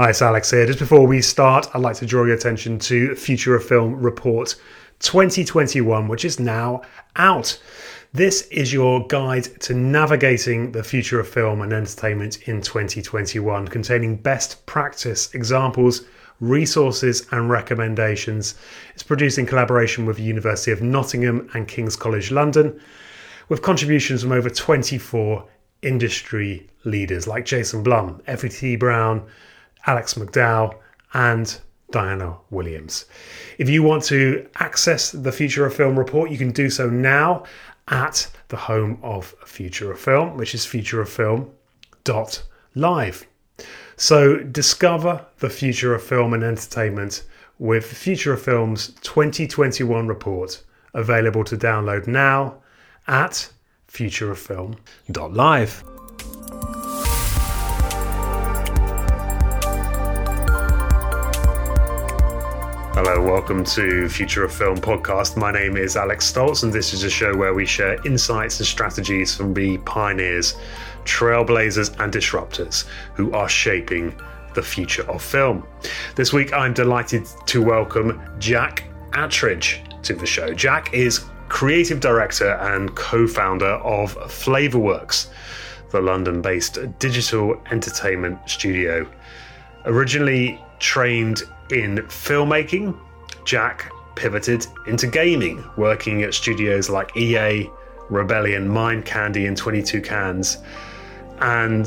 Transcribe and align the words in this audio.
Hi, 0.00 0.08
it's 0.08 0.22
Alex 0.22 0.50
here. 0.50 0.64
Just 0.64 0.78
before 0.78 1.06
we 1.06 1.20
start, 1.20 1.68
I'd 1.74 1.82
like 1.82 1.96
to 1.96 2.06
draw 2.06 2.24
your 2.24 2.34
attention 2.34 2.78
to 2.78 3.14
Future 3.14 3.54
of 3.54 3.66
Film 3.66 4.00
Report 4.00 4.56
2021, 5.00 6.08
which 6.08 6.24
is 6.24 6.40
now 6.40 6.80
out. 7.16 7.60
This 8.14 8.48
is 8.48 8.72
your 8.72 9.06
guide 9.08 9.44
to 9.60 9.74
navigating 9.74 10.72
the 10.72 10.82
future 10.82 11.20
of 11.20 11.28
film 11.28 11.60
and 11.60 11.74
entertainment 11.74 12.48
in 12.48 12.62
2021, 12.62 13.68
containing 13.68 14.16
best 14.16 14.64
practice 14.64 15.34
examples, 15.34 16.06
resources, 16.40 17.26
and 17.30 17.50
recommendations. 17.50 18.54
It's 18.94 19.02
produced 19.02 19.36
in 19.36 19.44
collaboration 19.44 20.06
with 20.06 20.16
the 20.16 20.22
University 20.22 20.70
of 20.70 20.80
Nottingham 20.80 21.50
and 21.52 21.68
King's 21.68 21.94
College 21.94 22.30
London, 22.30 22.80
with 23.50 23.60
contributions 23.60 24.22
from 24.22 24.32
over 24.32 24.48
24 24.48 25.46
industry 25.82 26.66
leaders 26.84 27.26
like 27.26 27.44
Jason 27.44 27.82
Blum, 27.82 28.22
Effie 28.26 28.48
T. 28.48 28.76
Brown, 28.76 29.26
Alex 29.86 30.14
McDowell, 30.14 30.74
and 31.14 31.58
Diana 31.90 32.36
Williams. 32.50 33.06
If 33.58 33.68
you 33.68 33.82
want 33.82 34.04
to 34.04 34.46
access 34.56 35.10
the 35.10 35.32
Future 35.32 35.66
of 35.66 35.74
Film 35.74 35.98
report, 35.98 36.30
you 36.30 36.38
can 36.38 36.52
do 36.52 36.70
so 36.70 36.88
now 36.88 37.42
at 37.88 38.30
the 38.48 38.56
home 38.56 38.98
of 39.02 39.34
Future 39.44 39.90
of 39.90 39.98
Film, 39.98 40.36
which 40.36 40.54
is 40.54 40.64
futureoffilm.live. 40.64 43.26
So 43.96 44.36
discover 44.38 45.26
the 45.40 45.50
future 45.50 45.92
of 45.94 46.02
film 46.02 46.32
and 46.32 46.42
entertainment 46.42 47.24
with 47.58 47.84
Future 47.84 48.32
of 48.32 48.40
Film's 48.40 48.94
2021 49.02 50.08
report, 50.08 50.62
available 50.94 51.44
to 51.44 51.54
download 51.56 52.06
now 52.06 52.62
at 53.06 53.52
futureoffilm.live. 53.88 55.84
Hello, 63.02 63.18
welcome 63.18 63.64
to 63.64 64.10
Future 64.10 64.44
of 64.44 64.52
Film 64.52 64.76
podcast. 64.76 65.34
My 65.34 65.50
name 65.50 65.78
is 65.78 65.96
Alex 65.96 66.30
Stolz, 66.30 66.64
and 66.64 66.70
this 66.70 66.92
is 66.92 67.02
a 67.02 67.08
show 67.08 67.34
where 67.34 67.54
we 67.54 67.64
share 67.64 67.96
insights 68.06 68.60
and 68.60 68.66
strategies 68.66 69.34
from 69.34 69.54
the 69.54 69.78
pioneers, 69.78 70.54
trailblazers, 71.06 71.98
and 71.98 72.12
disruptors 72.12 72.84
who 73.14 73.32
are 73.32 73.48
shaping 73.48 74.14
the 74.52 74.60
future 74.60 75.10
of 75.10 75.22
film. 75.22 75.66
This 76.14 76.34
week, 76.34 76.52
I'm 76.52 76.74
delighted 76.74 77.26
to 77.46 77.62
welcome 77.62 78.20
Jack 78.38 78.84
Attridge 79.12 80.02
to 80.02 80.12
the 80.12 80.26
show. 80.26 80.52
Jack 80.52 80.92
is 80.92 81.24
creative 81.48 82.00
director 82.00 82.50
and 82.56 82.94
co 82.96 83.26
founder 83.26 83.76
of 83.76 84.14
Flavourworks, 84.28 85.28
the 85.90 86.02
London 86.02 86.42
based 86.42 86.76
digital 86.98 87.58
entertainment 87.70 88.38
studio. 88.44 89.08
Originally 89.84 90.62
trained 90.78 91.42
in 91.70 91.98
filmmaking, 92.08 92.98
Jack 93.44 93.90
pivoted 94.14 94.66
into 94.86 95.06
gaming, 95.06 95.64
working 95.76 96.22
at 96.22 96.34
studios 96.34 96.90
like 96.90 97.16
EA, 97.16 97.68
Rebellion, 98.10 98.68
Mind 98.68 99.04
Candy, 99.04 99.46
and 99.46 99.56
22 99.56 100.00
Cans. 100.02 100.58
And 101.40 101.86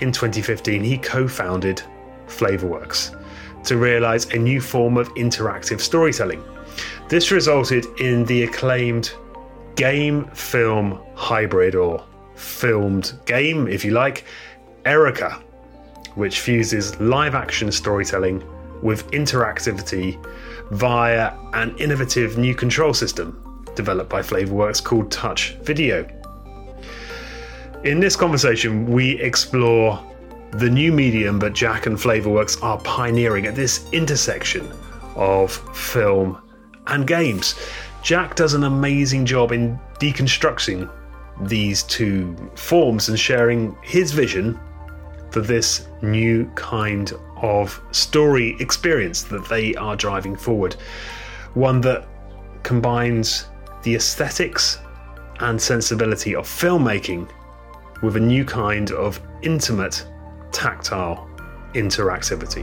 in 0.00 0.12
2015, 0.12 0.82
he 0.82 0.98
co 0.98 1.26
founded 1.26 1.82
Flavourworks 2.26 3.18
to 3.64 3.76
realize 3.78 4.26
a 4.34 4.38
new 4.38 4.60
form 4.60 4.96
of 4.96 5.08
interactive 5.14 5.80
storytelling. 5.80 6.42
This 7.08 7.30
resulted 7.30 7.86
in 7.98 8.24
the 8.24 8.42
acclaimed 8.42 9.14
game 9.76 10.26
film 10.28 11.02
hybrid, 11.14 11.74
or 11.74 12.04
filmed 12.34 13.18
game, 13.24 13.68
if 13.68 13.84
you 13.84 13.92
like, 13.92 14.24
Erica, 14.84 15.42
which 16.14 16.40
fuses 16.40 16.98
live 17.00 17.34
action 17.34 17.70
storytelling 17.72 18.42
with 18.82 19.10
interactivity 19.10 20.22
via 20.70 21.32
an 21.52 21.76
innovative 21.78 22.38
new 22.38 22.54
control 22.54 22.94
system 22.94 23.40
developed 23.74 24.10
by 24.10 24.20
Flavourworks 24.20 24.82
called 24.82 25.10
Touch 25.10 25.54
Video. 25.62 26.06
In 27.84 28.00
this 28.00 28.16
conversation, 28.16 28.86
we 28.86 29.20
explore 29.20 30.02
the 30.52 30.70
new 30.70 30.92
medium 30.92 31.38
that 31.40 31.52
Jack 31.52 31.86
and 31.86 31.96
Flavourworks 31.96 32.62
are 32.62 32.78
pioneering 32.80 33.46
at 33.46 33.54
this 33.54 33.88
intersection 33.92 34.72
of 35.16 35.52
film 35.76 36.40
and 36.86 37.06
games. 37.06 37.54
Jack 38.02 38.36
does 38.36 38.54
an 38.54 38.64
amazing 38.64 39.26
job 39.26 39.52
in 39.52 39.78
deconstructing 39.98 40.90
these 41.42 41.82
two 41.82 42.36
forms 42.54 43.08
and 43.08 43.18
sharing 43.18 43.76
his 43.82 44.12
vision 44.12 44.58
for 45.34 45.40
this 45.40 45.88
new 46.00 46.48
kind 46.54 47.12
of 47.42 47.82
story 47.90 48.54
experience 48.60 49.22
that 49.24 49.44
they 49.48 49.74
are 49.74 49.96
driving 49.96 50.36
forward. 50.36 50.74
One 51.54 51.80
that 51.80 52.06
combines 52.62 53.46
the 53.82 53.96
aesthetics 53.96 54.78
and 55.40 55.60
sensibility 55.60 56.36
of 56.36 56.46
filmmaking 56.46 57.28
with 58.00 58.14
a 58.14 58.20
new 58.20 58.44
kind 58.44 58.92
of 58.92 59.20
intimate, 59.42 60.06
tactile 60.52 61.28
interactivity. 61.72 62.62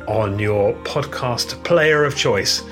on 0.08 0.40
your 0.40 0.74
podcast 0.84 1.64
player 1.64 2.06
of 2.06 2.16
choice? 2.16 2.64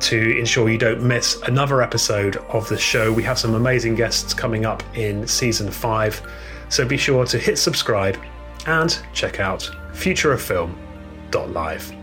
to 0.00 0.38
ensure 0.38 0.68
you 0.68 0.78
don't 0.78 1.02
miss 1.02 1.40
another 1.42 1.82
episode 1.82 2.36
of 2.48 2.68
the 2.68 2.78
show. 2.78 3.12
We 3.12 3.22
have 3.24 3.38
some 3.38 3.54
amazing 3.54 3.94
guests 3.94 4.34
coming 4.34 4.64
up 4.64 4.82
in 4.96 5.26
season 5.26 5.70
five, 5.70 6.22
so 6.68 6.86
be 6.86 6.96
sure 6.96 7.26
to 7.26 7.38
hit 7.38 7.58
subscribe 7.58 8.18
and 8.66 8.98
check 9.12 9.40
out 9.40 9.70
futureoffilm.live. 9.92 11.96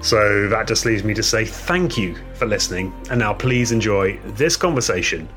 So 0.00 0.48
that 0.48 0.66
just 0.66 0.84
leaves 0.84 1.04
me 1.04 1.14
to 1.14 1.22
say 1.22 1.44
thank 1.44 1.96
you 1.96 2.16
for 2.34 2.46
listening, 2.46 2.92
and 3.10 3.20
now 3.20 3.34
please 3.34 3.72
enjoy 3.72 4.18
this 4.24 4.56
conversation 4.56 5.28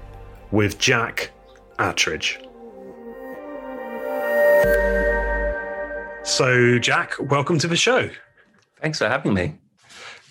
with 0.51 0.79
Jack 0.79 1.31
Attridge. 1.77 2.44
So, 6.25 6.79
Jack, 6.79 7.13
welcome 7.19 7.59
to 7.59 7.67
the 7.67 7.75
show. 7.75 8.09
Thanks 8.81 8.97
for 8.97 9.07
having 9.07 9.35
me. 9.35 9.53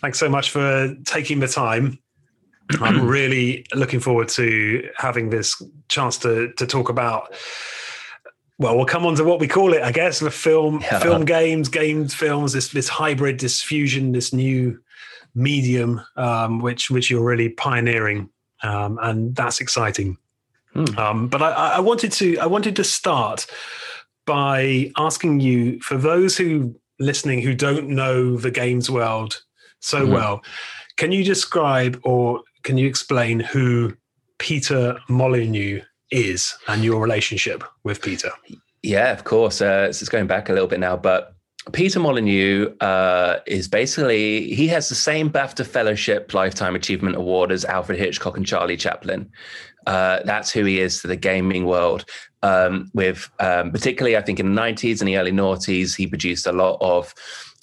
Thanks 0.00 0.19
so 0.19 0.28
much 0.28 0.50
for 0.50 0.93
taking 1.05 1.38
the 1.38 1.47
time. 1.47 2.00
I'm 2.81 3.06
really 3.06 3.65
looking 3.75 4.00
forward 4.00 4.28
to 4.31 4.88
having 4.97 5.31
this 5.31 5.62
chance 5.88 6.19
to 6.19 6.53
to 6.54 6.66
talk 6.66 6.88
about. 6.88 7.33
Well, 8.59 8.77
we'll 8.77 8.87
come 8.87 9.06
on 9.06 9.15
to 9.15 9.25
what 9.25 9.38
we 9.38 9.47
call 9.47 9.72
it, 9.72 9.83
I 9.83 9.93
guess, 9.93 10.19
the 10.19 10.33
film, 10.33 10.81
yeah. 10.81 10.99
film 10.99 11.25
games, 11.25 11.69
games, 11.69 12.12
films. 12.12 12.53
This 12.53 12.71
this 12.71 12.88
hybrid, 12.88 13.38
this 13.38 13.62
fusion, 13.62 14.10
this 14.10 14.33
new 14.33 14.81
medium, 15.37 16.00
um, 16.16 16.59
which 16.59 16.91
which 16.91 17.09
you're 17.09 17.25
really 17.25 17.50
pioneering, 17.50 18.31
um, 18.65 18.99
and 19.00 19.34
that's 19.37 19.60
exciting. 19.60 20.19
Mm. 20.75 20.99
Um, 20.99 21.28
but 21.28 21.41
I, 21.41 21.77
I 21.77 21.80
wanted 21.80 22.10
to 22.13 22.39
I 22.39 22.47
wanted 22.47 22.74
to 22.77 22.84
start 22.84 23.47
by 24.26 24.91
asking 24.97 25.41
you 25.41 25.80
for 25.80 25.97
those 25.97 26.36
who 26.36 26.74
listening 26.98 27.42
who 27.42 27.54
don't 27.54 27.88
know 27.88 28.36
the 28.36 28.50
games 28.50 28.91
world 28.91 29.42
so 29.80 30.03
mm-hmm. 30.03 30.12
well. 30.12 30.42
Can 30.97 31.12
you 31.12 31.24
describe 31.24 32.00
or 32.04 32.42
can 32.62 32.78
you 32.78 32.86
explain 32.86 33.41
who 33.41 33.94
Peter 34.38 34.98
Molyneux 35.09 35.80
is 36.10 36.54
and 36.68 36.84
your 36.84 37.03
relationship 37.03 37.65
with 37.82 38.00
Peter? 38.00 38.30
Yeah, 38.82 39.12
of 39.12 39.24
course. 39.24 39.60
Uh, 39.60 39.86
it's 39.88 40.09
going 40.09 40.26
back 40.26 40.48
a 40.48 40.53
little 40.53 40.68
bit 40.68 40.80
now, 40.80 40.97
but 40.97 41.34
Peter 41.72 41.98
Molyneux 41.98 42.74
uh, 42.80 43.41
is 43.47 43.68
basically 43.68 44.54
he 44.54 44.68
has 44.68 44.88
the 44.88 44.94
same 44.94 45.30
BAFTA 45.30 45.66
Fellowship 45.66 46.34
Lifetime 46.34 46.76
Achievement 46.76 47.16
Award 47.16 47.50
as 47.50 47.65
Alfred 47.65 47.98
Hitchcock 47.98 48.36
and 48.36 48.47
Charlie 48.47 48.76
Chaplin. 48.76 49.30
Uh, 49.86 50.21
that's 50.24 50.50
who 50.50 50.65
he 50.65 50.80
is 50.80 51.00
to 51.00 51.09
the 51.09 51.16
gaming 51.16 51.65
world. 51.65 52.04
Um, 52.45 52.91
with 52.93 53.31
um, 53.41 53.73
particularly, 53.73 54.17
I 54.17 54.21
think 54.21 54.39
in 54.39 54.55
the 54.55 54.61
'90s 54.61 55.01
and 55.01 55.09
the 55.09 55.17
early 55.17 55.33
noughties, 55.33 55.97
he 55.97 56.07
produced 56.07 56.47
a 56.47 56.53
lot 56.53 56.77
of 56.81 57.15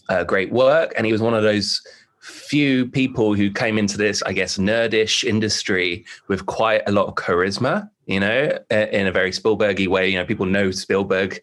uh, 0.09 0.23
great 0.23 0.51
work, 0.51 0.91
and 0.97 1.05
he 1.05 1.11
was 1.11 1.21
one 1.21 1.35
of 1.35 1.43
those 1.43 1.81
few 2.21 2.87
people 2.87 3.33
who 3.33 3.51
came 3.51 3.77
into 3.77 3.97
this, 3.97 4.21
I 4.23 4.33
guess, 4.33 4.57
nerdish 4.57 5.23
industry 5.23 6.05
with 6.27 6.45
quite 6.45 6.83
a 6.87 6.91
lot 6.91 7.07
of 7.07 7.15
charisma. 7.15 7.89
you 8.05 8.19
know, 8.19 8.57
in 8.69 9.07
a 9.07 9.11
very 9.11 9.31
Spielbergy 9.31 9.87
way. 9.87 10.09
You 10.09 10.17
know, 10.17 10.25
people 10.25 10.45
know 10.45 10.71
Spielberg 10.71 11.39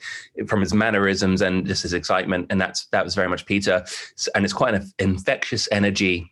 from 0.47 0.61
his 0.61 0.75
mannerisms 0.75 1.41
and 1.41 1.67
just 1.67 1.83
his 1.83 1.95
excitement, 1.95 2.47
and 2.51 2.61
that's 2.61 2.87
that 2.87 3.05
was 3.05 3.15
very 3.15 3.29
much 3.29 3.47
Peter. 3.47 3.85
And 4.35 4.45
it's 4.45 4.53
quite 4.53 4.75
an 4.75 4.91
infectious 4.99 5.69
energy, 5.73 6.31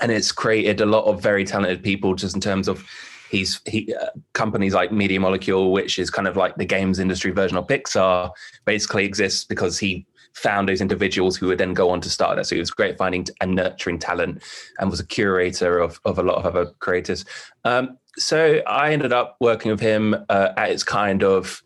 and 0.00 0.12
it's 0.12 0.32
created 0.32 0.80
a 0.80 0.86
lot 0.86 1.04
of 1.04 1.22
very 1.22 1.44
talented 1.44 1.82
people 1.82 2.14
just 2.14 2.34
in 2.34 2.40
terms 2.40 2.68
of 2.68 2.84
he's 3.30 3.60
he 3.66 3.94
uh, 3.94 4.06
companies 4.32 4.74
like 4.74 4.92
Media 4.92 5.20
Molecule, 5.20 5.72
which 5.72 5.98
is 5.98 6.10
kind 6.10 6.28
of 6.28 6.36
like 6.36 6.56
the 6.56 6.64
games 6.64 6.98
industry 6.98 7.30
version 7.30 7.56
of 7.56 7.66
Pixar, 7.66 8.30
basically 8.64 9.04
exists 9.04 9.44
because 9.44 9.78
he 9.78 10.06
found 10.34 10.68
those 10.68 10.80
individuals 10.80 11.36
who 11.36 11.46
would 11.46 11.58
then 11.58 11.74
go 11.74 11.90
on 11.90 12.00
to 12.00 12.10
start 12.10 12.36
that. 12.36 12.46
So 12.46 12.54
he 12.54 12.60
was 12.60 12.70
great 12.70 12.98
finding 12.98 13.26
and 13.40 13.54
nurturing 13.54 13.98
talent 13.98 14.42
and 14.78 14.90
was 14.90 15.00
a 15.00 15.06
curator 15.06 15.78
of, 15.78 16.00
of 16.04 16.18
a 16.18 16.22
lot 16.22 16.36
of 16.36 16.46
other 16.46 16.70
creators. 16.78 17.24
Um, 17.64 17.98
so 18.16 18.62
I 18.66 18.92
ended 18.92 19.12
up 19.12 19.36
working 19.40 19.70
with 19.70 19.80
him 19.80 20.14
uh, 20.28 20.52
at 20.56 20.70
its 20.70 20.82
kind 20.82 21.22
of. 21.22 21.62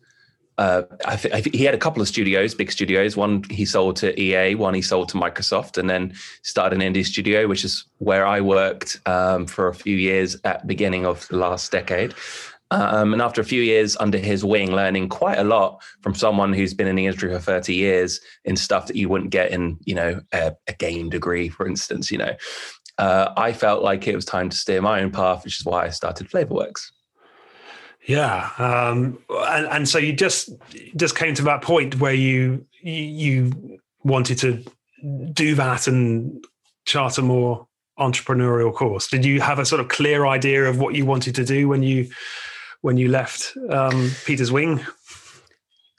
Uh, 0.57 0.83
I 1.05 1.17
th- 1.17 1.35
I 1.35 1.41
he 1.41 1.65
had 1.65 1.75
a 1.75 1.79
couple 1.79 2.01
of 2.01 2.09
studios, 2.09 2.55
big 2.55 2.71
studios. 2.71 3.17
One 3.17 3.43
he 3.51 3.65
sold 3.65 3.97
to 3.97 4.19
EA, 4.21 4.55
one 4.55 4.75
he 4.75 4.83
sold 4.83 5.09
to 5.11 5.17
Microsoft, 5.17 5.79
and 5.79 5.91
then 5.91 6.15
started 6.43 6.81
an 6.81 6.95
indie 6.95 7.05
studio, 7.05 7.49
which 7.49 7.65
is 7.65 7.85
where 7.99 8.27
I 8.27 8.41
worked 8.41 9.01
um, 9.07 9.47
for 9.47 9.69
a 9.69 9.75
few 9.75 9.97
years 9.97 10.37
at 10.45 10.61
the 10.61 10.67
beginning 10.67 11.07
of 11.07 11.27
the 11.29 11.37
last 11.37 11.73
decade. 11.73 12.15
Um, 12.71 13.13
and 13.13 13.23
after 13.23 13.41
a 13.41 13.45
few 13.45 13.63
years 13.63 13.97
under 13.99 14.19
his 14.19 14.45
wing, 14.45 14.73
learning 14.73 15.09
quite 15.09 15.39
a 15.39 15.45
lot 15.45 15.83
from 16.01 16.15
someone 16.15 16.53
who's 16.53 16.75
been 16.75 16.89
in 16.89 16.97
the 16.97 17.07
industry 17.07 17.33
for 17.33 17.39
30 17.39 17.75
years 17.75 18.21
in 18.45 18.57
stuff 18.57 18.87
that 18.87 18.97
you 18.97 19.09
wouldn't 19.09 19.31
get 19.31 19.53
in, 19.53 19.79
you 19.85 19.95
know, 19.95 20.21
a, 20.33 20.55
a 20.67 20.73
game 20.73 21.11
degree, 21.11 21.49
for 21.49 21.69
instance, 21.69 22.11
you 22.11 22.19
know, 22.19 22.35
uh, 22.99 23.33
I 23.37 23.53
felt 23.53 23.83
like 23.83 24.09
it 24.09 24.17
was 24.17 24.25
time 24.25 24.49
to 24.49 24.57
steer 24.57 24.81
my 24.81 25.03
own 25.03 25.11
path, 25.11 25.45
which 25.45 25.61
is 25.61 25.67
why 25.67 25.85
I 25.85 25.91
started 25.91 26.29
Flavourworks. 26.29 26.91
Yeah, 28.07 28.51
um, 28.59 29.19
and, 29.31 29.67
and 29.67 29.89
so 29.89 29.99
you 29.99 30.13
just 30.13 30.51
just 30.97 31.17
came 31.17 31.35
to 31.35 31.43
that 31.43 31.63
point 31.63 32.01
where 32.01 32.13
you 32.13 32.67
you 32.83 33.79
wanted 34.03 34.39
to 34.39 34.63
do 35.33 35.55
that 35.55 35.87
and 35.87 36.45
chart 36.85 37.17
a 37.19 37.23
more 37.23 37.67
entrepreneurial 37.99 38.75
course. 38.75 39.09
Did 39.09 39.25
you 39.25 39.41
have 39.41 39.59
a 39.59 39.65
sort 39.65 39.81
of 39.81 39.89
clear 39.89 40.27
idea 40.27 40.65
of 40.65 40.79
what 40.79 40.95
you 40.95 41.07
wanted 41.07 41.35
to 41.37 41.45
do 41.45 41.69
when 41.69 41.83
you 41.83 42.11
when 42.83 42.99
you 42.99 43.09
left 43.09 43.57
um, 43.71 44.11
Peter's 44.27 44.53
Wing? 44.53 44.85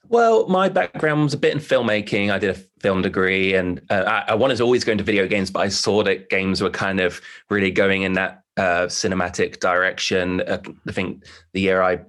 Well, 0.08 0.48
my 0.48 0.70
background 0.70 1.24
was 1.24 1.34
a 1.34 1.38
bit 1.38 1.54
in 1.54 1.60
filmmaking. 1.60 2.32
I 2.32 2.38
did 2.38 2.56
a 2.56 2.60
film 2.86 3.02
degree, 3.02 3.56
and 3.56 3.82
uh, 3.90 4.04
I, 4.06 4.34
I, 4.34 4.36
wanted 4.36 4.58
to 4.58 4.64
always 4.64 4.84
go 4.84 4.92
into 4.92 5.04
video 5.04 5.26
games, 5.26 5.50
but 5.50 5.62
I 5.62 5.70
saw 5.70 6.04
that 6.04 6.30
games 6.30 6.62
were 6.62 6.70
kind 6.70 7.00
of 7.00 7.20
really 7.50 7.72
going 7.72 8.04
in 8.04 8.14
that 8.14 8.44
uh, 8.58 8.86
cinematic 8.86 9.60
direction. 9.60 10.42
Uh, 10.42 10.60
I 10.88 10.92
think 10.92 11.26
the 11.54 11.62
year 11.62 11.82
I 11.82 12.02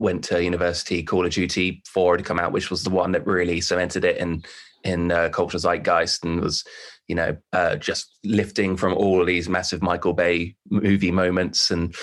went 0.00 0.24
to 0.24 0.42
university, 0.42 1.04
Call 1.04 1.24
of 1.24 1.30
Duty 1.30 1.84
4 1.86 2.16
had 2.16 2.24
come 2.24 2.40
out, 2.40 2.50
which 2.50 2.68
was 2.68 2.82
the 2.82 2.90
one 2.90 3.12
that 3.12 3.24
really 3.24 3.60
cemented 3.60 4.04
it 4.04 4.16
in 4.16 4.42
in 4.82 5.12
uh, 5.12 5.28
cultural 5.28 5.60
zeitgeist 5.60 6.24
and 6.24 6.40
was, 6.40 6.64
you 7.06 7.14
know, 7.14 7.36
uh, 7.52 7.76
just 7.76 8.18
lifting 8.24 8.76
from 8.76 8.92
all 8.92 9.20
of 9.20 9.28
these 9.28 9.48
massive 9.48 9.82
Michael 9.82 10.14
Bay 10.14 10.56
movie 10.68 11.12
moments 11.12 11.70
and 11.70 11.94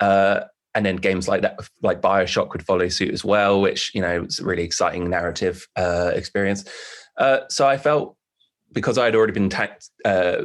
uh, 0.00 0.40
and 0.74 0.86
then 0.86 0.96
games 0.96 1.28
like 1.28 1.42
that, 1.42 1.60
like 1.82 2.00
Bioshock, 2.00 2.52
would 2.52 2.64
follow 2.64 2.88
suit 2.88 3.12
as 3.12 3.22
well, 3.22 3.60
which 3.60 3.94
you 3.94 4.00
know 4.00 4.22
was 4.22 4.38
a 4.38 4.44
really 4.46 4.62
exciting 4.64 5.10
narrative 5.10 5.68
uh, 5.76 6.12
experience. 6.14 6.64
Uh, 7.16 7.40
so 7.48 7.66
I 7.66 7.76
felt 7.76 8.16
because 8.72 8.98
I 8.98 9.04
had 9.06 9.14
already 9.14 9.32
been 9.32 9.48
ta- 9.48 9.76
uh, 10.04 10.42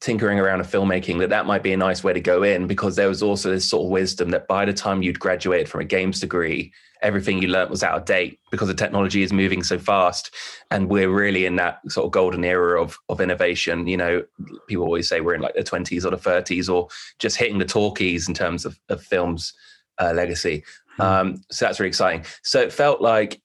tinkering 0.00 0.38
around 0.38 0.60
a 0.60 0.64
filmmaking 0.64 1.18
that 1.18 1.30
that 1.30 1.46
might 1.46 1.62
be 1.62 1.72
a 1.72 1.76
nice 1.76 2.04
way 2.04 2.12
to 2.12 2.20
go 2.20 2.42
in 2.42 2.66
because 2.66 2.96
there 2.96 3.08
was 3.08 3.22
also 3.22 3.50
this 3.50 3.68
sort 3.68 3.84
of 3.84 3.90
wisdom 3.90 4.30
that 4.30 4.46
by 4.46 4.64
the 4.64 4.72
time 4.72 5.02
you'd 5.02 5.18
graduated 5.18 5.68
from 5.68 5.80
a 5.80 5.84
games 5.84 6.20
degree, 6.20 6.72
everything 7.00 7.42
you 7.42 7.48
learnt 7.48 7.70
was 7.70 7.82
out 7.82 7.96
of 7.96 8.04
date 8.04 8.38
because 8.52 8.68
the 8.68 8.74
technology 8.74 9.22
is 9.22 9.32
moving 9.32 9.64
so 9.64 9.78
fast, 9.78 10.32
and 10.70 10.88
we're 10.88 11.10
really 11.10 11.46
in 11.46 11.56
that 11.56 11.80
sort 11.88 12.04
of 12.04 12.12
golden 12.12 12.44
era 12.44 12.80
of 12.80 12.96
of 13.08 13.20
innovation. 13.20 13.88
You 13.88 13.96
know, 13.96 14.22
people 14.68 14.84
always 14.84 15.08
say 15.08 15.20
we're 15.20 15.34
in 15.34 15.40
like 15.40 15.54
the 15.54 15.64
twenties 15.64 16.06
or 16.06 16.10
the 16.10 16.18
thirties, 16.18 16.68
or 16.68 16.88
just 17.18 17.36
hitting 17.36 17.58
the 17.58 17.64
talkies 17.64 18.28
in 18.28 18.34
terms 18.34 18.64
of, 18.64 18.78
of 18.90 19.02
films 19.02 19.54
uh, 19.98 20.12
legacy. 20.14 20.62
Mm. 20.98 21.04
Um, 21.04 21.44
so 21.50 21.64
that's 21.64 21.80
really 21.80 21.88
exciting. 21.88 22.24
So 22.42 22.60
it 22.60 22.72
felt 22.72 23.00
like, 23.00 23.40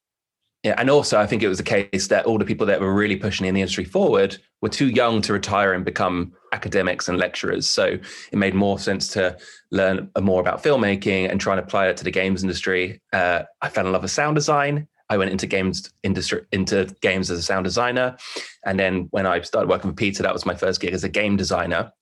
yeah, 0.63 0.73
and 0.77 0.89
also 0.89 1.19
I 1.19 1.27
think 1.27 1.43
it 1.43 1.47
was 1.47 1.59
the 1.59 1.63
case 1.63 2.07
that 2.07 2.25
all 2.25 2.37
the 2.37 2.45
people 2.45 2.65
that 2.67 2.81
were 2.81 2.93
really 2.93 3.15
pushing 3.15 3.45
in 3.45 3.53
the 3.53 3.61
industry 3.61 3.85
forward 3.85 4.37
were 4.61 4.69
too 4.69 4.87
young 4.87 5.21
to 5.21 5.33
retire 5.33 5.73
and 5.73 5.85
become 5.85 6.33
academics 6.51 7.07
and 7.07 7.17
lecturers. 7.17 7.69
So 7.69 7.85
it 7.85 8.37
made 8.37 8.55
more 8.55 8.79
sense 8.79 9.07
to 9.09 9.37
learn 9.71 10.09
more 10.19 10.41
about 10.41 10.63
filmmaking 10.63 11.29
and 11.29 11.39
try 11.39 11.53
and 11.53 11.59
apply 11.63 11.87
it 11.87 11.97
to 11.97 12.03
the 12.03 12.11
games 12.11 12.41
industry. 12.41 13.01
Uh, 13.13 13.43
I 13.61 13.69
fell 13.69 13.85
in 13.85 13.91
love 13.91 14.01
with 14.01 14.11
sound 14.11 14.35
design. 14.35 14.87
I 15.09 15.17
went 15.17 15.31
into 15.31 15.45
games 15.45 15.93
industry 16.03 16.41
into 16.51 16.93
games 17.01 17.29
as 17.31 17.39
a 17.39 17.43
sound 17.43 17.63
designer, 17.63 18.17
and 18.65 18.79
then 18.79 19.07
when 19.11 19.25
I 19.25 19.39
started 19.41 19.69
working 19.69 19.91
with 19.91 19.97
Peter, 19.97 20.23
that 20.23 20.33
was 20.33 20.45
my 20.45 20.55
first 20.55 20.81
gig 20.81 20.93
as 20.93 21.03
a 21.03 21.09
game 21.09 21.37
designer. 21.37 21.93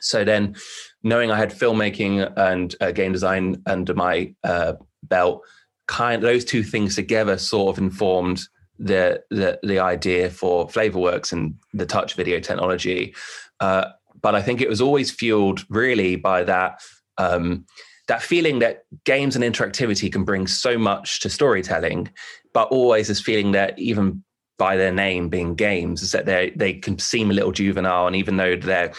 So 0.00 0.24
then, 0.24 0.56
knowing 1.02 1.30
I 1.30 1.38
had 1.38 1.50
filmmaking 1.50 2.30
and 2.36 2.74
uh, 2.80 2.90
game 2.90 3.12
design 3.12 3.62
under 3.64 3.94
my 3.94 4.34
uh, 4.44 4.74
belt, 5.04 5.44
kind 5.86 6.22
those 6.22 6.44
two 6.44 6.62
things 6.62 6.94
together 6.94 7.38
sort 7.38 7.76
of 7.76 7.82
informed 7.82 8.42
the 8.78 9.22
the, 9.30 9.58
the 9.62 9.78
idea 9.78 10.30
for 10.30 10.66
Flavourworks 10.68 11.32
and 11.32 11.54
the 11.72 11.86
touch 11.86 12.14
video 12.14 12.40
technology. 12.40 13.14
Uh, 13.60 13.86
but 14.20 14.34
I 14.34 14.42
think 14.42 14.60
it 14.60 14.68
was 14.68 14.80
always 14.80 15.10
fueled 15.10 15.64
really 15.68 16.16
by 16.16 16.44
that. 16.44 16.80
Um, 17.18 17.66
that 18.08 18.22
feeling 18.22 18.58
that 18.58 18.84
games 19.04 19.36
and 19.36 19.44
interactivity 19.44 20.12
can 20.12 20.24
bring 20.24 20.46
so 20.48 20.76
much 20.76 21.20
to 21.20 21.30
storytelling, 21.30 22.10
but 22.52 22.68
always 22.68 23.08
this 23.08 23.20
feeling 23.20 23.52
that 23.52 23.78
even 23.78 24.24
by 24.58 24.76
their 24.76 24.92
name 24.92 25.28
being 25.28 25.54
games 25.54 26.02
is 26.02 26.12
that 26.12 26.26
they 26.26 26.50
they 26.56 26.74
can 26.74 26.98
seem 26.98 27.30
a 27.30 27.34
little 27.34 27.52
juvenile 27.52 28.06
and 28.06 28.16
even 28.16 28.36
though 28.36 28.56
they're 28.56 28.92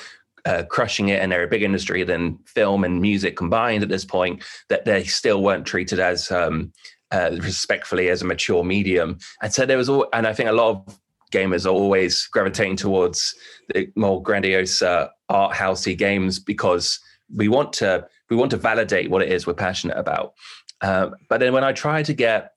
uh, 0.46 0.64
crushing 0.70 1.10
it 1.10 1.22
and 1.22 1.32
they're 1.32 1.44
a 1.44 1.48
big 1.48 1.64
industry 1.64 2.04
than 2.04 2.38
film 2.46 2.84
and 2.84 3.02
music 3.02 3.38
combined 3.38 3.84
at 3.84 3.90
this 3.90 4.06
point, 4.06 4.44
that 4.70 4.86
they 4.86 5.04
still 5.04 5.42
weren't 5.42 5.66
treated 5.66 6.00
as 6.00 6.32
um, 6.32 6.72
uh, 7.12 7.32
respectfully 7.40 8.10
as 8.10 8.22
a 8.22 8.26
mature 8.26 8.64
medium. 8.64 9.18
And 9.42 9.54
so 9.54 9.66
there 9.66 9.78
was, 9.78 9.90
all, 9.90 10.08
and 10.14 10.28
I 10.28 10.34
think 10.34 10.50
a 10.50 10.54
lot 10.54 10.70
of 10.72 11.00
gamers 11.32 11.66
are 11.66 11.70
always 11.70 12.28
gravitating 12.28 12.76
towards 12.78 13.34
the 13.74 13.92
more 13.96 14.22
grandiose 14.22 14.82
uh, 14.82 15.08
art 15.30 15.54
housey 15.56 15.98
games 15.98 16.40
because 16.40 17.00
we 17.34 17.48
want 17.48 17.74
to 17.74 18.08
we 18.30 18.36
want 18.36 18.52
to 18.52 18.58
validate 18.58 19.10
what 19.10 19.22
it 19.22 19.32
is 19.32 19.46
we're 19.46 19.54
passionate 19.54 19.98
about. 19.98 20.34
Um, 20.82 21.16
but 21.30 21.40
then 21.40 21.54
when 21.54 21.64
I 21.64 21.72
try 21.72 22.04
to 22.04 22.14
get 22.14 22.54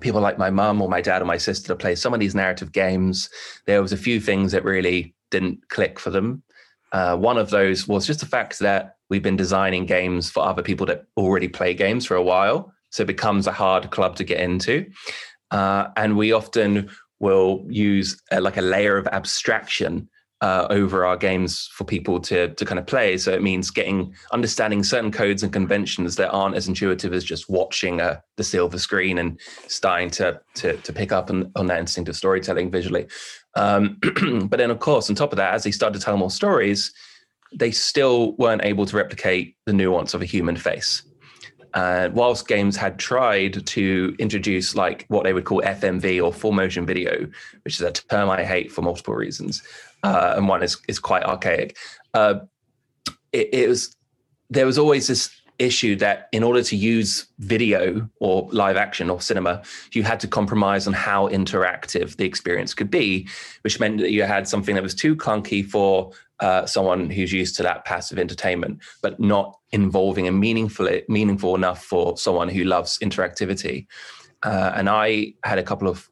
people 0.00 0.20
like 0.20 0.38
my 0.38 0.50
mum 0.50 0.80
or 0.80 0.88
my 0.88 1.00
dad 1.00 1.22
or 1.22 1.24
my 1.24 1.36
sister 1.36 1.68
to 1.68 1.76
play 1.76 1.94
some 1.94 2.14
of 2.14 2.20
these 2.20 2.34
narrative 2.34 2.72
games, 2.72 3.28
there 3.66 3.82
was 3.82 3.92
a 3.92 3.96
few 3.96 4.20
things 4.20 4.52
that 4.52 4.64
really 4.64 5.14
didn't 5.30 5.68
click 5.68 5.98
for 5.98 6.10
them. 6.10 6.42
Uh, 6.92 7.16
one 7.16 7.38
of 7.38 7.50
those 7.50 7.86
was 7.86 8.06
just 8.06 8.20
the 8.20 8.26
fact 8.26 8.58
that 8.58 8.96
we've 9.08 9.22
been 9.22 9.36
designing 9.36 9.86
games 9.86 10.30
for 10.30 10.42
other 10.42 10.62
people 10.62 10.86
that 10.86 11.04
already 11.16 11.48
play 11.48 11.74
games 11.74 12.06
for 12.06 12.16
a 12.16 12.22
while. 12.22 12.72
So 12.90 13.02
it 13.02 13.06
becomes 13.06 13.46
a 13.46 13.52
hard 13.52 13.90
club 13.90 14.16
to 14.16 14.24
get 14.24 14.40
into. 14.40 14.90
Uh, 15.50 15.88
and 15.96 16.16
we 16.16 16.32
often 16.32 16.90
will 17.20 17.64
use 17.68 18.20
a, 18.30 18.40
like 18.40 18.56
a 18.56 18.62
layer 18.62 18.96
of 18.96 19.06
abstraction 19.08 20.08
uh, 20.40 20.66
over 20.70 21.04
our 21.04 21.16
games 21.16 21.68
for 21.72 21.84
people 21.84 22.18
to 22.20 22.48
to 22.54 22.64
kind 22.64 22.78
of 22.78 22.86
play. 22.86 23.18
So 23.18 23.32
it 23.32 23.42
means 23.42 23.70
getting 23.70 24.14
understanding 24.32 24.82
certain 24.82 25.12
codes 25.12 25.42
and 25.42 25.52
conventions 25.52 26.16
that 26.16 26.30
aren't 26.30 26.56
as 26.56 26.68
intuitive 26.68 27.12
as 27.12 27.24
just 27.24 27.50
watching 27.50 28.00
uh, 28.00 28.20
the 28.36 28.44
silver 28.44 28.78
screen 28.78 29.18
and 29.18 29.38
starting 29.68 30.10
to 30.10 30.40
to, 30.54 30.76
to 30.78 30.92
pick 30.92 31.12
up 31.12 31.30
on, 31.30 31.52
on 31.56 31.66
that 31.66 31.78
instinct 31.78 32.08
of 32.08 32.16
storytelling 32.16 32.70
visually. 32.70 33.06
Um, 33.56 33.98
but 34.48 34.58
then, 34.58 34.70
of 34.70 34.78
course, 34.78 35.10
on 35.10 35.16
top 35.16 35.32
of 35.32 35.36
that, 35.36 35.54
as 35.54 35.64
they 35.64 35.70
started 35.70 35.98
to 35.98 36.04
tell 36.04 36.16
more 36.16 36.30
stories, 36.30 36.92
they 37.52 37.70
still 37.70 38.32
weren't 38.36 38.64
able 38.64 38.86
to 38.86 38.96
replicate 38.96 39.56
the 39.66 39.72
nuance 39.72 40.14
of 40.14 40.22
a 40.22 40.26
human 40.26 40.56
face. 40.56 41.02
Uh, 41.74 42.08
whilst 42.12 42.48
games 42.48 42.76
had 42.76 42.98
tried 42.98 43.64
to 43.64 44.14
introduce 44.18 44.74
like 44.74 45.04
what 45.06 45.22
they 45.22 45.32
would 45.32 45.44
call 45.44 45.62
FMV 45.62 46.22
or 46.22 46.32
full 46.32 46.50
motion 46.50 46.84
video, 46.84 47.28
which 47.64 47.74
is 47.74 47.80
a 47.80 47.92
term 47.92 48.28
I 48.28 48.42
hate 48.42 48.72
for 48.72 48.82
multiple 48.82 49.14
reasons, 49.14 49.62
uh, 50.02 50.34
and 50.36 50.48
one 50.48 50.62
is 50.62 50.78
is 50.88 50.98
quite 50.98 51.22
archaic. 51.24 51.76
Uh, 52.14 52.40
it, 53.32 53.48
it, 53.52 53.68
was 53.68 53.96
there 54.48 54.66
was 54.66 54.78
always 54.78 55.06
this 55.06 55.30
issue 55.60 55.94
that 55.94 56.28
in 56.32 56.42
order 56.42 56.62
to 56.62 56.74
use 56.74 57.26
video 57.38 58.08
or 58.18 58.48
live 58.50 58.76
action 58.76 59.10
or 59.10 59.20
cinema, 59.20 59.62
you 59.92 60.02
had 60.02 60.18
to 60.18 60.26
compromise 60.26 60.86
on 60.86 60.92
how 60.94 61.28
interactive 61.28 62.16
the 62.16 62.24
experience 62.24 62.72
could 62.74 62.90
be, 62.90 63.28
which 63.62 63.78
meant 63.78 63.98
that 63.98 64.10
you 64.10 64.22
had 64.22 64.48
something 64.48 64.74
that 64.74 64.82
was 64.82 64.94
too 64.94 65.14
clunky 65.14 65.64
for 65.64 66.10
uh, 66.40 66.64
someone 66.64 67.10
who's 67.10 67.32
used 67.32 67.54
to 67.56 67.62
that 67.62 67.84
passive 67.84 68.18
entertainment, 68.18 68.80
but 69.02 69.20
not 69.20 69.58
involving 69.72 70.26
and 70.26 70.40
meaningful 70.40 70.88
meaningful 71.08 71.54
enough 71.54 71.84
for 71.84 72.16
someone 72.16 72.48
who 72.48 72.64
loves 72.64 72.98
interactivity. 72.98 73.86
Uh, 74.42 74.72
and 74.74 74.88
I 74.88 75.34
had 75.44 75.58
a 75.58 75.62
couple 75.62 75.86
of 75.86 76.09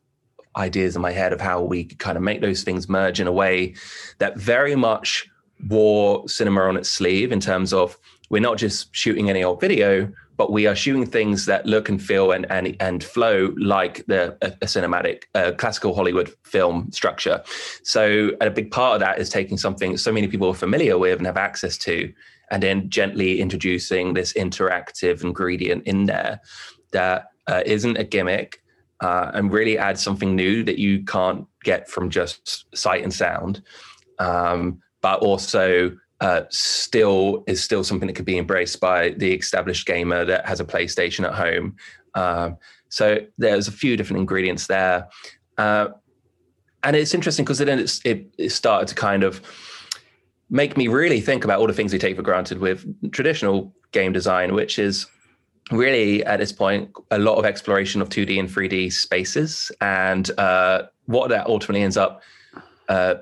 ideas 0.59 0.97
in 0.97 1.03
my 1.03 1.13
head 1.13 1.33
of 1.33 1.41
how 1.41 1.63
we 1.63 1.85
could 1.85 1.99
kind 1.99 2.17
of 2.17 2.23
make 2.23 2.41
those 2.41 2.63
things 2.63 2.89
merge 2.89 3.21
in 3.21 3.27
a 3.27 3.33
way 3.33 3.75
that 4.19 4.37
very 4.37 4.75
much 4.75 5.29
wore 5.69 6.29
cinema 6.29 6.63
on 6.63 6.77
its 6.77 6.89
sleeve 6.89 7.33
in 7.33 7.41
terms 7.41 7.73
of 7.73 7.97
we're 8.31 8.41
not 8.41 8.59
just 8.59 8.95
shooting 8.95 9.31
any 9.31 9.43
old 9.43 9.61
video, 9.61 10.13
but 10.37 10.53
we 10.53 10.67
are 10.67 10.77
shooting 10.77 11.07
things 11.07 11.47
that 11.47 11.67
look 11.67 11.89
and 11.89 12.03
feel 12.03 12.31
and 12.31 12.51
and, 12.51 12.77
and 12.81 13.03
flow 13.03 13.55
like 13.59 14.05
the 14.07 14.37
a, 14.43 14.49
a 14.63 14.67
cinematic 14.67 15.25
uh, 15.35 15.53
classical 15.53 15.95
Hollywood 15.95 16.33
film 16.45 16.91
structure. 16.93 17.43
So 17.83 18.33
a 18.41 18.51
big 18.51 18.71
part 18.71 18.95
of 18.95 19.01
that 19.01 19.19
is 19.19 19.31
taking 19.31 19.57
something 19.57 19.97
so 19.97 20.13
many 20.13 20.29
people 20.29 20.49
are 20.49 20.55
familiar 20.55 20.99
with 20.99 21.19
and 21.19 21.27
have 21.27 21.37
access 21.37 21.77
to, 21.79 22.13
and 22.51 22.63
then 22.63 22.89
gently 22.91 23.41
introducing 23.41 24.15
this 24.15 24.33
interactive 24.35 25.23
ingredient 25.23 25.87
in 25.87 26.07
there 26.07 26.41
that 26.93 27.31
uh, 27.47 27.63
not 27.67 27.99
a 27.99 28.05
gimmick 28.05 28.63
uh, 29.01 29.31
and 29.35 29.53
really 29.53 29.79
add 29.79 29.99
something 29.99 30.35
new 30.35 30.63
that 30.65 30.79
you 30.79 31.05
can't 31.05 31.47
get 31.63 31.89
from 31.89 32.11
just 32.11 32.67
sight 32.77 33.03
and 33.03 33.13
sound, 33.13 33.63
um, 34.19 34.81
but 35.01 35.21
also 35.21 35.97
uh, 36.21 36.43
still 36.51 37.45
is 37.47 37.63
still 37.63 37.85
something 37.85 38.09
that 38.09 38.15
could 38.15 38.25
be 38.25 38.39
embraced 38.39 38.81
by 38.81 39.11
the 39.11 39.33
established 39.35 39.87
gamer 39.87 40.25
that 40.25 40.47
has 40.47 40.59
a 40.61 40.65
PlayStation 40.65 41.25
at 41.25 41.35
home. 41.35 41.77
Um, 42.15 42.57
so 42.89 43.19
there's 43.37 43.69
a 43.69 43.73
few 43.73 43.97
different 43.97 44.21
ingredients 44.21 44.67
there, 44.67 45.09
uh, 45.59 45.89
and 46.83 46.97
it's 46.97 47.15
interesting 47.15 47.45
because 47.45 47.59
then 47.59 47.79
it, 47.79 48.27
it 48.39 48.51
started 48.51 48.89
to 48.89 48.95
kind 48.95 49.23
of 49.23 49.43
make 50.51 50.77
me 50.77 50.89
really 50.89 51.21
think 51.21 51.45
about 51.45 51.61
all 51.61 51.67
the 51.67 51.73
things 51.73 51.93
we 51.93 51.99
take 51.99 52.17
for 52.17 52.23
granted 52.23 52.59
with 52.59 53.13
traditional 53.13 53.73
game 53.93 54.13
design, 54.13 54.55
which 54.55 54.79
is 54.79 55.07
really 55.71 56.25
at 56.25 56.39
this 56.39 56.53
point 56.53 56.91
a 57.11 57.19
lot 57.19 57.37
of 57.37 57.45
exploration 57.45 58.01
of 58.01 58.09
2D 58.09 58.39
and 58.39 58.49
3D 58.49 58.93
spaces, 58.93 59.71
and 59.81 60.31
uh, 60.39 60.85
what 61.07 61.29
that 61.31 61.47
ultimately 61.47 61.83
ends 61.83 61.97
up 61.97 62.23
uh, 62.89 63.17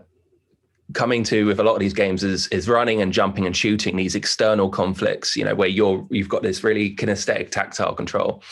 coming 0.93 1.25
to 1.25 1.47
with 1.47 1.59
a 1.59 1.62
lot 1.62 1.75
of 1.75 1.81
these 1.81 1.95
games 1.95 2.23
is 2.23 2.49
is 2.49 2.69
running 2.69 3.03
and 3.03 3.12
jumping 3.12 3.47
and 3.47 3.57
shooting 3.57 3.97
these 3.97 4.15
external 4.15 4.69
conflicts. 4.69 5.37
You 5.37 5.45
know, 5.45 5.55
where 5.55 5.69
you're 5.69 6.07
you've 6.11 6.29
got 6.29 6.43
this 6.43 6.62
really 6.62 6.95
kinesthetic 6.95 7.50
tactile 7.50 7.95
control. 7.95 8.43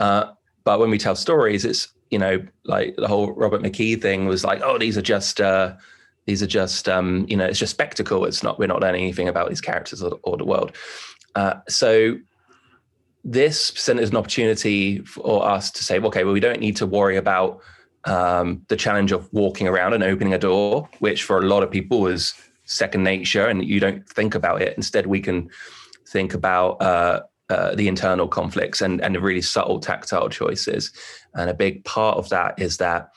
Uh, 0.00 0.32
but 0.64 0.80
when 0.80 0.90
we 0.90 0.98
tell 0.98 1.16
stories, 1.16 1.64
it's 1.64 1.88
you 2.10 2.18
know 2.18 2.44
like 2.64 2.96
the 2.96 3.08
whole 3.08 3.32
Robert 3.32 3.62
McKee 3.62 4.00
thing 4.00 4.26
was 4.26 4.44
like, 4.44 4.60
oh, 4.62 4.78
these 4.78 4.98
are 4.98 5.02
just. 5.02 5.40
Uh, 5.40 5.74
these 6.26 6.42
are 6.42 6.46
just, 6.48 6.88
um, 6.88 7.24
you 7.28 7.36
know, 7.36 7.44
it's 7.44 7.58
just 7.60 7.70
spectacle. 7.70 8.24
It's 8.24 8.42
not. 8.42 8.58
We're 8.58 8.66
not 8.66 8.80
learning 8.80 9.02
anything 9.02 9.28
about 9.28 9.48
these 9.48 9.60
characters 9.60 10.02
or, 10.02 10.18
or 10.24 10.36
the 10.36 10.44
world. 10.44 10.72
Uh, 11.36 11.60
so 11.68 12.18
this 13.28 13.72
presented 13.72 14.08
an 14.08 14.16
opportunity 14.16 15.00
for 15.00 15.44
us 15.44 15.72
to 15.72 15.82
say, 15.82 15.98
okay, 15.98 16.22
well, 16.22 16.32
we 16.32 16.38
don't 16.38 16.60
need 16.60 16.76
to 16.76 16.86
worry 16.86 17.16
about 17.16 17.60
um, 18.04 18.62
the 18.68 18.76
challenge 18.76 19.10
of 19.10 19.30
walking 19.32 19.66
around 19.66 19.94
and 19.94 20.04
opening 20.04 20.32
a 20.32 20.38
door, 20.38 20.88
which 21.00 21.24
for 21.24 21.38
a 21.38 21.42
lot 21.46 21.64
of 21.64 21.70
people 21.70 22.06
is 22.06 22.34
second 22.66 23.02
nature, 23.02 23.48
and 23.48 23.64
you 23.64 23.80
don't 23.80 24.08
think 24.08 24.36
about 24.36 24.62
it. 24.62 24.76
Instead, 24.76 25.06
we 25.06 25.20
can 25.20 25.50
think 26.08 26.34
about 26.34 26.80
uh, 26.80 27.22
uh, 27.50 27.74
the 27.74 27.88
internal 27.88 28.28
conflicts 28.28 28.80
and 28.80 29.00
and 29.00 29.16
the 29.16 29.20
really 29.20 29.42
subtle 29.42 29.80
tactile 29.80 30.28
choices. 30.28 30.92
And 31.34 31.50
a 31.50 31.54
big 31.54 31.84
part 31.84 32.18
of 32.18 32.28
that 32.28 32.54
is 32.60 32.76
that 32.76 33.08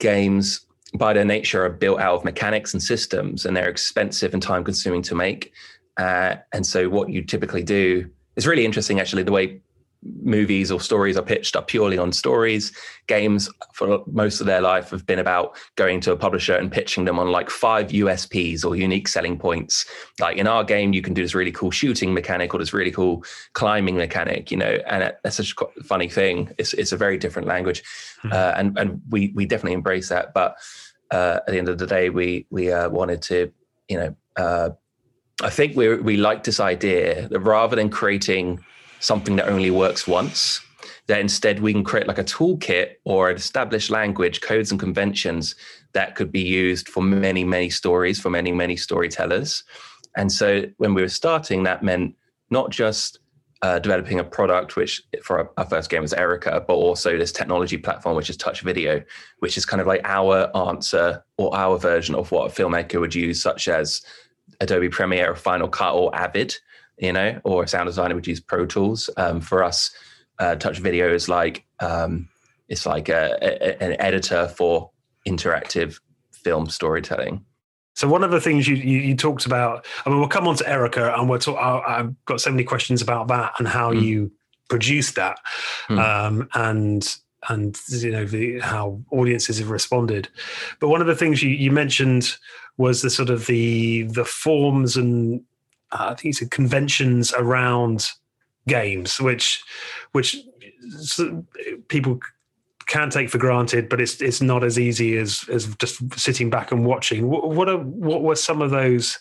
games, 0.00 0.66
by 0.94 1.12
their 1.12 1.24
nature, 1.24 1.64
are 1.64 1.70
built 1.70 2.00
out 2.00 2.16
of 2.16 2.24
mechanics 2.24 2.74
and 2.74 2.82
systems, 2.82 3.46
and 3.46 3.56
they're 3.56 3.70
expensive 3.70 4.34
and 4.34 4.42
time 4.42 4.64
consuming 4.64 5.02
to 5.02 5.14
make. 5.14 5.52
Uh, 5.96 6.34
and 6.52 6.66
so, 6.66 6.88
what 6.88 7.10
you 7.10 7.22
typically 7.22 7.62
do 7.62 8.10
it's 8.36 8.46
really 8.46 8.64
interesting 8.64 9.00
actually 9.00 9.22
the 9.22 9.32
way 9.32 9.60
movies 10.02 10.70
or 10.70 10.80
stories 10.80 11.16
are 11.16 11.22
pitched 11.22 11.56
are 11.56 11.62
purely 11.62 11.98
on 11.98 12.12
stories. 12.12 12.72
Games 13.06 13.50
for 13.74 14.02
most 14.10 14.40
of 14.40 14.46
their 14.46 14.60
life 14.60 14.90
have 14.90 15.04
been 15.04 15.18
about 15.18 15.56
going 15.76 16.00
to 16.00 16.12
a 16.12 16.16
publisher 16.16 16.54
and 16.54 16.72
pitching 16.72 17.04
them 17.04 17.18
on 17.18 17.30
like 17.30 17.50
five 17.50 17.88
USPs 17.88 18.64
or 18.64 18.76
unique 18.76 19.08
selling 19.08 19.38
points. 19.38 19.84
Like 20.18 20.36
in 20.36 20.46
our 20.46 20.64
game, 20.64 20.92
you 20.92 21.02
can 21.02 21.14
do 21.14 21.22
this 21.22 21.34
really 21.34 21.52
cool 21.52 21.70
shooting 21.70 22.14
mechanic 22.14 22.54
or 22.54 22.58
this 22.58 22.72
really 22.72 22.90
cool 22.90 23.24
climbing 23.52 23.96
mechanic, 23.96 24.50
you 24.50 24.56
know, 24.56 24.78
and 24.86 25.12
that's 25.22 25.36
such 25.36 25.54
a 25.60 25.82
funny 25.82 26.08
thing. 26.08 26.50
It's 26.58 26.72
it's 26.74 26.92
a 26.92 26.96
very 26.96 27.18
different 27.18 27.48
language, 27.48 27.82
mm-hmm. 28.24 28.32
uh, 28.32 28.54
and 28.56 28.78
and 28.78 29.02
we 29.10 29.32
we 29.34 29.44
definitely 29.44 29.74
embrace 29.74 30.08
that. 30.08 30.32
But 30.32 30.56
uh, 31.10 31.40
at 31.46 31.46
the 31.46 31.58
end 31.58 31.68
of 31.68 31.78
the 31.78 31.86
day, 31.86 32.10
we 32.10 32.46
we 32.50 32.72
uh, 32.72 32.88
wanted 32.88 33.22
to, 33.22 33.52
you 33.88 33.98
know. 33.98 34.76
I 35.42 35.50
think 35.50 35.76
we 35.76 35.96
we 35.96 36.16
like 36.16 36.44
this 36.44 36.60
idea 36.60 37.28
that 37.28 37.40
rather 37.40 37.76
than 37.76 37.88
creating 37.90 38.60
something 39.00 39.36
that 39.36 39.48
only 39.48 39.70
works 39.70 40.06
once, 40.06 40.60
that 41.06 41.20
instead 41.20 41.60
we 41.60 41.72
can 41.72 41.82
create 41.82 42.06
like 42.06 42.18
a 42.18 42.24
toolkit 42.24 42.92
or 43.04 43.30
an 43.30 43.36
established 43.36 43.90
language, 43.90 44.40
codes 44.42 44.70
and 44.70 44.78
conventions 44.78 45.54
that 45.92 46.14
could 46.14 46.30
be 46.30 46.42
used 46.42 46.88
for 46.88 47.02
many, 47.02 47.42
many 47.42 47.70
stories, 47.70 48.20
for 48.20 48.30
many, 48.30 48.52
many 48.52 48.76
storytellers. 48.76 49.64
And 50.16 50.30
so 50.30 50.64
when 50.76 50.94
we 50.94 51.02
were 51.02 51.08
starting, 51.08 51.62
that 51.62 51.82
meant 51.82 52.14
not 52.50 52.70
just 52.70 53.18
uh, 53.62 53.78
developing 53.78 54.18
a 54.18 54.24
product, 54.24 54.76
which 54.76 55.02
for 55.22 55.38
our, 55.38 55.50
our, 55.58 55.66
first 55.66 55.90
game 55.90 56.02
was 56.02 56.14
Erica, 56.14 56.64
but 56.66 56.74
also 56.74 57.16
this 57.16 57.32
technology 57.32 57.76
platform, 57.76 58.16
which 58.16 58.30
is 58.30 58.36
Touch 58.36 58.62
Video, 58.62 59.02
which 59.40 59.58
is 59.58 59.66
kind 59.66 59.80
of 59.80 59.86
like 59.86 60.00
our 60.04 60.54
answer 60.56 61.22
or 61.36 61.54
our 61.54 61.78
version 61.78 62.14
of 62.14 62.30
what 62.32 62.50
a 62.50 62.54
filmmaker 62.54 63.00
would 63.00 63.14
use, 63.14 63.42
such 63.42 63.68
as 63.68 64.02
Adobe 64.60 64.88
Premiere 64.88 65.32
or 65.32 65.36
Final 65.36 65.68
Cut 65.68 65.94
or 65.94 66.14
Avid, 66.14 66.56
you 66.98 67.12
know, 67.12 67.40
or 67.44 67.64
a 67.64 67.68
sound 67.68 67.86
designer 67.86 68.14
would 68.14 68.26
use 68.26 68.40
Pro 68.40 68.66
Tools. 68.66 69.10
Um, 69.16 69.40
for 69.40 69.62
us, 69.62 69.90
uh, 70.38 70.56
Touch 70.56 70.78
Video 70.78 71.12
is 71.12 71.28
like 71.28 71.64
um, 71.80 72.28
it's 72.68 72.86
like 72.86 73.08
a, 73.08 73.36
a, 73.42 73.82
an 73.82 74.00
editor 74.00 74.48
for 74.48 74.90
interactive 75.26 76.00
film 76.32 76.68
storytelling. 76.68 77.44
So 77.94 78.08
one 78.08 78.24
of 78.24 78.30
the 78.30 78.40
things 78.40 78.66
you, 78.66 78.76
you, 78.76 78.98
you 78.98 79.16
talked 79.16 79.44
about, 79.44 79.84
I 80.06 80.08
mean, 80.08 80.18
we'll 80.20 80.28
come 80.28 80.48
on 80.48 80.56
to 80.56 80.68
Erica, 80.68 81.14
and 81.14 81.28
we'll 81.28 81.38
talk. 81.38 81.58
I've 81.86 82.14
got 82.24 82.40
so 82.40 82.50
many 82.50 82.64
questions 82.64 83.02
about 83.02 83.28
that 83.28 83.52
and 83.58 83.68
how 83.68 83.92
mm. 83.92 84.02
you 84.02 84.32
produce 84.68 85.12
that, 85.12 85.38
mm. 85.88 85.98
um, 85.98 86.48
and 86.54 87.18
and 87.48 87.78
you 87.88 88.10
know 88.10 88.24
the, 88.24 88.60
how 88.60 89.00
audiences 89.10 89.58
have 89.58 89.70
responded. 89.70 90.28
But 90.78 90.88
one 90.88 91.00
of 91.00 91.06
the 91.06 91.16
things 91.16 91.42
you, 91.42 91.50
you 91.50 91.70
mentioned 91.70 92.36
was 92.80 93.02
the 93.02 93.10
sort 93.10 93.28
of 93.28 93.46
the 93.46 94.04
the 94.04 94.24
forms 94.24 94.96
and 94.96 95.42
uh, 95.92 96.08
I 96.10 96.14
think 96.14 96.34
it's 96.34 96.48
conventions 96.48 97.32
around 97.34 98.10
games, 98.66 99.20
which 99.20 99.62
which 100.12 100.36
people 101.88 102.20
can 102.86 103.10
take 103.10 103.28
for 103.28 103.38
granted, 103.38 103.88
but 103.88 104.00
it's 104.00 104.20
it's 104.22 104.40
not 104.40 104.64
as 104.64 104.78
easy 104.78 105.18
as 105.18 105.44
as 105.48 105.74
just 105.76 106.00
sitting 106.18 106.48
back 106.48 106.72
and 106.72 106.86
watching. 106.86 107.28
What, 107.28 107.50
what 107.50 107.68
are 107.68 107.78
what 107.78 108.22
were 108.22 108.34
some 108.34 108.62
of 108.62 108.70
those? 108.70 109.18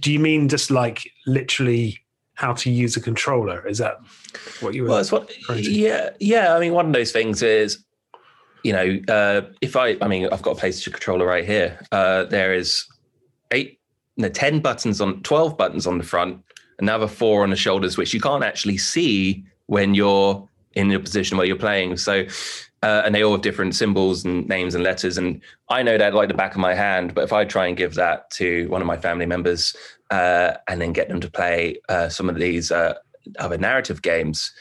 Do 0.00 0.12
you 0.12 0.20
mean 0.20 0.48
just 0.48 0.70
like 0.70 1.10
literally 1.26 1.98
how 2.34 2.52
to 2.52 2.70
use 2.70 2.96
a 2.96 3.00
controller? 3.00 3.66
Is 3.66 3.78
that 3.78 3.98
what 4.60 4.74
you 4.74 4.84
were? 4.84 4.90
Well, 4.90 5.04
what, 5.06 5.30
yeah, 5.58 6.10
yeah. 6.20 6.54
I 6.54 6.60
mean, 6.60 6.72
one 6.72 6.86
of 6.86 6.92
those 6.92 7.10
things 7.10 7.42
is 7.42 7.84
you 8.62 8.72
know, 8.72 9.00
uh, 9.08 9.42
if 9.60 9.76
I, 9.76 9.96
I 10.00 10.08
mean, 10.08 10.28
I've 10.32 10.42
got 10.42 10.58
a 10.58 10.60
PlayStation 10.60 10.92
controller 10.92 11.26
right 11.26 11.44
here. 11.44 11.78
Uh, 11.92 12.24
there 12.24 12.54
is 12.54 12.86
eight, 13.50 13.80
no, 14.16 14.28
10 14.28 14.60
buttons 14.60 15.00
on, 15.00 15.22
12 15.22 15.56
buttons 15.56 15.86
on 15.86 15.98
the 15.98 16.04
front, 16.04 16.42
another 16.78 17.06
four 17.06 17.42
on 17.42 17.50
the 17.50 17.56
shoulders, 17.56 17.96
which 17.96 18.12
you 18.12 18.20
can't 18.20 18.44
actually 18.44 18.78
see 18.78 19.44
when 19.66 19.94
you're 19.94 20.48
in 20.74 20.88
the 20.88 20.98
position 20.98 21.36
where 21.36 21.46
you're 21.46 21.56
playing. 21.56 21.96
So, 21.96 22.26
uh, 22.82 23.02
and 23.04 23.14
they 23.14 23.24
all 23.24 23.32
have 23.32 23.42
different 23.42 23.74
symbols 23.74 24.24
and 24.24 24.46
names 24.48 24.74
and 24.74 24.84
letters. 24.84 25.18
And 25.18 25.40
I 25.70 25.82
know 25.82 25.98
that 25.98 26.14
like 26.14 26.28
the 26.28 26.34
back 26.34 26.52
of 26.52 26.58
my 26.58 26.74
hand, 26.74 27.14
but 27.14 27.24
if 27.24 27.32
I 27.32 27.44
try 27.44 27.66
and 27.66 27.76
give 27.76 27.94
that 27.94 28.30
to 28.32 28.68
one 28.68 28.80
of 28.80 28.86
my 28.86 28.96
family 28.96 29.26
members 29.26 29.74
uh, 30.10 30.54
and 30.68 30.80
then 30.80 30.92
get 30.92 31.08
them 31.08 31.20
to 31.20 31.30
play 31.30 31.80
uh, 31.88 32.08
some 32.08 32.28
of 32.28 32.36
these 32.36 32.70
uh, 32.70 32.94
other 33.38 33.58
narrative 33.58 34.02
games, 34.02 34.52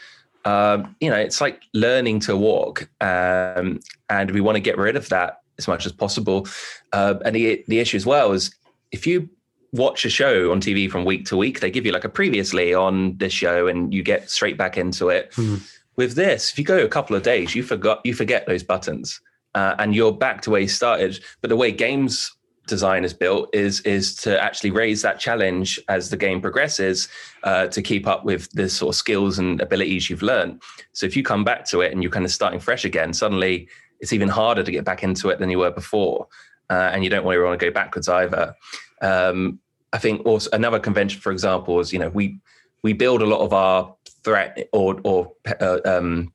um, 0.45 0.95
you 1.01 1.09
know, 1.09 1.17
it's 1.17 1.41
like 1.41 1.63
learning 1.73 2.19
to 2.21 2.37
walk, 2.37 2.87
um, 3.01 3.79
and 4.09 4.31
we 4.31 4.41
want 4.41 4.55
to 4.55 4.59
get 4.61 4.77
rid 4.77 4.95
of 4.95 5.09
that 5.09 5.41
as 5.57 5.67
much 5.67 5.85
as 5.85 5.91
possible. 5.91 6.47
Uh, 6.93 7.15
and 7.25 7.35
the 7.35 7.63
the 7.67 7.79
issue 7.79 7.97
as 7.97 8.05
well 8.05 8.31
is 8.31 8.53
if 8.91 9.07
you 9.07 9.27
watch 9.73 10.05
a 10.05 10.09
show 10.09 10.51
on 10.51 10.61
TV 10.61 10.89
from 10.89 11.03
week 11.03 11.25
to 11.25 11.35
week, 11.35 11.59
they 11.59 11.71
give 11.71 11.85
you 11.85 11.91
like 11.91 12.05
a 12.05 12.09
previously 12.09 12.73
on 12.73 13.17
this 13.17 13.33
show, 13.33 13.67
and 13.67 13.93
you 13.93 14.03
get 14.03 14.29
straight 14.29 14.57
back 14.57 14.77
into 14.77 15.09
it. 15.09 15.31
Mm. 15.31 15.61
With 15.95 16.13
this, 16.15 16.51
if 16.51 16.59
you 16.59 16.65
go 16.65 16.83
a 16.83 16.89
couple 16.89 17.15
of 17.15 17.23
days, 17.23 17.55
you 17.55 17.63
forgot 17.63 18.01
you 18.05 18.13
forget 18.13 18.45
those 18.45 18.63
buttons, 18.63 19.19
uh, 19.55 19.75
and 19.79 19.95
you're 19.95 20.13
back 20.13 20.41
to 20.41 20.51
where 20.51 20.61
you 20.61 20.67
started. 20.67 21.19
But 21.41 21.49
the 21.49 21.55
way 21.55 21.71
games 21.71 22.31
design 22.67 23.03
is 23.03 23.13
built 23.13 23.49
is 23.53 23.81
is 23.81 24.15
to 24.15 24.41
actually 24.41 24.71
raise 24.71 25.01
that 25.01 25.19
challenge 25.19 25.79
as 25.87 26.09
the 26.09 26.17
game 26.17 26.41
progresses 26.41 27.07
uh, 27.43 27.67
to 27.67 27.81
keep 27.81 28.07
up 28.07 28.25
with 28.25 28.49
the 28.51 28.69
sort 28.69 28.93
of 28.93 28.97
skills 28.97 29.39
and 29.39 29.61
abilities 29.61 30.09
you've 30.09 30.21
learned. 30.21 30.61
So 30.93 31.05
if 31.05 31.15
you 31.15 31.23
come 31.23 31.43
back 31.43 31.65
to 31.65 31.81
it 31.81 31.91
and 31.91 32.01
you're 32.01 32.11
kind 32.11 32.25
of 32.25 32.31
starting 32.31 32.59
fresh 32.59 32.85
again, 32.85 33.13
suddenly 33.13 33.67
it's 33.99 34.13
even 34.13 34.29
harder 34.29 34.63
to 34.63 34.71
get 34.71 34.85
back 34.85 35.03
into 35.03 35.29
it 35.29 35.39
than 35.39 35.49
you 35.49 35.59
were 35.59 35.71
before, 35.71 36.27
uh, 36.69 36.89
and 36.93 37.03
you 37.03 37.09
don't 37.09 37.25
really 37.25 37.43
want 37.43 37.59
to 37.59 37.65
go 37.65 37.71
backwards 37.71 38.09
either. 38.09 38.55
Um, 39.01 39.59
I 39.93 39.97
think 39.97 40.25
also 40.25 40.49
another 40.51 40.79
convention, 40.79 41.21
for 41.21 41.31
example, 41.31 41.79
is 41.79 41.93
you 41.93 41.99
know 41.99 42.09
we 42.09 42.39
we 42.83 42.93
build 42.93 43.21
a 43.21 43.25
lot 43.25 43.41
of 43.41 43.53
our 43.53 43.95
threat 44.23 44.67
or 44.73 44.99
or 45.03 45.31
uh, 45.61 45.79
um, 45.85 46.33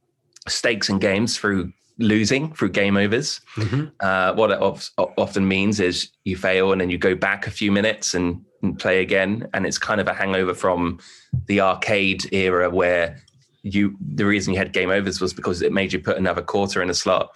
stakes 0.49 0.89
in 0.89 0.99
games 0.99 1.37
through 1.37 1.73
losing 2.01 2.53
through 2.55 2.71
game 2.71 2.97
overs. 2.97 3.41
Mm-hmm. 3.55 3.87
Uh, 4.01 4.33
what 4.35 4.51
it 4.51 4.59
of, 4.59 4.91
often 4.99 5.47
means 5.47 5.79
is 5.79 6.11
you 6.25 6.37
fail 6.37 6.73
and 6.73 6.81
then 6.81 6.91
you 6.91 6.99
go 6.99 7.15
back 7.15 7.47
a 7.47 7.51
few 7.51 7.71
minutes 7.71 8.15
and 8.15 8.45
and 8.63 8.79
play 8.79 9.01
again. 9.01 9.49
And 9.55 9.67
it's 9.67 9.79
kind 9.79 10.01
of 10.01 10.09
a 10.09 10.15
hangover 10.15 10.55
from 10.55 10.99
the 11.47 11.61
arcade 11.61 12.33
era 12.33 12.69
where 12.69 13.23
you 13.63 13.97
the 14.01 14.25
reason 14.25 14.53
you 14.53 14.59
had 14.59 14.73
game 14.73 14.91
overs 14.91 15.21
was 15.21 15.33
because 15.33 15.63
it 15.63 15.73
made 15.73 15.93
you 15.93 16.01
put 16.01 16.17
another 16.17 16.43
quarter 16.43 16.83
in 16.83 16.91
a 16.91 16.95
slot. 16.95 17.31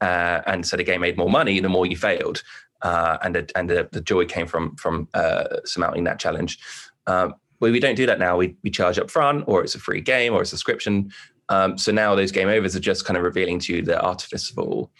Uh, 0.00 0.40
and 0.46 0.66
so 0.66 0.76
the 0.76 0.84
game 0.84 1.02
made 1.02 1.18
more 1.18 1.28
money 1.28 1.60
the 1.60 1.68
more 1.68 1.86
you 1.86 1.96
failed. 1.96 2.42
Uh, 2.82 3.18
and 3.22 3.34
the, 3.34 3.50
and 3.54 3.68
the, 3.68 3.86
the, 3.92 4.00
joy 4.00 4.24
came 4.24 4.46
from 4.46 4.74
from 4.76 5.06
uh, 5.12 5.44
surmounting 5.66 6.04
that 6.04 6.18
challenge. 6.18 6.58
Um, 7.06 7.34
well, 7.60 7.70
we 7.70 7.78
don't 7.78 7.94
do 7.94 8.06
that 8.06 8.18
now. 8.18 8.38
We, 8.38 8.56
we 8.62 8.70
charge 8.70 8.98
up 8.98 9.10
front, 9.10 9.44
or 9.46 9.62
it's 9.62 9.74
a 9.74 9.78
free 9.78 10.00
game, 10.00 10.32
or 10.32 10.40
a 10.40 10.46
subscription. 10.46 11.12
Um, 11.50 11.76
so 11.76 11.92
now 11.92 12.14
those 12.14 12.32
game 12.32 12.48
overs 12.48 12.74
are 12.74 12.80
just 12.80 13.04
kind 13.04 13.16
of 13.16 13.22
revealing 13.22 13.58
to 13.60 13.76
you 13.76 13.82
the 13.82 14.00
artifice 14.00 14.50
of 14.50 14.58
all. 14.58 14.90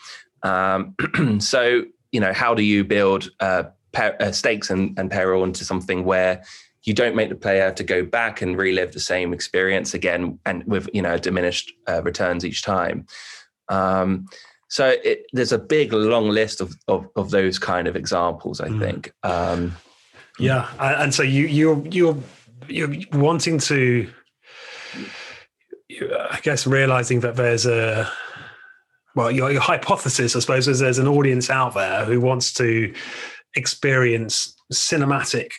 Um, 0.43 0.95
so 1.41 1.85
you 2.13 2.21
know, 2.21 2.33
how 2.33 2.55
do 2.55 2.63
you 2.63 2.85
build 2.85 3.31
uh, 3.41 3.65
uh, 3.95 4.33
stakes 4.33 4.71
and, 4.71 4.99
and 4.99 5.11
peril 5.11 5.45
into 5.45 5.65
something 5.65 6.05
where 6.05 6.43
you 6.83 6.95
don't 6.95 7.15
make 7.15 7.29
the 7.29 7.35
player 7.35 7.65
have 7.65 7.75
to 7.77 7.85
go 7.85 8.05
back 8.05 8.43
and 8.43 8.57
relive 8.57 8.93
the 8.93 9.01
same 9.01 9.33
experience 9.33 9.95
again, 9.95 10.39
and 10.47 10.65
with 10.65 10.89
you 10.93 11.03
know 11.03 11.19
diminished 11.19 11.73
uh, 11.89 12.03
returns 12.03 12.45
each 12.45 12.63
time. 12.63 13.07
Um, 13.69 14.27
so 14.69 14.97
it, 15.05 15.27
there's 15.33 15.53
a 15.53 15.59
big 15.59 15.93
long 15.93 16.29
list 16.29 16.61
of, 16.61 16.75
of, 16.87 17.09
of 17.17 17.31
those 17.31 17.59
kind 17.59 17.89
of 17.89 17.97
examples. 17.97 18.61
I 18.61 18.69
mm. 18.69 18.81
think. 18.81 19.13
Um, 19.23 19.77
yeah, 20.39 20.71
and 20.79 21.13
so 21.13 21.23
you 21.23 21.47
you're 21.47 21.87
you're 21.89 22.17
you're 22.69 22.91
wanting 23.13 23.59
to, 23.59 24.11
I 26.01 26.41
guess, 26.43 26.67
realizing 26.67 27.21
that 27.21 27.37
there's 27.37 27.67
a 27.67 28.11
well, 29.15 29.31
your, 29.31 29.51
your 29.51 29.61
hypothesis, 29.61 30.37
I 30.37 30.39
suppose, 30.41 30.69
is 30.69 30.79
there's 30.79 30.99
an 30.99 31.09
audience 31.09 31.51
out 31.51 31.75
there 31.75 32.05
who 32.05 32.21
wants 32.21 32.53
to 32.55 32.95
experience 33.57 34.55
cinematic 34.73 35.51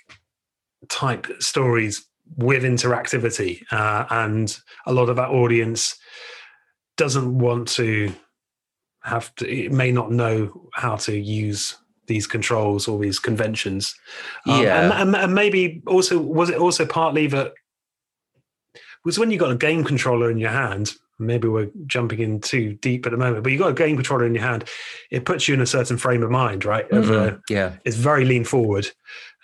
type 0.90 1.28
stories 1.40 2.06
with 2.38 2.64
interactivity, 2.64 3.62
uh, 3.72 4.06
and 4.10 4.58
a 4.86 4.94
lot 4.94 5.10
of 5.10 5.18
that 5.18 5.30
audience 5.30 5.98
doesn't 6.96 7.38
want 7.38 7.68
to 7.70 8.14
have 9.04 9.34
to. 9.36 9.50
It 9.50 9.72
may 9.72 9.92
not 9.92 10.12
know 10.12 10.70
how 10.74 10.96
to 10.98 11.18
use 11.18 11.78
these 12.08 12.28
controls 12.28 12.88
or 12.88 13.00
these 13.00 13.20
conventions. 13.20 13.94
Um, 14.48 14.64
yeah, 14.64 15.02
and, 15.02 15.16
and, 15.16 15.36
maybe 15.36 15.82
also 15.88 16.20
was 16.20 16.50
it 16.50 16.58
also 16.58 16.86
partly 16.86 17.28
that 17.28 17.54
was 19.04 19.20
when 19.20 19.32
you 19.32 19.38
got 19.38 19.52
a 19.52 19.56
game 19.56 19.84
controller 19.84 20.30
in 20.30 20.38
your 20.38 20.52
hand 20.52 20.94
maybe 21.22 21.48
we're 21.48 21.70
jumping 21.86 22.20
in 22.20 22.42
too 22.42 22.74
deep 22.74 23.06
at 23.06 23.12
the 23.12 23.18
moment, 23.18 23.44
but 23.44 23.52
you've 23.52 23.62
got 23.62 23.70
a 23.70 23.74
game 23.74 23.96
controller 23.96 24.26
in 24.26 24.34
your 24.34 24.44
hand. 24.44 24.66
It 25.12 25.26
puts 25.26 25.48
you 25.48 25.54
in 25.54 25.62
a 25.62 25.66
certain 25.66 25.98
frame 25.98 26.24
of 26.24 26.32
mind, 26.32 26.66
right? 26.66 26.90
Mm-hmm. 26.90 27.36
Uh, 27.36 27.38
yeah, 27.50 27.76
it's 27.86 27.96
very 27.96 28.26
lean 28.26 28.44
forward. 28.44 28.90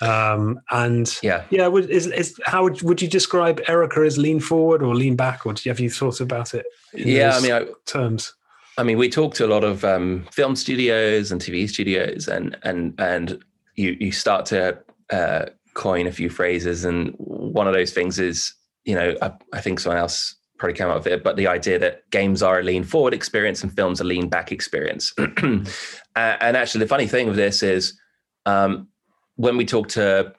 Um, 0.01 0.59
and 0.71 1.17
yeah, 1.23 1.43
yeah. 1.49 1.67
Would, 1.67 1.89
is, 1.89 2.07
is 2.07 2.39
how 2.45 2.63
would, 2.63 2.81
would 2.81 3.01
you 3.01 3.07
describe 3.07 3.61
Erica 3.67 4.01
as 4.01 4.17
lean 4.17 4.39
forward 4.39 4.83
or 4.83 4.95
lean 4.95 5.15
back, 5.15 5.45
or 5.45 5.53
have 5.65 5.79
you 5.79 5.89
thought 5.89 6.19
about 6.19 6.53
it? 6.53 6.65
yeah, 6.93 7.35
I 7.35 7.41
mean, 7.41 7.51
I, 7.51 7.65
terms. 7.85 8.33
I 8.77 8.83
mean, 8.83 8.97
we 8.97 9.09
talk 9.09 9.33
to 9.35 9.45
a 9.45 9.47
lot 9.47 9.63
of 9.63 9.83
um, 9.83 10.27
film 10.31 10.55
studios 10.55 11.31
and 11.31 11.41
TV 11.41 11.69
studios, 11.69 12.27
and 12.27 12.57
and 12.63 12.93
and 12.99 13.43
you 13.75 13.95
you 13.99 14.11
start 14.11 14.45
to 14.47 14.77
uh, 15.11 15.45
coin 15.73 16.07
a 16.07 16.11
few 16.11 16.29
phrases, 16.29 16.85
and 16.85 17.13
one 17.17 17.67
of 17.67 17.73
those 17.73 17.91
things 17.91 18.19
is, 18.19 18.53
you 18.87 18.95
know, 18.95 19.15
I, 19.21 19.31
I 19.53 19.61
think 19.61 19.79
someone 19.79 19.99
else 19.99 20.35
probably 20.57 20.73
came 20.73 20.87
out 20.87 20.97
of 20.97 21.05
it, 21.05 21.23
but 21.23 21.35
the 21.35 21.45
idea 21.45 21.77
that 21.77 22.09
games 22.09 22.41
are 22.41 22.59
a 22.59 22.63
lean 22.63 22.83
forward 22.83 23.13
experience 23.13 23.61
and 23.61 23.75
films 23.75 23.99
a 23.99 24.03
lean 24.03 24.29
back 24.29 24.51
experience. 24.51 25.13
and 25.37 25.67
actually, 26.15 26.79
the 26.79 26.87
funny 26.87 27.05
thing 27.05 27.27
with 27.27 27.35
this 27.35 27.61
is 27.61 27.99
um, 28.45 28.87
when 29.35 29.57
we 29.57 29.65
talk 29.65 29.89
to 29.89 30.33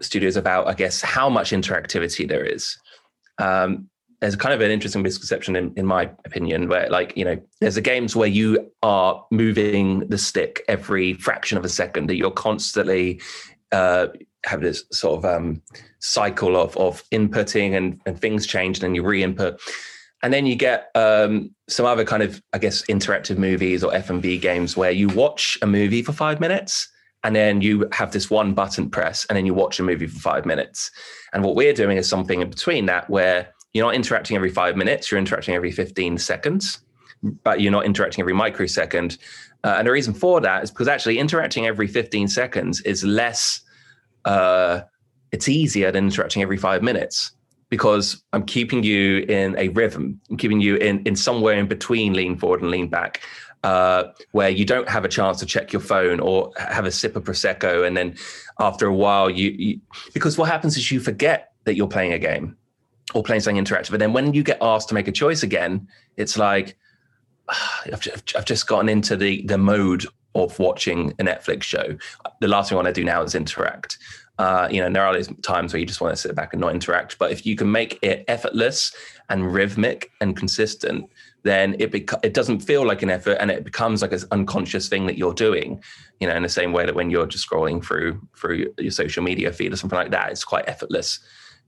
studios 0.00 0.36
about, 0.36 0.68
I 0.68 0.74
guess, 0.74 1.00
how 1.00 1.30
much 1.30 1.50
interactivity 1.50 2.28
there 2.28 2.44
is, 2.44 2.78
um, 3.38 3.88
there's 4.20 4.36
kind 4.36 4.54
of 4.54 4.60
an 4.60 4.70
interesting 4.70 5.02
misconception, 5.02 5.56
in, 5.56 5.72
in 5.76 5.86
my 5.86 6.10
opinion, 6.24 6.68
where, 6.68 6.88
like, 6.90 7.16
you 7.16 7.24
know, 7.24 7.40
there's 7.60 7.74
the 7.76 7.80
games 7.80 8.14
where 8.14 8.28
you 8.28 8.70
are 8.82 9.24
moving 9.30 10.00
the 10.08 10.18
stick 10.18 10.62
every 10.68 11.14
fraction 11.14 11.56
of 11.56 11.64
a 11.64 11.68
second, 11.68 12.08
that 12.08 12.16
you're 12.16 12.30
constantly 12.30 13.20
uh, 13.72 14.08
have 14.46 14.60
this 14.60 14.84
sort 14.92 15.18
of 15.18 15.24
um, 15.24 15.62
cycle 15.98 16.56
of 16.56 16.76
of 16.76 17.02
inputting 17.10 17.76
and, 17.76 18.00
and 18.06 18.20
things 18.20 18.46
change, 18.46 18.78
and 18.78 18.84
then 18.84 18.94
you 18.94 19.02
re-input. 19.02 19.60
And 20.22 20.32
then 20.32 20.46
you 20.46 20.56
get 20.56 20.90
um, 20.94 21.54
some 21.68 21.84
other 21.84 22.04
kind 22.04 22.22
of, 22.22 22.42
I 22.52 22.58
guess, 22.58 22.82
interactive 22.86 23.36
movies 23.36 23.84
or 23.84 23.92
FMV 23.92 24.40
games 24.40 24.76
where 24.76 24.90
you 24.90 25.08
watch 25.08 25.58
a 25.60 25.66
movie 25.66 26.02
for 26.02 26.12
five 26.12 26.40
minutes 26.40 26.88
and 27.22 27.34
then 27.34 27.60
you 27.60 27.88
have 27.92 28.12
this 28.12 28.30
one 28.30 28.54
button 28.54 28.88
press 28.88 29.26
and 29.28 29.36
then 29.36 29.46
you 29.46 29.52
watch 29.52 29.78
a 29.78 29.82
movie 29.82 30.06
for 30.06 30.18
five 30.18 30.46
minutes. 30.46 30.90
And 31.32 31.44
what 31.44 31.54
we're 31.54 31.72
doing 31.72 31.96
is 31.96 32.08
something 32.08 32.40
in 32.40 32.48
between 32.48 32.86
that 32.86 33.10
where 33.10 33.52
you're 33.72 33.84
not 33.84 33.94
interacting 33.94 34.36
every 34.36 34.50
five 34.50 34.76
minutes, 34.76 35.10
you're 35.10 35.18
interacting 35.18 35.54
every 35.54 35.72
15 35.72 36.18
seconds, 36.18 36.80
but 37.42 37.60
you're 37.60 37.72
not 37.72 37.84
interacting 37.84 38.22
every 38.22 38.32
microsecond. 38.32 39.18
Uh, 39.64 39.74
and 39.78 39.86
the 39.86 39.92
reason 39.92 40.14
for 40.14 40.40
that 40.40 40.62
is 40.62 40.70
because 40.70 40.88
actually 40.88 41.18
interacting 41.18 41.66
every 41.66 41.86
15 41.86 42.28
seconds 42.28 42.80
is 42.82 43.04
less 43.04 43.60
uh, 44.26 44.82
it's 45.32 45.48
easier 45.48 45.90
than 45.90 46.04
interacting 46.04 46.42
every 46.42 46.56
five 46.58 46.82
minutes 46.82 47.32
because 47.68 48.22
I'm 48.32 48.44
keeping 48.44 48.82
you 48.82 49.18
in 49.28 49.56
a 49.58 49.68
rhythm. 49.68 50.20
I'm 50.30 50.36
keeping 50.36 50.60
you 50.60 50.76
in, 50.76 51.02
in 51.04 51.16
somewhere 51.16 51.54
in 51.54 51.66
between 51.66 52.12
lean 52.12 52.36
forward 52.36 52.62
and 52.62 52.70
lean 52.70 52.88
back, 52.88 53.22
uh, 53.64 54.04
where 54.32 54.50
you 54.50 54.64
don't 54.64 54.88
have 54.88 55.04
a 55.04 55.08
chance 55.08 55.38
to 55.40 55.46
check 55.46 55.72
your 55.72 55.80
phone 55.80 56.20
or 56.20 56.52
have 56.58 56.84
a 56.84 56.90
sip 56.90 57.16
of 57.16 57.24
prosecco, 57.24 57.86
and 57.86 57.96
then 57.96 58.14
after 58.60 58.86
a 58.86 58.94
while, 58.94 59.30
you, 59.30 59.50
you 59.50 59.80
because 60.14 60.38
what 60.38 60.48
happens 60.48 60.76
is 60.76 60.90
you 60.90 61.00
forget 61.00 61.52
that 61.64 61.74
you're 61.74 61.88
playing 61.88 62.12
a 62.12 62.18
game 62.18 62.56
or 63.14 63.22
playing 63.22 63.40
something 63.40 63.62
interactive, 63.62 63.92
and 63.92 64.00
then 64.00 64.12
when 64.12 64.34
you 64.34 64.42
get 64.42 64.58
asked 64.60 64.88
to 64.88 64.94
make 64.94 65.08
a 65.08 65.12
choice 65.12 65.42
again, 65.42 65.88
it's 66.16 66.36
like 66.36 66.76
I've 67.48 68.06
I've 68.36 68.44
just 68.44 68.66
gotten 68.66 68.88
into 68.88 69.16
the 69.16 69.42
the 69.46 69.58
mode 69.58 70.06
of 70.44 70.58
watching 70.58 71.12
a 71.18 71.24
Netflix 71.24 71.62
show. 71.62 71.96
The 72.40 72.48
last 72.48 72.68
thing 72.68 72.76
I 72.76 72.82
want 72.82 72.94
to 72.94 73.00
do 73.00 73.04
now 73.04 73.22
is 73.22 73.34
interact. 73.34 73.98
Uh, 74.38 74.68
you 74.70 74.82
know, 74.82 74.90
there 74.90 75.04
are 75.04 75.18
times 75.42 75.72
where 75.72 75.80
you 75.80 75.86
just 75.86 76.00
want 76.00 76.14
to 76.14 76.20
sit 76.20 76.34
back 76.34 76.52
and 76.52 76.60
not 76.60 76.74
interact. 76.74 77.18
But 77.18 77.32
if 77.32 77.46
you 77.46 77.56
can 77.56 77.72
make 77.72 77.98
it 78.02 78.24
effortless 78.28 78.94
and 79.30 79.52
rhythmic 79.52 80.10
and 80.20 80.36
consistent, 80.36 81.10
then 81.42 81.74
it 81.78 81.94
it 82.22 82.34
doesn't 82.34 82.60
feel 82.60 82.86
like 82.86 83.02
an 83.02 83.10
effort, 83.10 83.38
and 83.40 83.50
it 83.50 83.64
becomes 83.64 84.02
like 84.02 84.12
an 84.12 84.20
unconscious 84.32 84.88
thing 84.88 85.06
that 85.06 85.16
you're 85.16 85.32
doing. 85.32 85.82
You 86.20 86.28
know, 86.28 86.36
in 86.36 86.42
the 86.42 86.48
same 86.48 86.72
way 86.72 86.84
that 86.84 86.94
when 86.94 87.08
you're 87.08 87.26
just 87.26 87.48
scrolling 87.48 87.82
through 87.82 88.20
through 88.36 88.74
your 88.78 88.90
social 88.90 89.22
media 89.22 89.52
feed 89.52 89.72
or 89.72 89.76
something 89.76 89.98
like 89.98 90.10
that, 90.10 90.30
it's 90.30 90.44
quite 90.44 90.68
effortless. 90.68 91.20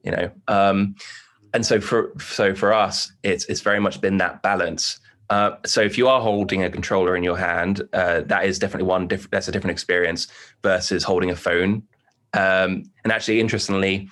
You 0.05 0.11
know, 0.11 0.31
um, 0.49 0.95
and 1.55 1.65
so 1.65 1.81
for 1.81 2.13
so 2.19 2.55
for 2.55 2.75
us, 2.75 3.13
it's 3.23 3.47
it's 3.47 3.61
very 3.61 3.81
much 3.81 4.01
been 4.01 4.19
that 4.19 4.43
balance 4.43 4.99
uh, 5.31 5.57
so 5.67 5.81
if 5.81 5.99
you 5.99 6.09
are 6.09 6.21
holding 6.21 6.63
a 6.63 6.71
controller 6.71 7.17
in 7.17 7.23
your 7.23 7.37
hand, 7.37 7.83
uh, 7.93 8.23
that 8.23 8.45
is 8.47 8.59
definitely 8.59 8.87
one. 8.87 9.09
That's 9.31 9.49
a 9.49 9.53
different 9.53 9.73
experience 9.73 10.29
versus 10.63 11.05
holding 11.05 11.31
a 11.31 11.37
phone. 11.37 11.83
Um, 12.33 12.85
and 13.05 13.13
actually, 13.13 13.41
interestingly, 13.41 14.09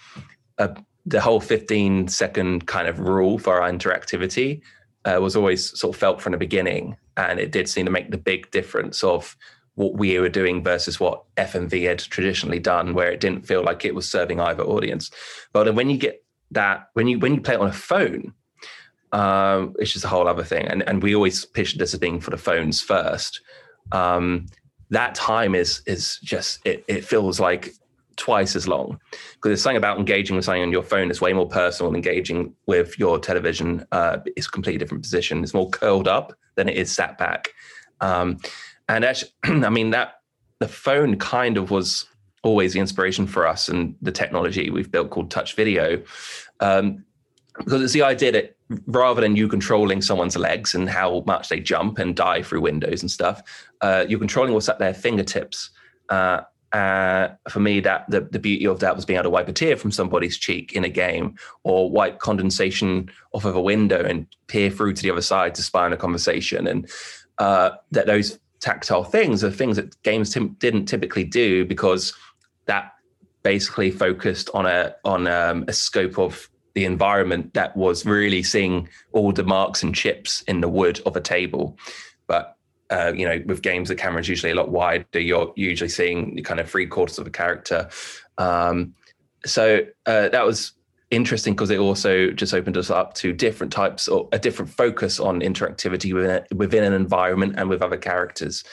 uh, 0.59 0.69
the 1.07 1.21
whole 1.21 1.41
15 1.41 2.09
second 2.09 2.67
kind 2.67 2.89
of 2.89 2.99
rule 2.99 3.39
for 3.39 3.61
our 3.61 3.71
interactivity 3.71 4.61
uh, 5.05 5.19
was 5.21 5.37
always 5.37 5.79
sort 5.79 5.95
of 5.95 6.01
felt 6.01 6.21
from 6.21 6.33
the 6.33 6.39
beginning, 6.39 6.97
and 7.17 7.39
it 7.39 7.53
did 7.53 7.69
seem 7.69 7.87
to 7.87 7.93
make 7.93 8.11
the 8.11 8.19
big 8.19 8.51
difference 8.51 9.03
of 9.05 9.37
what 9.77 9.95
we 9.95 10.19
were 10.19 10.29
doing 10.29 10.65
versus 10.65 10.99
what 10.99 11.23
FMV 11.37 11.87
had 11.87 11.99
traditionally 11.99 12.59
done, 12.59 12.95
where 12.95 13.11
it 13.11 13.21
didn't 13.21 13.47
feel 13.47 13.63
like 13.63 13.85
it 13.85 13.95
was 13.95 14.11
serving 14.11 14.41
either 14.41 14.65
audience. 14.65 15.11
But 15.53 15.65
then 15.65 15.77
when 15.77 15.91
you 15.91 15.97
get 15.97 16.25
that, 16.51 16.89
when 16.95 17.07
you 17.07 17.19
when 17.19 17.35
you 17.35 17.41
play 17.41 17.55
it 17.55 17.61
on 17.61 17.69
a 17.69 17.73
phone, 17.73 18.35
um, 19.13 19.75
it's 19.79 19.93
just 19.93 20.05
a 20.05 20.09
whole 20.09 20.29
other 20.29 20.45
thing. 20.45 20.67
And 20.67 20.83
and 20.89 21.03
we 21.03 21.15
always 21.15 21.45
pitched 21.45 21.79
this 21.79 21.95
as 21.95 22.01
being 22.01 22.21
for 22.21 22.31
the 22.31 22.39
phones 22.39 22.81
first. 22.81 23.41
Um, 23.93 24.47
that 24.91 25.15
time 25.15 25.55
is 25.55 25.83
is 25.87 26.19
just 26.23 26.61
it, 26.65 26.85
it 26.89 27.05
feels 27.05 27.41
like 27.41 27.73
twice 28.17 28.57
as 28.57 28.67
long. 28.67 28.99
Because 29.35 29.53
it's 29.53 29.63
something 29.63 29.77
about 29.77 29.99
engaging 29.99 30.37
with 30.37 30.45
something 30.45 30.63
on 30.63 30.73
your 30.73 30.83
phone 30.83 31.11
is 31.11 31.21
way 31.21 31.33
more 31.33 31.49
personal. 31.49 31.91
Than 31.91 31.97
engaging 31.97 32.55
with 32.67 32.99
your 32.99 33.19
television 33.19 33.87
uh, 33.93 34.19
it's 34.37 34.47
a 34.47 34.51
completely 34.51 34.79
different 34.79 35.03
position. 35.03 35.43
It's 35.43 35.55
more 35.55 35.71
curled 35.71 36.09
up 36.09 36.33
than 36.57 36.69
it 36.69 36.77
is 36.77 36.91
sat 36.91 37.19
back. 37.19 37.49
Um, 38.01 38.39
and 38.89 39.05
actually 39.05 39.33
i 39.45 39.71
mean 39.71 39.91
that 39.91 40.21
the 40.59 40.69
phone 40.69 41.17
kind 41.19 41.57
of 41.57 41.71
was 41.71 42.07
always 42.43 42.73
the 42.73 42.81
inspiration 42.81 43.27
for 43.27 43.47
us 43.47 43.69
and 43.69 43.97
the 44.01 44.13
technology 44.13 44.71
we've 44.71 44.91
built 44.91 45.11
called 45.11 45.31
touch 45.31 45.55
video. 45.55 46.03
Um, 46.61 47.05
because 47.59 47.83
it's 47.83 47.93
the 47.93 48.03
idea 48.03 48.33
that 48.33 48.56
rather 48.87 49.21
than 49.21 49.37
you 49.37 49.49
controlling 49.49 50.03
someone's 50.03 50.37
legs 50.37 50.75
and 50.75 50.89
how 50.89 51.23
much 51.27 51.49
they 51.49 51.61
jump 51.61 51.99
and 51.99 52.17
dive 52.17 52.47
through 52.47 52.61
windows 52.61 53.03
and 53.03 53.11
stuff, 53.11 53.43
uh, 53.81 54.05
you're 54.09 54.19
controlling 54.19 54.53
what's 54.55 54.69
at 54.69 54.79
their 54.79 54.95
fingertips. 54.95 55.71
Uh, 56.09 56.41
uh, 56.73 57.29
for 57.49 57.61
me, 57.61 57.81
that 57.81 58.05
the, 58.11 58.21
the 58.21 58.39
beauty 58.39 58.67
of 58.67 58.81
that 58.81 58.95
was 58.97 59.05
being 59.05 59.17
able 59.17 59.25
to 59.25 59.31
wipe 59.31 59.49
a 59.49 59.53
tear 59.53 59.77
from 59.77 59.91
somebody's 59.91 60.37
cheek 60.37 60.73
in 60.73 60.85
a 60.85 60.89
game, 60.89 61.37
or 61.63 61.91
wipe 61.91 62.19
condensation 62.19 63.11
off 63.33 63.45
of 63.45 63.55
a 63.55 63.61
window 63.61 64.05
and 64.05 64.27
peer 64.49 64.71
through 64.71 64.93
to 64.93 65.03
the 65.03 65.11
other 65.11 65.23
side 65.23 65.55
to 65.55 65.63
spy 65.63 65.85
on 65.85 65.93
a 65.93 65.97
conversation, 65.97 66.67
and 66.67 66.91
uh, 67.39 67.71
that 67.93 68.07
those 68.07 68.39
tactile 68.61 69.05
things 69.05 69.45
are 69.45 69.51
things 69.51 69.77
that 69.77 70.01
games 70.03 70.35
t- 70.35 70.49
didn't 70.59 70.87
typically 70.87 71.25
do 71.25 71.65
because 71.65 72.13
that 72.67 72.93
basically 73.43 73.91
focused 73.91 74.51
on 74.53 74.67
a 74.67 74.95
on 75.05 75.29
um, 75.29 75.65
a 75.69 75.73
scope 75.73 76.19
of 76.19 76.51
the 76.77 76.85
environment 76.85 77.55
that 77.55 77.75
was 77.75 78.05
really 78.05 78.43
seeing 78.43 78.87
all 79.13 79.33
the 79.33 79.43
marks 79.43 79.83
and 79.83 79.95
chips 79.95 80.43
in 80.43 80.61
the 80.61 80.69
wood 80.69 81.01
of 81.07 81.17
a 81.17 81.23
table. 81.23 81.79
But 82.27 82.55
uh, 82.91 83.15
you 83.17 83.27
know, 83.27 83.43
with 83.47 83.63
games, 83.63 83.89
the 83.89 83.95
camera 83.95 84.21
is 84.21 84.29
usually 84.29 84.53
a 84.53 84.55
lot 84.55 84.69
wider. 84.69 85.19
You're 85.19 85.55
usually 85.57 85.89
seeing 85.89 86.45
kind 86.45 86.61
of 86.61 86.71
three 86.71 86.87
quarters 86.87 87.19
of 87.19 87.27
a 87.27 87.31
character. 87.31 87.89
Um, 88.37 88.95
so 89.47 89.87
uh, 90.05 90.29
that 90.29 90.45
was 90.45 90.73
interesting 91.11 91.55
because 91.55 91.71
it 91.71 91.79
also 91.79 92.31
just 92.31 92.53
opened 92.53 92.77
us 92.77 92.91
up 92.91 93.15
to 93.15 93.33
different 93.33 93.73
types 93.73 94.07
or 94.07 94.29
a 94.33 94.39
different 94.39 94.71
focus 94.71 95.19
on 95.19 95.41
interactivity 95.41 96.13
within, 96.13 96.45
within 96.55 96.85
an 96.85 96.93
environment 96.93 97.55
and 97.57 97.71
with 97.71 97.81
other 97.81 97.97
characters. 97.97 98.65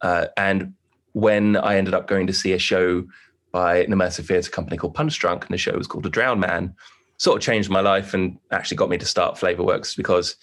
Uh, 0.00 0.26
and 0.36 0.74
when 1.12 1.56
I 1.56 1.76
ended 1.76 1.92
up 1.92 2.06
going 2.06 2.28
to 2.28 2.32
see 2.32 2.52
a 2.52 2.58
show 2.58 3.04
by 3.50 3.78
an 3.78 3.90
immersive 3.90 4.28
theatre 4.28 4.50
company 4.50 4.76
called 4.76 4.94
Punchdrunk, 4.94 5.40
and 5.40 5.50
the 5.50 5.58
show 5.58 5.76
was 5.76 5.88
called 5.88 6.04
The 6.04 6.10
Drowned 6.10 6.40
Man, 6.40 6.76
sort 7.18 7.36
of 7.36 7.42
changed 7.42 7.68
my 7.68 7.80
life 7.80 8.14
and 8.14 8.38
actually 8.50 8.76
got 8.76 8.88
me 8.88 8.98
to 8.98 9.06
start 9.06 9.36
Flavourworks 9.36 9.96
because 9.96 10.36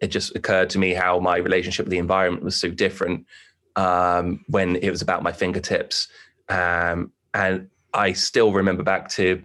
it 0.00 0.08
just 0.08 0.34
occurred 0.34 0.68
to 0.70 0.78
me 0.78 0.92
how 0.92 1.20
my 1.20 1.36
relationship 1.36 1.86
with 1.86 1.90
the 1.90 1.98
environment 1.98 2.44
was 2.44 2.56
so 2.56 2.68
different 2.68 3.26
um, 3.76 4.44
when 4.48 4.76
it 4.76 4.90
was 4.90 5.02
about 5.02 5.22
my 5.22 5.32
fingertips. 5.32 6.08
Um, 6.48 7.12
and 7.34 7.68
I 7.94 8.12
still 8.12 8.52
remember 8.52 8.82
back 8.82 9.08
to, 9.10 9.42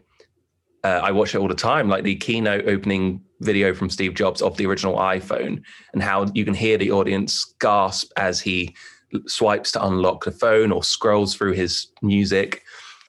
uh, 0.83 1.01
I 1.03 1.11
watch 1.11 1.35
it 1.35 1.39
all 1.39 1.47
the 1.47 1.55
time, 1.55 1.89
like 1.89 2.03
the 2.03 2.15
keynote 2.15 2.67
opening 2.67 3.21
video 3.41 3.73
from 3.73 3.89
Steve 3.89 4.15
Jobs 4.15 4.41
of 4.41 4.57
the 4.57 4.65
original 4.65 4.95
iPhone, 4.95 5.61
and 5.93 6.01
how 6.01 6.25
you 6.33 6.43
can 6.43 6.53
hear 6.53 6.77
the 6.77 6.91
audience 6.91 7.53
gasp 7.59 8.11
as 8.17 8.39
he 8.39 8.75
swipes 9.25 9.71
to 9.73 9.85
unlock 9.85 10.25
the 10.25 10.31
phone 10.31 10.71
or 10.71 10.83
scrolls 10.83 11.35
through 11.35 11.53
his 11.53 11.87
music. 12.01 12.63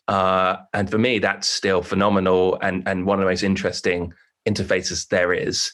Uh, 0.08 0.56
and 0.72 0.90
for 0.90 0.98
me, 0.98 1.18
that's 1.18 1.48
still 1.48 1.82
phenomenal 1.82 2.58
and, 2.62 2.82
and 2.88 3.04
one 3.04 3.18
of 3.18 3.24
the 3.24 3.30
most 3.30 3.42
interesting 3.42 4.12
interfaces 4.48 5.06
there 5.08 5.32
is. 5.32 5.70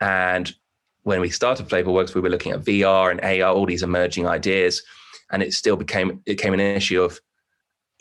And 0.00 0.54
when 1.02 1.20
we 1.20 1.30
started 1.30 1.68
Flavourworks, 1.68 2.14
we 2.14 2.20
were 2.20 2.28
looking 2.28 2.52
at 2.52 2.60
VR 2.60 3.10
and 3.10 3.20
AR, 3.20 3.50
all 3.50 3.66
these 3.66 3.82
emerging 3.82 4.28
ideas, 4.28 4.82
and 5.32 5.42
it 5.42 5.54
still 5.54 5.76
became 5.76 6.10
it 6.10 6.36
became 6.36 6.54
an 6.54 6.60
issue 6.60 7.02
of 7.02 7.18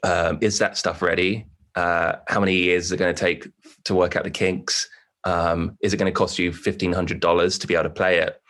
um, 0.03 0.37
is 0.41 0.59
that 0.59 0.77
stuff 0.77 1.01
ready? 1.01 1.47
Uh, 1.75 2.17
how 2.27 2.39
many 2.39 2.55
years 2.55 2.85
is 2.85 2.91
it 2.91 2.97
going 2.97 3.13
to 3.13 3.19
take 3.19 3.47
to 3.85 3.95
work 3.95 4.15
out 4.15 4.23
the 4.23 4.29
kinks? 4.29 4.89
Um, 5.23 5.77
is 5.81 5.93
it 5.93 5.97
going 5.97 6.11
to 6.11 6.17
cost 6.17 6.37
you 6.37 6.51
fifteen 6.51 6.91
hundred 6.91 7.21
dollars 7.21 7.57
to 7.59 7.67
be 7.67 7.75
able 7.75 7.83
to 7.83 7.89
play 7.89 8.17
it? 8.19 8.41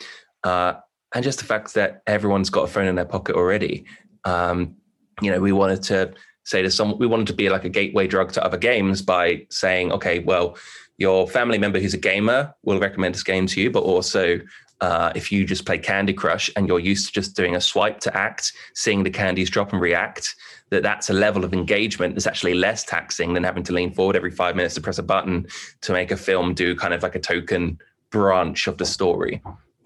Uh, 0.43 0.73
and 1.13 1.23
just 1.23 1.39
the 1.39 1.45
fact 1.45 1.73
that 1.75 2.01
everyone's 2.07 2.49
got 2.49 2.63
a 2.63 2.67
phone 2.67 2.87
in 2.87 2.95
their 2.95 3.05
pocket 3.05 3.35
already. 3.35 3.85
Um, 4.25 4.75
you 5.21 5.31
know, 5.31 5.39
we 5.39 5.51
wanted 5.51 5.83
to 5.83 6.13
say 6.47 6.61
to 6.61 6.71
someone, 6.71 6.97
we 6.97 7.07
wanted 7.07 7.27
to 7.27 7.33
be 7.33 7.49
like 7.49 7.65
a 7.65 7.69
gateway 7.69 8.07
drug 8.07 8.31
to 8.31 8.43
other 8.43 8.57
games 8.57 9.01
by 9.01 9.45
saying, 9.49 9.91
okay, 9.91 10.19
well, 10.19 10.57
your 10.97 11.27
family 11.27 11.57
member 11.57 11.77
who's 11.77 11.93
a 11.93 11.97
gamer 11.97 12.55
will 12.63 12.79
recommend 12.79 13.13
this 13.13 13.23
game 13.23 13.47
to 13.47 13.61
you, 13.61 13.69
but 13.69 13.83
also 13.83 14.39
uh, 14.79 15.11
if 15.13 15.29
you 15.29 15.45
just 15.45 15.65
play 15.65 15.77
Candy 15.77 16.13
Crush 16.13 16.49
and 16.55 16.65
you're 16.65 16.79
used 16.79 17.07
to 17.07 17.11
just 17.11 17.35
doing 17.35 17.57
a 17.57 17.61
swipe 17.61 17.99
to 17.99 18.15
act, 18.15 18.53
seeing 18.73 19.03
the 19.03 19.09
candies 19.09 19.49
drop 19.49 19.73
and 19.73 19.81
react, 19.81 20.35
that 20.69 20.83
that's 20.83 21.09
a 21.09 21.13
level 21.13 21.43
of 21.43 21.53
engagement 21.53 22.15
that's 22.15 22.27
actually 22.27 22.53
less 22.53 22.85
taxing 22.85 23.33
than 23.33 23.43
having 23.43 23.63
to 23.63 23.73
lean 23.73 23.93
forward 23.93 24.15
every 24.15 24.31
five 24.31 24.55
minutes 24.55 24.75
to 24.75 24.81
press 24.81 24.97
a 24.97 25.03
button 25.03 25.47
to 25.81 25.91
make 25.91 26.11
a 26.11 26.17
film 26.17 26.53
do 26.53 26.77
kind 26.77 26.93
of 26.93 27.03
like 27.03 27.15
a 27.15 27.19
token 27.19 27.77
branch 28.09 28.67
of 28.67 28.77
the 28.77 28.85
story. 28.85 29.41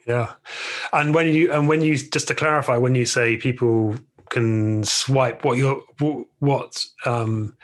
Yeah, 0.07 0.33
and 0.93 1.13
when 1.13 1.27
you 1.27 1.51
and 1.51 1.67
when 1.67 1.81
you 1.81 1.95
just 1.95 2.27
to 2.27 2.35
clarify, 2.35 2.77
when 2.77 2.95
you 2.95 3.05
say 3.05 3.37
people 3.37 3.95
can 4.31 4.83
swipe, 4.83 5.45
what 5.45 5.57
you're 5.57 5.83
what 6.39 6.83
um, 7.05 7.55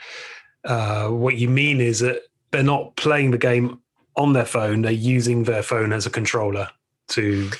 uh, 0.64 1.08
what 1.08 1.36
you 1.36 1.48
mean 1.48 1.80
is 1.80 1.98
that 1.98 2.22
they're 2.52 2.62
not 2.62 2.94
playing 2.94 3.32
the 3.32 3.38
game 3.38 3.80
on 4.16 4.34
their 4.34 4.44
phone; 4.44 4.82
they're 4.82 4.92
using 4.92 5.44
their 5.44 5.64
phone 5.64 5.92
as 5.92 6.06
a 6.06 6.10
controller 6.10 6.68
to 7.08 7.50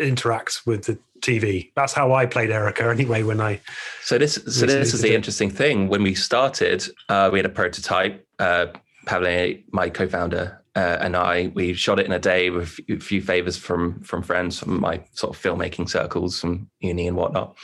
interact 0.00 0.62
with 0.66 0.84
the 0.84 0.98
TV. 1.20 1.70
That's 1.76 1.92
how 1.92 2.12
I 2.12 2.26
played 2.26 2.50
Erica 2.50 2.88
anyway. 2.88 3.22
When 3.22 3.40
I 3.40 3.60
so 4.02 4.18
this 4.18 4.34
so 4.34 4.66
this 4.66 4.94
is 4.94 5.02
the 5.02 5.14
interesting 5.14 5.50
thing. 5.50 5.88
When 5.88 6.02
we 6.02 6.14
started, 6.14 6.84
uh, 7.08 7.30
we 7.32 7.38
had 7.38 7.46
a 7.46 7.50
prototype. 7.50 8.26
Uh, 8.38 8.66
Pavle, 9.06 9.62
my 9.72 9.88
co-founder, 9.88 10.62
uh, 10.76 10.98
and 11.00 11.16
I, 11.16 11.50
we 11.54 11.72
shot 11.72 11.98
it 11.98 12.06
in 12.06 12.12
a 12.12 12.18
day 12.18 12.50
with 12.50 12.78
a 12.88 12.96
few 12.96 13.20
favors 13.20 13.56
from 13.56 14.00
from 14.02 14.22
friends 14.22 14.58
from 14.58 14.80
my 14.80 15.04
sort 15.12 15.36
of 15.36 15.42
filmmaking 15.42 15.88
circles 15.88 16.40
from 16.40 16.70
uni 16.80 17.06
and 17.06 17.16
whatnot. 17.16 17.56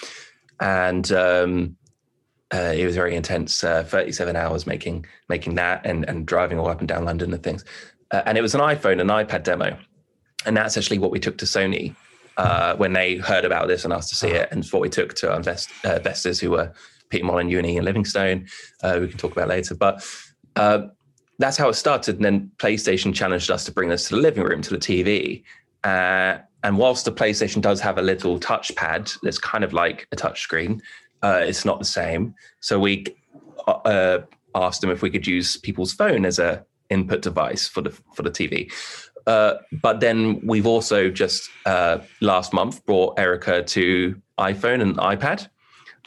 And 0.61 1.11
um, 1.13 1.77
uh, 2.53 2.73
it 2.77 2.87
was 2.87 2.95
very 2.95 3.15
intense. 3.15 3.63
Uh, 3.63 3.83
Thirty-seven 3.83 4.37
hours 4.37 4.67
making 4.67 5.07
making 5.29 5.57
that 5.57 5.85
and 5.85 6.09
and 6.09 6.27
driving 6.27 6.59
all 6.59 6.69
up 6.69 6.81
and 6.81 6.89
down 6.89 7.05
London 7.05 7.33
and 7.33 7.43
things. 7.43 7.65
Uh, 8.11 8.23
and 8.27 8.39
it 8.39 8.43
was 8.43 8.55
an 8.55 8.61
iPhone 8.61 9.01
and 9.01 9.11
iPad 9.11 9.43
demo, 9.43 9.77
and 10.45 10.57
that's 10.57 10.77
actually 10.77 10.99
what 10.99 11.11
we 11.11 11.19
took 11.19 11.39
to 11.39 11.45
Sony 11.45 11.95
uh, 12.37 12.77
when 12.77 12.93
they 12.93 13.17
heard 13.17 13.45
about 13.45 13.69
this 13.69 13.85
and 13.85 13.93
asked 13.93 14.11
to 14.11 14.15
see 14.15 14.29
it, 14.29 14.49
and 14.51 14.65
what 14.67 14.83
we 14.83 14.89
took 14.89 15.15
to 15.15 15.31
our 15.31 15.37
invest, 15.37 15.71
uh, 15.85 15.95
investors 15.95 16.39
who 16.39 16.51
were 16.53 16.73
Peter 17.09 17.25
Molyneux 17.25 17.59
and 17.59 17.85
Livingstone. 17.85 18.47
Uh, 18.83 18.99
we 19.01 19.09
can 19.09 19.19
talk 19.19 19.33
about 19.33 19.49
later, 19.49 19.75
but 19.75 20.07
uh, 20.57 20.83
that's 21.39 21.57
how 21.57 21.69
it 21.69 21.75
started. 21.75 22.17
And 22.17 22.25
then 22.25 22.51
PlayStation 22.59 23.15
challenged 23.15 23.51
us 23.51 23.65
to 23.65 23.73
bring 23.73 23.89
this 23.89 24.09
to 24.09 24.15
the 24.15 24.21
living 24.21 24.45
room, 24.45 24.63
to 24.63 24.71
the 24.71 24.79
TV. 24.79 25.43
Uh, 25.87 26.41
and 26.65 26.79
whilst 26.79 27.05
the 27.05 27.13
PlayStation 27.13 27.63
does 27.63 27.81
have 27.81 27.97
a 27.97 28.03
little 28.03 28.41
touchpad 28.41 29.17
that's 29.23 29.39
kind 29.39 29.63
of 29.63 29.73
like 29.73 30.09
a 30.11 30.17
touchscreen, 30.17 30.81
uh, 31.23 31.41
it's 31.43 31.65
not 31.65 31.79
the 31.79 31.85
same. 31.85 32.35
So 32.59 32.81
we 32.81 33.07
uh, 33.69 34.19
asked 34.57 34.81
them 34.81 34.91
if 34.91 35.01
we 35.01 35.11
could 35.11 35.29
use 35.29 35.57
people's 35.57 35.93
phone 35.93 36.27
as 36.27 36.41
a 36.41 36.65
input 36.91 37.23
device 37.23 37.69
for 37.69 37.83
the 37.83 37.91
for 38.15 38.23
the 38.23 38.31
TV. 38.31 38.73
Uh, 39.29 39.55
but 39.81 40.01
then 40.01 40.41
we've 40.45 40.67
also 40.67 41.09
just 41.09 41.49
uh, 41.67 41.99
last 42.21 42.53
month 42.53 42.85
brought 42.85 43.17
Erica 43.17 43.63
to 43.63 44.21
iPhone 44.39 44.83
and 44.83 44.97
iPad, 44.97 45.49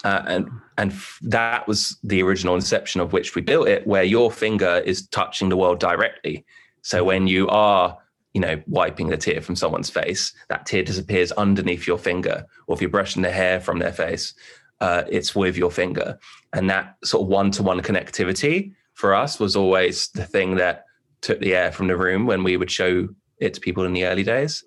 uh, 0.04 0.24
and 0.28 0.50
and 0.78 0.92
f- 0.92 1.20
that 1.22 1.68
was 1.70 1.98
the 2.04 2.22
original 2.22 2.56
inception 2.56 3.00
of 3.00 3.14
which 3.14 3.34
we 3.34 3.42
built 3.42 3.70
it, 3.70 3.88
where 3.88 4.04
your 4.04 4.30
finger 4.30 4.82
is 4.86 5.08
touching 5.08 5.48
the 5.48 5.58
world 5.58 5.80
directly. 5.80 6.46
So 6.82 7.06
when 7.06 7.28
you 7.28 7.48
are, 7.48 7.98
you 8.34 8.42
know, 8.42 8.62
wiping 8.68 9.10
the 9.10 9.18
tear 9.18 9.42
from 9.42 9.56
someone's 9.56 9.90
face, 9.90 10.34
that 10.50 10.66
tear 10.66 10.84
disappears 10.84 11.32
underneath 11.34 11.88
your 11.88 11.98
finger, 11.98 12.46
or 12.68 12.76
if 12.76 12.82
you're 12.82 12.90
brushing 12.90 13.22
the 13.22 13.32
hair 13.32 13.60
from 13.60 13.80
their 13.80 13.94
face, 13.94 14.34
uh, 14.82 15.04
it's 15.10 15.36
with 15.36 15.58
your 15.58 15.72
finger, 15.72 16.18
and 16.54 16.70
that 16.70 16.96
sort 17.04 17.24
of 17.24 17.28
one-to-one 17.28 17.82
connectivity 17.82 18.74
for 18.94 19.14
us 19.14 19.40
was 19.40 19.56
always 19.56 20.10
the 20.10 20.26
thing 20.26 20.56
that 20.56 20.86
took 21.22 21.40
the 21.40 21.56
air 21.56 21.72
from 21.72 21.88
the 21.88 21.98
room 21.98 22.26
when 22.26 22.44
we 22.44 22.56
would 22.56 22.72
show 22.72 23.08
it 23.40 23.54
to 23.54 23.62
people 23.62 23.84
in 23.84 23.94
the 23.94 24.06
early 24.06 24.24
days. 24.24 24.64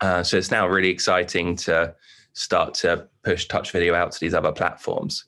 Uh, 0.00 0.22
so 0.22 0.36
it's 0.36 0.50
now 0.50 0.66
really 0.66 0.90
exciting 0.90 1.56
to 1.56 1.94
start 2.34 2.74
to 2.74 3.08
push 3.24 3.46
touch 3.46 3.72
video 3.72 3.94
out 3.94 4.12
to 4.12 4.20
these 4.20 4.34
other 4.34 4.52
platforms. 4.52 5.24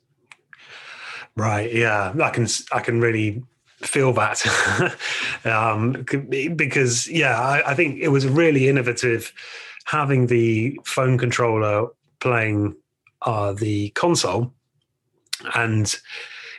Right. 1.37 1.73
Yeah, 1.73 2.13
I 2.21 2.31
can. 2.31 2.47
I 2.73 2.81
can 2.81 3.01
really 3.01 3.43
feel 3.83 4.13
that 4.13 4.97
um, 5.45 6.05
because 6.57 7.09
yeah, 7.09 7.41
I, 7.41 7.71
I 7.71 7.75
think 7.75 7.99
it 8.01 8.09
was 8.09 8.27
really 8.27 8.69
innovative 8.69 9.33
having 9.85 10.27
the 10.27 10.79
phone 10.85 11.19
controller 11.19 11.89
playing 12.21 12.77
uh, 13.23 13.53
the 13.53 13.91
console, 13.91 14.53
and 15.55 15.95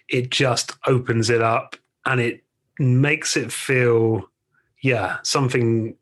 it 0.09 0.29
just 0.29 0.73
opens 0.87 1.29
it 1.29 1.41
up 1.41 1.75
and 2.05 2.19
it 2.19 2.43
makes 2.79 3.37
it 3.37 3.51
feel 3.51 4.27
yeah 4.81 5.17
something 5.23 5.95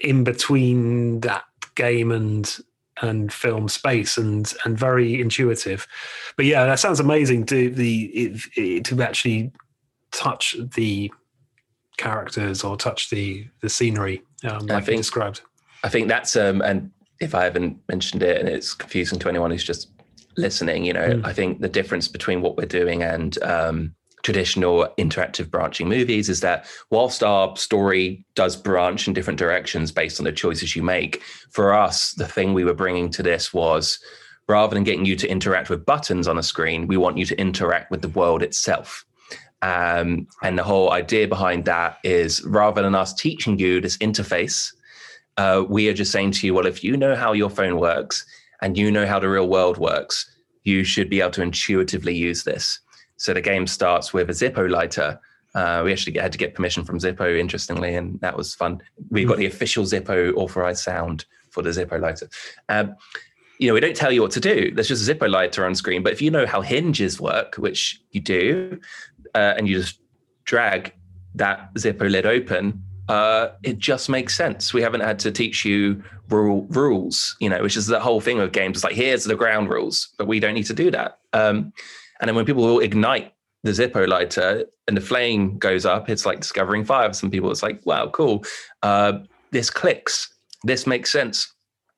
in 0.00 0.24
between 0.24 1.20
that 1.20 1.44
game 1.74 2.10
and 2.10 2.58
and 3.02 3.32
film 3.32 3.68
space 3.68 4.16
and 4.16 4.52
and 4.64 4.78
very 4.78 5.20
intuitive. 5.20 5.86
But 6.36 6.46
yeah 6.46 6.66
that 6.66 6.78
sounds 6.78 7.00
amazing 7.00 7.46
to 7.46 7.70
the 7.70 8.04
it, 8.06 8.40
it, 8.56 8.84
to 8.86 9.02
actually 9.02 9.52
touch 10.12 10.56
the 10.74 11.10
characters 11.96 12.62
or 12.62 12.76
touch 12.76 13.10
the 13.10 13.46
the 13.60 13.68
scenery 13.68 14.22
um, 14.44 14.66
like 14.66 14.82
I 14.82 14.86
think, 14.86 14.98
described 14.98 15.40
i 15.82 15.88
think 15.88 16.08
that's 16.08 16.36
um 16.36 16.60
and 16.62 16.90
if 17.20 17.34
i 17.34 17.44
haven't 17.44 17.78
mentioned 17.88 18.22
it 18.22 18.38
and 18.38 18.48
it's 18.48 18.74
confusing 18.74 19.18
to 19.20 19.28
anyone 19.28 19.50
who's 19.50 19.64
just 19.64 19.90
listening 20.36 20.84
you 20.84 20.92
know 20.92 21.08
mm. 21.08 21.24
i 21.24 21.32
think 21.32 21.60
the 21.60 21.68
difference 21.68 22.08
between 22.08 22.42
what 22.42 22.56
we're 22.56 22.66
doing 22.66 23.02
and 23.02 23.42
um 23.42 23.94
traditional 24.26 24.88
interactive 24.98 25.48
branching 25.52 25.88
movies 25.88 26.28
is 26.28 26.40
that 26.40 26.66
whilst 26.90 27.22
our 27.22 27.56
story 27.56 28.24
does 28.34 28.56
branch 28.56 29.06
in 29.06 29.14
different 29.14 29.38
directions 29.38 29.92
based 29.92 30.18
on 30.18 30.24
the 30.24 30.32
choices 30.32 30.74
you 30.74 30.82
make, 30.82 31.22
for 31.52 31.72
us, 31.72 32.10
the 32.10 32.26
thing 32.26 32.52
we 32.52 32.64
were 32.64 32.74
bringing 32.74 33.08
to 33.08 33.22
this 33.22 33.54
was 33.54 34.00
rather 34.48 34.74
than 34.74 34.82
getting 34.82 35.04
you 35.04 35.14
to 35.14 35.28
interact 35.28 35.70
with 35.70 35.86
buttons 35.86 36.26
on 36.26 36.38
a 36.38 36.42
screen, 36.42 36.88
we 36.88 36.96
want 36.96 37.16
you 37.16 37.24
to 37.24 37.38
interact 37.40 37.88
with 37.88 38.02
the 38.02 38.08
world 38.08 38.42
itself. 38.42 39.04
Um, 39.62 40.28
and 40.42 40.58
the 40.58 40.62
whole 40.62 40.92
idea 40.92 41.26
behind 41.26 41.64
that 41.64 41.98
is 42.04 42.44
rather 42.44 42.82
than 42.82 42.94
us 42.94 43.14
teaching 43.14 43.58
you 43.58 43.80
this 43.80 43.96
interface, 43.98 44.72
uh, 45.36 45.64
we 45.68 45.88
are 45.88 45.94
just 45.94 46.12
saying 46.12 46.32
to 46.32 46.46
you, 46.46 46.54
well, 46.54 46.66
if 46.66 46.84
you 46.84 46.96
know 46.96 47.14
how 47.14 47.32
your 47.32 47.50
phone 47.50 47.78
works 47.78 48.24
and 48.62 48.76
you 48.76 48.90
know 48.90 49.06
how 49.06 49.18
the 49.18 49.28
real 49.28 49.48
world 49.48 49.78
works, 49.78 50.30
you 50.64 50.84
should 50.84 51.08
be 51.08 51.20
able 51.20 51.30
to 51.30 51.42
intuitively 51.42 52.14
use 52.14 52.44
this. 52.44 52.80
So 53.16 53.32
the 53.32 53.40
game 53.40 53.66
starts 53.66 54.12
with 54.12 54.28
a 54.30 54.32
Zippo 54.32 54.68
lighter. 54.68 55.20
Uh, 55.54 55.82
we 55.84 55.92
actually 55.92 56.18
had 56.18 56.32
to 56.32 56.38
get 56.38 56.54
permission 56.54 56.84
from 56.84 56.98
Zippo, 56.98 57.38
interestingly, 57.38 57.94
and 57.94 58.20
that 58.20 58.36
was 58.36 58.54
fun. 58.54 58.80
We 59.10 59.24
got 59.24 59.38
the 59.38 59.46
official 59.46 59.84
Zippo 59.84 60.34
authorized 60.34 60.82
sound 60.82 61.24
for 61.50 61.62
the 61.62 61.70
Zippo 61.70 61.98
lighter. 62.00 62.28
Um, 62.68 62.94
you 63.58 63.68
know, 63.68 63.74
we 63.74 63.80
don't 63.80 63.96
tell 63.96 64.12
you 64.12 64.22
what 64.22 64.30
to 64.32 64.40
do. 64.40 64.70
There's 64.70 64.88
just 64.88 65.08
a 65.08 65.14
Zippo 65.14 65.30
lighter 65.30 65.64
on 65.64 65.74
screen. 65.74 66.02
But 66.02 66.12
if 66.12 66.20
you 66.20 66.30
know 66.30 66.46
how 66.46 66.60
hinges 66.60 67.20
work, 67.20 67.56
which 67.56 68.00
you 68.10 68.20
do, 68.20 68.78
uh, 69.34 69.54
and 69.56 69.68
you 69.68 69.78
just 69.78 70.00
drag 70.44 70.92
that 71.34 71.74
Zippo 71.74 72.10
lid 72.10 72.26
open, 72.26 72.82
uh, 73.08 73.48
it 73.62 73.78
just 73.78 74.08
makes 74.08 74.36
sense. 74.36 74.74
We 74.74 74.82
haven't 74.82 75.02
had 75.02 75.18
to 75.20 75.30
teach 75.30 75.64
you 75.64 76.02
rule, 76.28 76.66
rules, 76.70 77.36
you 77.40 77.48
know, 77.48 77.62
which 77.62 77.76
is 77.76 77.86
the 77.86 78.00
whole 78.00 78.20
thing 78.20 78.40
of 78.40 78.52
games. 78.52 78.78
It's 78.78 78.84
like, 78.84 78.94
here's 78.94 79.24
the 79.24 79.36
ground 79.36 79.70
rules, 79.70 80.08
but 80.18 80.26
we 80.26 80.40
don't 80.40 80.54
need 80.54 80.66
to 80.66 80.74
do 80.74 80.90
that. 80.90 81.18
Um, 81.32 81.72
and 82.20 82.28
then 82.28 82.34
when 82.34 82.44
people 82.44 82.64
will 82.64 82.80
ignite 82.80 83.32
the 83.62 83.70
Zippo 83.70 84.08
lighter 84.08 84.64
and 84.88 84.96
the 84.96 85.00
flame 85.00 85.58
goes 85.58 85.86
up, 85.86 86.08
it's 86.08 86.26
like 86.26 86.40
discovering 86.40 86.84
fire. 86.84 87.08
For 87.08 87.14
some 87.14 87.30
people, 87.30 87.50
it's 87.50 87.62
like, 87.62 87.84
wow, 87.84 88.08
cool. 88.08 88.44
Uh, 88.82 89.20
this 89.50 89.70
clicks. 89.70 90.32
This 90.64 90.86
makes 90.86 91.12
sense. 91.12 91.52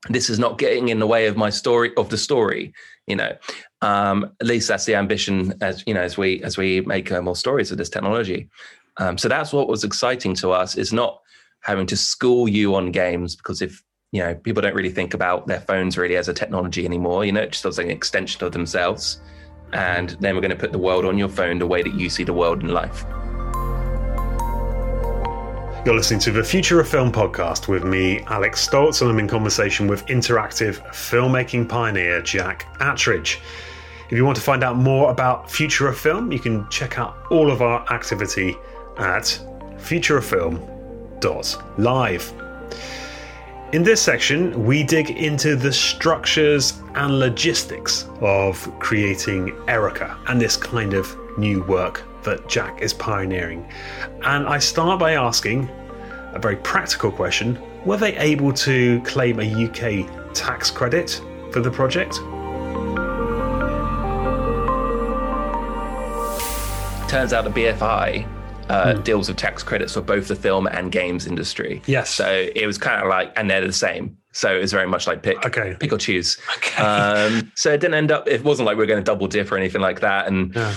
This 0.08 0.30
is 0.30 0.38
not 0.38 0.58
getting 0.58 0.88
in 0.88 1.00
the 1.00 1.06
way 1.06 1.26
of 1.26 1.36
my 1.36 1.50
story 1.50 1.92
of 1.96 2.08
the 2.08 2.18
story. 2.18 2.72
You 3.06 3.16
know, 3.16 3.36
um, 3.82 4.32
at 4.40 4.46
least 4.46 4.68
that's 4.68 4.84
the 4.84 4.94
ambition 4.94 5.54
as 5.60 5.82
you 5.86 5.94
know 5.94 6.02
as 6.02 6.16
we 6.16 6.42
as 6.42 6.56
we 6.56 6.82
make 6.82 7.10
uh, 7.10 7.20
more 7.20 7.36
stories 7.36 7.70
of 7.70 7.78
this 7.78 7.90
technology. 7.90 8.48
Um, 8.98 9.18
so 9.18 9.28
that's 9.28 9.52
what 9.52 9.68
was 9.68 9.84
exciting 9.84 10.34
to 10.36 10.50
us 10.50 10.76
is 10.76 10.92
not 10.92 11.20
having 11.60 11.86
to 11.86 11.96
school 11.96 12.48
you 12.48 12.74
on 12.74 12.92
games 12.92 13.36
because 13.36 13.62
if 13.62 13.82
you 14.12 14.22
know 14.22 14.34
people 14.34 14.62
don't 14.62 14.74
really 14.74 14.90
think 14.90 15.14
about 15.14 15.46
their 15.46 15.60
phones 15.60 15.98
really 15.98 16.16
as 16.16 16.28
a 16.28 16.34
technology 16.34 16.84
anymore. 16.84 17.24
You 17.24 17.32
know, 17.32 17.42
it 17.42 17.52
just 17.52 17.64
as 17.64 17.78
an 17.78 17.90
extension 17.90 18.44
of 18.44 18.52
themselves 18.52 19.20
and 19.72 20.10
then 20.20 20.34
we're 20.34 20.40
going 20.40 20.50
to 20.50 20.56
put 20.56 20.72
the 20.72 20.78
world 20.78 21.04
on 21.04 21.18
your 21.18 21.28
phone 21.28 21.58
the 21.58 21.66
way 21.66 21.82
that 21.82 21.94
you 21.94 22.08
see 22.08 22.24
the 22.24 22.32
world 22.32 22.62
in 22.62 22.68
life. 22.68 23.04
You're 25.88 25.96
listening 25.96 26.20
to 26.20 26.30
the 26.32 26.44
Future 26.44 26.78
of 26.80 26.86
Film 26.86 27.10
podcast 27.10 27.66
with 27.66 27.82
me, 27.82 28.20
Alex 28.26 28.68
Stolz, 28.68 29.00
and 29.00 29.10
I'm 29.10 29.18
in 29.18 29.26
conversation 29.26 29.86
with 29.86 30.04
interactive 30.04 30.86
filmmaking 30.88 31.66
pioneer 31.66 32.20
Jack 32.20 32.66
Attridge. 32.78 33.38
If 34.04 34.12
you 34.12 34.26
want 34.26 34.36
to 34.36 34.42
find 34.42 34.62
out 34.62 34.76
more 34.76 35.10
about 35.10 35.50
Future 35.50 35.88
of 35.88 35.98
Film, 35.98 36.30
you 36.30 36.40
can 36.40 36.68
check 36.68 36.98
out 36.98 37.16
all 37.30 37.50
of 37.50 37.62
our 37.62 37.90
activity 37.90 38.54
at 38.98 39.40
futureoffilm.live. 39.78 42.32
In 43.72 43.82
this 43.82 44.02
section, 44.02 44.66
we 44.66 44.82
dig 44.82 45.08
into 45.08 45.56
the 45.56 45.72
structures 45.72 46.82
and 46.96 47.18
logistics 47.18 48.04
of 48.20 48.70
creating 48.78 49.58
Erica 49.68 50.18
and 50.26 50.38
this 50.38 50.54
kind 50.54 50.92
of 50.92 51.16
new 51.38 51.62
work 51.62 52.04
that 52.28 52.48
Jack 52.48 52.82
is 52.82 52.92
pioneering. 52.92 53.66
And 54.22 54.46
I 54.46 54.58
start 54.58 55.00
by 55.00 55.12
asking 55.12 55.68
a 56.34 56.38
very 56.38 56.56
practical 56.56 57.10
question 57.10 57.58
Were 57.84 57.96
they 57.96 58.16
able 58.16 58.52
to 58.52 59.00
claim 59.02 59.40
a 59.40 59.64
UK 59.66 60.34
tax 60.34 60.70
credit 60.70 61.20
for 61.52 61.60
the 61.60 61.70
project? 61.70 62.16
Turns 67.08 67.32
out 67.32 67.44
the 67.44 67.50
BFI 67.50 68.28
uh, 68.68 68.84
mm. 68.92 69.04
deals 69.04 69.28
with 69.28 69.38
tax 69.38 69.62
credits 69.62 69.94
for 69.94 70.02
both 70.02 70.28
the 70.28 70.36
film 70.36 70.66
and 70.66 70.92
games 70.92 71.26
industry. 71.26 71.80
Yes. 71.86 72.10
So 72.10 72.50
it 72.54 72.66
was 72.66 72.76
kind 72.76 73.02
of 73.02 73.08
like, 73.08 73.32
and 73.36 73.48
they're 73.50 73.66
the 73.66 73.72
same. 73.72 74.18
So 74.32 74.54
it 74.54 74.60
was 74.60 74.72
very 74.72 74.86
much 74.86 75.06
like 75.06 75.22
pick, 75.22 75.42
okay. 75.46 75.74
pick 75.80 75.90
or 75.90 75.96
choose. 75.96 76.38
Okay. 76.58 76.82
Um, 76.82 77.50
so 77.54 77.72
it 77.72 77.80
didn't 77.80 77.94
end 77.94 78.12
up. 78.12 78.28
It 78.28 78.44
wasn't 78.44 78.66
like 78.66 78.76
we 78.76 78.84
are 78.84 78.86
going 78.86 79.00
to 79.00 79.04
double 79.04 79.26
dip 79.26 79.50
or 79.50 79.56
anything 79.56 79.80
like 79.80 80.00
that. 80.00 80.26
And 80.28 80.54
yeah. 80.54 80.74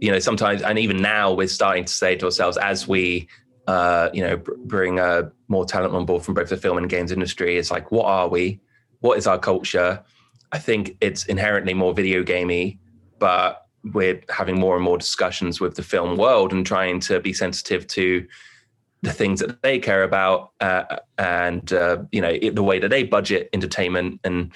You 0.00 0.10
know, 0.10 0.18
sometimes, 0.18 0.62
and 0.62 0.78
even 0.78 0.98
now, 0.98 1.32
we're 1.32 1.48
starting 1.48 1.84
to 1.84 1.92
say 1.92 2.16
to 2.16 2.26
ourselves 2.26 2.56
as 2.56 2.86
we, 2.86 3.28
uh, 3.66 4.10
you 4.12 4.22
know, 4.22 4.36
bring 4.64 5.00
uh, 5.00 5.30
more 5.48 5.64
talent 5.64 5.94
on 5.94 6.04
board 6.04 6.22
from 6.22 6.34
both 6.34 6.48
the 6.48 6.56
film 6.56 6.78
and 6.78 6.88
games 6.88 7.12
industry. 7.12 7.56
It's 7.56 7.70
like, 7.70 7.90
what 7.90 8.06
are 8.06 8.28
we? 8.28 8.60
What 9.00 9.18
is 9.18 9.26
our 9.26 9.38
culture? 9.38 10.02
I 10.52 10.58
think 10.58 10.96
it's 11.00 11.24
inherently 11.26 11.74
more 11.74 11.94
video 11.94 12.22
gamey, 12.22 12.78
but 13.18 13.66
we're 13.92 14.22
having 14.30 14.58
more 14.58 14.76
and 14.76 14.84
more 14.84 14.98
discussions 14.98 15.60
with 15.60 15.74
the 15.76 15.82
film 15.82 16.16
world 16.16 16.52
and 16.52 16.64
trying 16.66 17.00
to 17.00 17.20
be 17.20 17.32
sensitive 17.32 17.86
to 17.88 18.26
the 19.02 19.12
things 19.12 19.40
that 19.40 19.60
they 19.62 19.78
care 19.78 20.02
about 20.02 20.52
uh, 20.60 20.96
and 21.18 21.72
uh, 21.72 21.98
you 22.10 22.20
know 22.20 22.36
the 22.38 22.62
way 22.62 22.78
that 22.78 22.88
they 22.88 23.02
budget 23.02 23.50
entertainment 23.52 24.18
and 24.24 24.52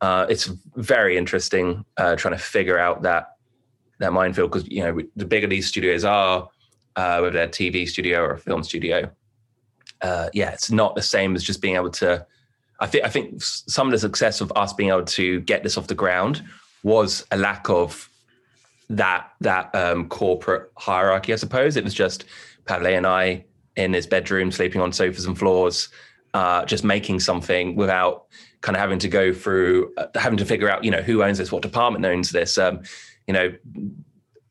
uh, 0.00 0.26
it's 0.28 0.46
very 0.76 1.18
interesting 1.18 1.84
uh, 1.96 2.14
trying 2.14 2.32
to 2.32 2.38
figure 2.38 2.78
out 2.78 3.02
that 3.02 3.36
that 4.00 4.12
minefield 4.12 4.50
because 4.50 4.68
you 4.68 4.82
know 4.82 5.00
the 5.16 5.24
bigger 5.24 5.46
these 5.46 5.66
studios 5.66 6.04
are 6.04 6.48
uh, 6.96 7.18
whether 7.20 7.30
they're 7.30 7.44
a 7.44 7.48
TV 7.48 7.88
studio 7.88 8.20
or 8.20 8.32
a 8.32 8.38
film 8.38 8.64
studio 8.64 9.08
uh, 10.02 10.28
yeah 10.34 10.50
it's 10.50 10.70
not 10.70 10.94
the 10.94 11.02
same 11.02 11.36
as 11.36 11.44
just 11.44 11.62
being 11.62 11.76
able 11.76 11.90
to 11.90 12.26
I 12.80 12.86
think 12.86 13.04
I 13.04 13.08
think 13.08 13.42
some 13.42 13.86
of 13.86 13.92
the 13.92 13.98
success 13.98 14.40
of 14.40 14.50
us 14.56 14.72
being 14.72 14.90
able 14.90 15.04
to 15.04 15.40
get 15.40 15.62
this 15.62 15.76
off 15.76 15.86
the 15.86 15.94
ground 15.94 16.42
was 16.82 17.26
a 17.30 17.36
lack 17.36 17.68
of 17.68 18.08
that 18.88 19.30
that 19.40 19.72
um, 19.74 20.08
corporate 20.08 20.72
hierarchy. 20.76 21.32
I 21.32 21.36
suppose 21.36 21.76
it 21.76 21.84
was 21.84 21.94
just 21.94 22.24
Pavle 22.64 22.86
and 22.86 23.06
I 23.06 23.44
in 23.76 23.92
his 23.92 24.06
bedroom, 24.06 24.50
sleeping 24.50 24.80
on 24.80 24.92
sofas 24.92 25.26
and 25.26 25.38
floors, 25.38 25.90
uh, 26.34 26.64
just 26.64 26.82
making 26.82 27.20
something 27.20 27.76
without 27.76 28.26
kind 28.62 28.76
of 28.76 28.80
having 28.80 28.98
to 28.98 29.08
go 29.08 29.32
through 29.32 29.92
uh, 29.96 30.06
having 30.14 30.38
to 30.38 30.44
figure 30.44 30.70
out, 30.70 30.82
you 30.82 30.90
know, 30.90 31.02
who 31.02 31.22
owns 31.22 31.38
this, 31.38 31.52
what 31.52 31.62
department 31.62 32.04
owns 32.04 32.30
this, 32.30 32.58
um, 32.58 32.80
you 33.26 33.34
know, 33.34 33.54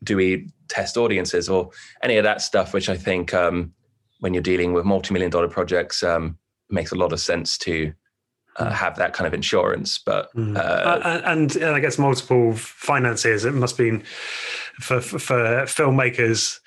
do 0.03 0.15
we 0.15 0.49
test 0.67 0.97
audiences 0.97 1.49
or 1.49 1.71
any 2.03 2.17
of 2.17 2.23
that 2.23 2.41
stuff, 2.41 2.73
which 2.73 2.89
I 2.89 2.95
think 2.95 3.33
um, 3.33 3.73
when 4.19 4.33
you're 4.33 4.43
dealing 4.43 4.73
with 4.73 4.85
multi-million 4.85 5.31
dollar 5.31 5.49
projects 5.49 6.03
um, 6.03 6.37
makes 6.69 6.91
a 6.91 6.95
lot 6.95 7.11
of 7.11 7.19
sense 7.19 7.57
to 7.59 7.93
uh, 8.57 8.71
have 8.71 8.95
that 8.97 9.13
kind 9.13 9.27
of 9.27 9.33
insurance. 9.33 9.97
But 9.97 10.33
mm. 10.35 10.57
uh, 10.57 11.21
and, 11.25 11.55
and, 11.55 11.65
I 11.75 11.79
guess 11.79 11.97
multiple 11.97 12.53
financiers. 12.53 13.45
It 13.45 13.53
must 13.53 13.77
be 13.77 13.99
for, 14.79 15.01
for, 15.01 15.19
for 15.19 15.35
filmmakers 15.63 16.59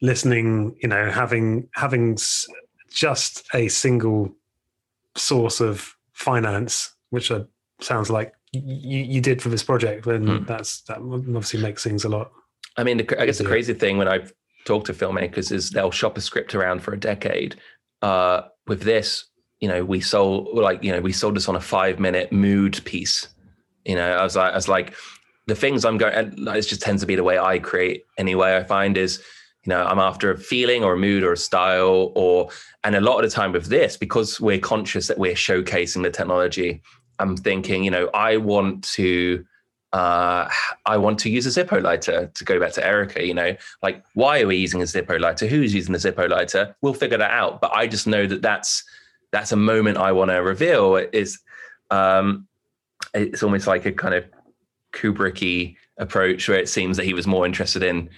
listening. 0.00 0.76
You 0.82 0.88
know, 0.88 1.10
having 1.10 1.68
having 1.74 2.18
just 2.90 3.46
a 3.54 3.68
single 3.68 4.34
source 5.16 5.60
of 5.60 5.94
finance, 6.12 6.94
which 7.10 7.30
sounds 7.80 8.10
like 8.10 8.32
you, 8.52 9.04
you 9.04 9.20
did 9.20 9.42
for 9.42 9.48
this 9.48 9.62
project, 9.62 10.04
then 10.04 10.26
mm. 10.26 10.46
that's 10.46 10.82
that 10.82 10.98
obviously 10.98 11.60
makes 11.60 11.84
things 11.84 12.04
a 12.04 12.08
lot. 12.08 12.30
I 12.76 12.84
mean, 12.84 12.98
the, 12.98 13.20
I 13.20 13.26
guess 13.26 13.38
the 13.38 13.44
crazy 13.44 13.74
thing 13.74 13.98
when 13.98 14.08
I've 14.08 14.32
talked 14.64 14.86
to 14.86 14.92
filmmakers 14.92 15.50
is 15.50 15.70
they'll 15.70 15.90
shop 15.90 16.16
a 16.16 16.20
script 16.20 16.54
around 16.54 16.82
for 16.82 16.92
a 16.92 17.00
decade. 17.00 17.56
Uh, 18.02 18.42
with 18.66 18.82
this, 18.82 19.24
you 19.60 19.68
know, 19.68 19.84
we 19.84 20.00
sold 20.00 20.54
like, 20.54 20.84
you 20.84 20.92
know, 20.92 21.00
we 21.00 21.12
sold 21.12 21.34
this 21.36 21.48
on 21.48 21.56
a 21.56 21.60
five 21.60 21.98
minute 21.98 22.32
mood 22.32 22.80
piece. 22.84 23.28
You 23.84 23.96
know, 23.96 24.12
I 24.12 24.22
was 24.22 24.36
like, 24.36 24.52
I 24.52 24.56
was 24.56 24.68
like, 24.68 24.94
the 25.46 25.54
things 25.54 25.84
I'm 25.84 25.96
going, 25.96 26.14
and 26.14 26.48
it 26.48 26.62
just 26.62 26.82
tends 26.82 27.02
to 27.02 27.06
be 27.06 27.16
the 27.16 27.24
way 27.24 27.38
I 27.38 27.58
create 27.58 28.04
anyway. 28.18 28.56
I 28.56 28.64
find 28.64 28.98
is, 28.98 29.18
you 29.64 29.70
know, 29.70 29.82
I'm 29.82 29.98
after 29.98 30.30
a 30.30 30.38
feeling 30.38 30.84
or 30.84 30.92
a 30.92 30.98
mood 30.98 31.24
or 31.24 31.32
a 31.32 31.36
style, 31.38 32.12
or, 32.14 32.50
and 32.84 32.94
a 32.94 33.00
lot 33.00 33.24
of 33.24 33.30
the 33.30 33.34
time 33.34 33.52
with 33.52 33.66
this, 33.66 33.96
because 33.96 34.40
we're 34.40 34.58
conscious 34.58 35.08
that 35.08 35.18
we're 35.18 35.32
showcasing 35.32 36.02
the 36.02 36.10
technology, 36.10 36.82
I'm 37.18 37.36
thinking, 37.36 37.84
you 37.84 37.90
know, 37.90 38.08
I 38.14 38.36
want 38.36 38.84
to, 38.94 39.44
uh, 39.92 40.48
I 40.86 40.96
want 40.96 41.18
to 41.20 41.30
use 41.30 41.46
a 41.46 41.64
Zippo 41.64 41.82
lighter 41.82 42.30
to 42.34 42.44
go 42.44 42.60
back 42.60 42.72
to 42.72 42.86
Erica. 42.86 43.26
You 43.26 43.34
know, 43.34 43.56
like 43.82 44.04
why 44.14 44.40
are 44.40 44.46
we 44.46 44.56
using 44.56 44.82
a 44.82 44.84
Zippo 44.84 45.20
lighter? 45.20 45.46
Who's 45.46 45.74
using 45.74 45.92
the 45.92 45.98
Zippo 45.98 46.28
lighter? 46.28 46.76
We'll 46.80 46.94
figure 46.94 47.18
that 47.18 47.30
out. 47.30 47.60
But 47.60 47.72
I 47.72 47.86
just 47.86 48.06
know 48.06 48.26
that 48.26 48.42
that's 48.42 48.84
that's 49.30 49.52
a 49.52 49.56
moment 49.56 49.98
I 49.98 50.12
want 50.12 50.30
to 50.30 50.36
reveal. 50.36 50.96
Is 50.96 51.38
um, 51.90 52.46
it's 53.14 53.42
almost 53.42 53.66
like 53.66 53.86
a 53.86 53.92
kind 53.92 54.14
of 54.14 54.24
Kubricky 54.92 55.76
approach 55.98 56.48
where 56.48 56.58
it 56.58 56.68
seems 56.68 56.96
that 56.96 57.04
he 57.04 57.14
was 57.14 57.26
more 57.26 57.44
interested 57.44 57.82
in 57.82 58.08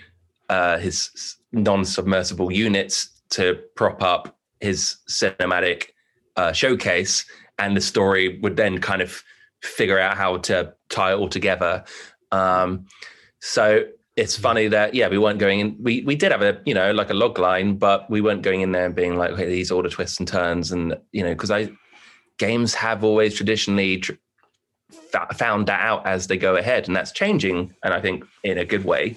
uh, 0.48 0.78
his 0.78 1.36
non-submersible 1.52 2.52
units 2.52 3.22
to 3.30 3.60
prop 3.74 4.02
up 4.02 4.36
his 4.60 4.96
cinematic 5.08 5.90
uh, 6.36 6.52
showcase, 6.52 7.24
and 7.61 7.77
the 7.77 7.81
story 7.81 8.38
would 8.40 8.57
then 8.57 8.79
kind 8.79 9.03
of 9.03 9.23
figure 9.62 9.99
out 9.99 10.16
how 10.16 10.38
to 10.38 10.75
tie 10.88 11.12
it 11.12 11.16
all 11.16 11.29
together. 11.29 11.85
Um, 12.33 12.87
so 13.40 13.85
it's 14.16 14.37
funny 14.37 14.68
that 14.68 14.94
yeah 14.94 15.09
we 15.09 15.16
weren't 15.18 15.38
going 15.38 15.61
in 15.61 15.77
we 15.81 16.03
we 16.03 16.14
did 16.14 16.33
have 16.33 16.42
a 16.42 16.61
you 16.66 16.75
know 16.75 16.92
like 16.92 17.11
a 17.11 17.14
log 17.14 17.38
line 17.38 17.77
but 17.77 18.09
we 18.11 18.20
weren't 18.20 18.42
going 18.42 18.61
in 18.61 18.73
there 18.73 18.85
and 18.85 18.94
being 18.94 19.16
like 19.16 19.31
okay 19.31 19.46
these 19.46 19.70
are 19.70 19.83
the 19.83 19.88
twists 19.88 20.18
and 20.18 20.29
turns 20.29 20.73
and 20.73 20.94
you 21.12 21.23
know 21.23 21.31
because 21.31 21.51
i 21.51 21.70
games 22.38 22.75
have 22.75 23.03
always 23.05 23.35
traditionally 23.35 23.99
tr- 23.99 24.12
found 25.35 25.68
that 25.68 25.81
out 25.81 26.05
as 26.07 26.27
they 26.27 26.37
go 26.37 26.57
ahead 26.57 26.87
and 26.87 26.94
that's 26.94 27.12
changing 27.12 27.73
and 27.83 27.94
i 27.94 28.01
think 28.01 28.25
in 28.42 28.59
a 28.59 28.64
good 28.64 28.85
way 28.85 29.16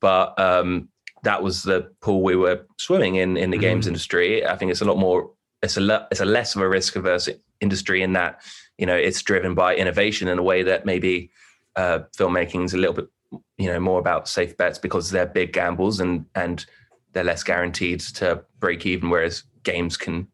but 0.00 0.38
um 0.38 0.88
that 1.24 1.42
was 1.42 1.64
the 1.64 1.90
pool 2.00 2.22
we 2.22 2.36
were 2.36 2.64
swimming 2.76 3.16
in 3.16 3.36
in 3.36 3.50
the 3.50 3.56
mm. 3.56 3.62
games 3.62 3.86
industry 3.86 4.46
i 4.46 4.56
think 4.56 4.70
it's 4.70 4.82
a 4.82 4.84
lot 4.84 4.98
more 4.98 5.30
it's 5.62 5.76
a 5.76 5.80
le- 5.80 6.06
it's 6.10 6.20
a 6.20 6.24
less 6.24 6.54
of 6.54 6.62
a 6.62 6.68
risk 6.68 6.96
averse 6.96 7.28
industry 7.60 8.02
in 8.02 8.12
that 8.12 8.40
you 8.76 8.86
know 8.86 8.96
it's 8.96 9.22
driven 9.22 9.54
by 9.54 9.74
innovation 9.74 10.28
in 10.28 10.38
a 10.38 10.42
way 10.42 10.62
that 10.62 10.86
maybe 10.86 11.30
uh, 11.76 12.00
filmmaking 12.16 12.64
is 12.64 12.74
a 12.74 12.78
little 12.78 12.94
bit 12.94 13.08
you 13.56 13.66
know 13.66 13.80
more 13.80 13.98
about 13.98 14.28
safe 14.28 14.56
bets 14.56 14.78
because 14.78 15.10
they're 15.10 15.26
big 15.26 15.52
gambles 15.52 16.00
and 16.00 16.24
and 16.34 16.66
they're 17.12 17.24
less 17.24 17.42
guaranteed 17.42 18.00
to 18.00 18.44
break 18.60 18.86
even, 18.86 19.10
whereas 19.10 19.44
games 19.62 19.96
can 19.96 20.28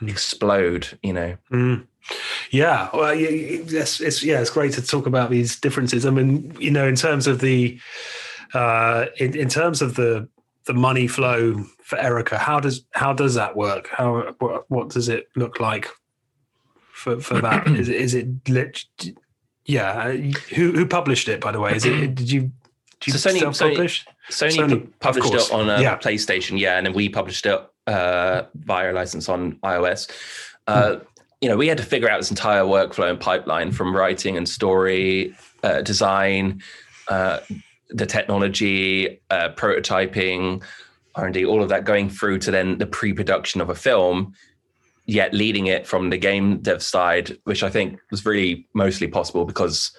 mm. 0.00 0.08
explode. 0.08 0.98
You 1.02 1.12
know. 1.12 1.36
Mm. 1.52 1.86
Yeah, 2.50 2.88
well, 2.94 3.14
yes, 3.14 4.00
it's 4.00 4.22
yeah, 4.22 4.40
it's 4.40 4.50
great 4.50 4.72
to 4.74 4.82
talk 4.82 5.06
about 5.06 5.30
these 5.30 5.58
differences. 5.60 6.06
I 6.06 6.10
mean, 6.10 6.56
you 6.58 6.70
know, 6.70 6.88
in 6.88 6.96
terms 6.96 7.26
of 7.26 7.40
the, 7.40 7.78
uh, 8.54 9.06
in, 9.18 9.36
in 9.36 9.48
terms 9.48 9.82
of 9.82 9.96
the 9.96 10.28
the 10.68 10.74
money 10.74 11.08
flow 11.08 11.64
for 11.82 11.98
Erica, 11.98 12.36
how 12.36 12.60
does 12.60 12.84
how 12.92 13.14
does 13.14 13.34
that 13.34 13.56
work? 13.56 13.88
How 13.90 14.34
what, 14.38 14.70
what 14.70 14.90
does 14.90 15.08
it 15.08 15.28
look 15.34 15.60
like 15.60 15.88
for 16.92 17.18
for 17.20 17.40
that? 17.40 17.66
is 17.80 17.88
it 17.88 17.96
is 17.96 18.14
it 18.14 18.28
lit, 18.48 18.84
yeah? 19.64 20.12
Who 20.54 20.72
who 20.72 20.86
published 20.86 21.26
it 21.26 21.40
by 21.40 21.52
the 21.52 21.58
way? 21.58 21.74
Is 21.74 21.86
it 21.86 22.14
did 22.14 22.30
you 22.30 22.52
did 23.00 23.06
you 23.06 23.12
so 23.14 23.30
Sony, 23.30 23.40
Sony, 23.40 24.04
Sony, 24.28 24.56
Sony, 24.56 24.88
published 25.00 25.32
it 25.32 25.50
on 25.52 25.70
a 25.70 25.80
yeah. 25.80 25.96
PlayStation, 25.96 26.60
yeah, 26.60 26.76
and 26.76 26.84
then 26.86 26.92
we 26.92 27.08
published 27.08 27.46
it 27.46 27.58
uh, 27.86 28.42
via 28.54 28.92
a 28.92 28.94
license 28.94 29.28
on 29.30 29.52
iOS. 29.64 30.10
Uh, 30.66 30.96
hmm. 30.96 31.04
You 31.40 31.48
know, 31.48 31.56
we 31.56 31.68
had 31.68 31.78
to 31.78 31.84
figure 31.84 32.10
out 32.10 32.18
this 32.20 32.30
entire 32.30 32.64
workflow 32.64 33.08
and 33.08 33.18
pipeline 33.18 33.72
from 33.72 33.96
writing 33.96 34.36
and 34.36 34.46
story 34.46 35.34
uh, 35.62 35.80
design, 35.80 36.60
uh, 37.06 37.38
the 37.90 38.06
technology, 38.06 39.20
uh, 39.30 39.50
prototyping, 39.50 40.62
R 41.14 41.26
and 41.26 41.34
D, 41.34 41.44
all 41.44 41.62
of 41.62 41.68
that 41.70 41.84
going 41.84 42.10
through 42.10 42.38
to 42.40 42.50
then 42.50 42.78
the 42.78 42.86
pre-production 42.86 43.60
of 43.60 43.70
a 43.70 43.74
film. 43.74 44.34
Yet 45.06 45.32
leading 45.32 45.68
it 45.68 45.86
from 45.86 46.10
the 46.10 46.18
game 46.18 46.58
dev 46.58 46.82
side, 46.82 47.38
which 47.44 47.62
I 47.62 47.70
think 47.70 47.98
was 48.10 48.26
really 48.26 48.66
mostly 48.74 49.08
possible 49.08 49.46
because 49.46 49.90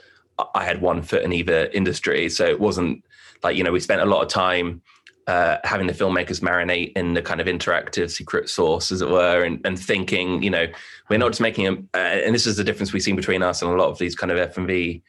I 0.53 0.63
had 0.63 0.81
one 0.81 1.01
foot 1.01 1.23
in 1.23 1.33
either 1.33 1.65
industry, 1.73 2.29
so 2.29 2.45
it 2.45 2.59
wasn't 2.59 3.03
like 3.43 3.55
you 3.57 3.63
know 3.63 3.71
we 3.71 3.79
spent 3.79 4.01
a 4.01 4.05
lot 4.05 4.21
of 4.21 4.27
time 4.27 4.83
uh, 5.29 5.59
having 5.63 5.85
the 5.85 5.93
filmmakers 5.93 6.41
marinate 6.41 6.91
in 6.95 7.13
the 7.13 7.21
kind 7.21 7.39
of 7.39 7.45
interactive 7.45 8.09
secret 8.09 8.49
sauce, 8.49 8.91
as 8.91 9.01
it 9.01 9.09
were, 9.09 9.43
and, 9.43 9.61
and 9.63 9.77
thinking, 9.77 10.41
you 10.41 10.49
know, 10.49 10.65
we're 11.07 11.19
not 11.19 11.29
just 11.29 11.39
making 11.39 11.67
a, 11.67 11.73
uh, 11.93 11.97
and 11.97 12.33
this 12.33 12.47
is 12.47 12.57
the 12.57 12.63
difference 12.63 12.93
we've 12.93 13.03
seen 13.03 13.15
between 13.15 13.43
us 13.43 13.61
and 13.61 13.71
a 13.71 13.75
lot 13.75 13.89
of 13.89 13.99
these 13.99 14.15
kind 14.15 14.31
of 14.31 14.53
FMV 14.53 15.03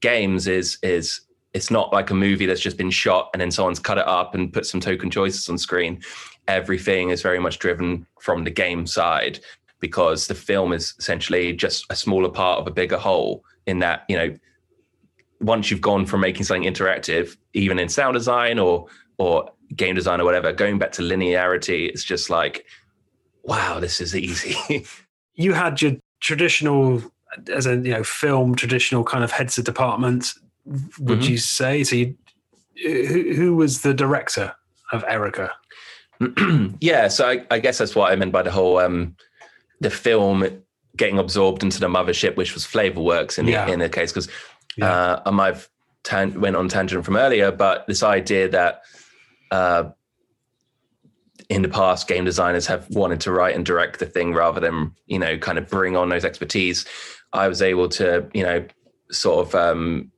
games 0.00 0.48
is 0.48 0.78
is 0.82 1.20
it's 1.54 1.70
not 1.70 1.92
like 1.92 2.10
a 2.10 2.14
movie 2.14 2.46
that's 2.46 2.60
just 2.60 2.76
been 2.76 2.90
shot 2.90 3.30
and 3.32 3.40
then 3.40 3.50
someone's 3.50 3.78
cut 3.78 3.98
it 3.98 4.06
up 4.08 4.34
and 4.34 4.52
put 4.52 4.66
some 4.66 4.80
token 4.80 5.10
choices 5.10 5.48
on 5.48 5.58
screen. 5.58 6.00
Everything 6.48 7.10
is 7.10 7.22
very 7.22 7.38
much 7.38 7.58
driven 7.58 8.06
from 8.20 8.44
the 8.44 8.50
game 8.50 8.86
side 8.86 9.38
because 9.80 10.28
the 10.28 10.34
film 10.34 10.72
is 10.72 10.94
essentially 10.98 11.52
just 11.52 11.84
a 11.90 11.96
smaller 11.96 12.30
part 12.30 12.58
of 12.58 12.66
a 12.66 12.70
bigger 12.70 12.96
whole. 12.96 13.44
In 13.66 13.78
that, 13.80 14.04
you 14.08 14.16
know, 14.16 14.34
once 15.40 15.70
you've 15.70 15.80
gone 15.80 16.06
from 16.06 16.20
making 16.20 16.44
something 16.44 16.72
interactive, 16.72 17.36
even 17.52 17.78
in 17.78 17.88
sound 17.88 18.14
design 18.14 18.58
or 18.58 18.86
or 19.18 19.50
game 19.76 19.94
design 19.94 20.20
or 20.20 20.24
whatever, 20.24 20.52
going 20.52 20.78
back 20.78 20.92
to 20.92 21.02
linearity, 21.02 21.88
it's 21.88 22.04
just 22.04 22.30
like, 22.30 22.64
wow, 23.42 23.78
this 23.78 24.00
is 24.00 24.16
easy. 24.16 24.84
you 25.34 25.52
had 25.52 25.82
your 25.82 25.92
traditional, 26.20 27.02
as 27.52 27.66
a 27.66 27.76
you 27.76 27.92
know, 27.92 28.04
film 28.04 28.54
traditional 28.54 29.04
kind 29.04 29.22
of 29.22 29.30
heads 29.30 29.58
of 29.58 29.64
department. 29.64 30.32
Would 30.64 31.20
mm-hmm. 31.20 31.22
you 31.22 31.38
say? 31.38 31.84
So, 31.84 31.96
you, 31.96 32.16
who, 32.82 33.34
who 33.34 33.56
was 33.56 33.82
the 33.82 33.94
director 33.94 34.54
of 34.92 35.04
Erica? 35.08 35.52
yeah, 36.80 37.08
so 37.08 37.28
I, 37.28 37.44
I, 37.50 37.58
guess 37.58 37.78
that's 37.78 37.94
what 37.94 38.12
I 38.12 38.16
meant 38.16 38.32
by 38.32 38.42
the 38.42 38.50
whole 38.50 38.78
um, 38.78 39.16
the 39.80 39.90
film 39.90 40.62
getting 40.96 41.18
absorbed 41.18 41.62
into 41.62 41.80
the 41.80 41.88
mothership, 41.88 42.36
which 42.36 42.54
was 42.54 42.64
Flavourworks 42.64 43.38
in 43.38 43.48
yeah. 43.48 43.66
the 43.66 43.72
in 43.72 43.78
the 43.80 43.88
case 43.88 44.12
because 44.12 44.28
yeah. 44.76 44.90
Uh, 44.90 45.22
I 45.26 45.30
might 45.30 45.54
have 45.54 45.68
tan- 46.02 46.40
went 46.40 46.56
on 46.56 46.68
tangent 46.68 47.04
from 47.04 47.16
earlier, 47.16 47.50
but 47.52 47.86
this 47.86 48.02
idea 48.02 48.48
that 48.48 48.82
uh, 49.50 49.90
in 51.48 51.62
the 51.62 51.68
past, 51.68 52.08
game 52.08 52.24
designers 52.24 52.66
have 52.66 52.88
wanted 52.90 53.20
to 53.20 53.32
write 53.32 53.54
and 53.54 53.66
direct 53.66 53.98
the 53.98 54.06
thing 54.06 54.32
rather 54.32 54.60
than 54.60 54.94
you 55.06 55.18
know 55.18 55.36
kind 55.38 55.58
of 55.58 55.68
bring 55.68 55.96
on 55.96 56.08
those 56.08 56.24
expertise. 56.24 56.86
I 57.32 57.48
was 57.48 57.62
able 57.62 57.88
to 57.90 58.28
you 58.32 58.42
know 58.42 58.64
sort 59.10 59.46
of 59.46 59.54
um, 59.54 60.10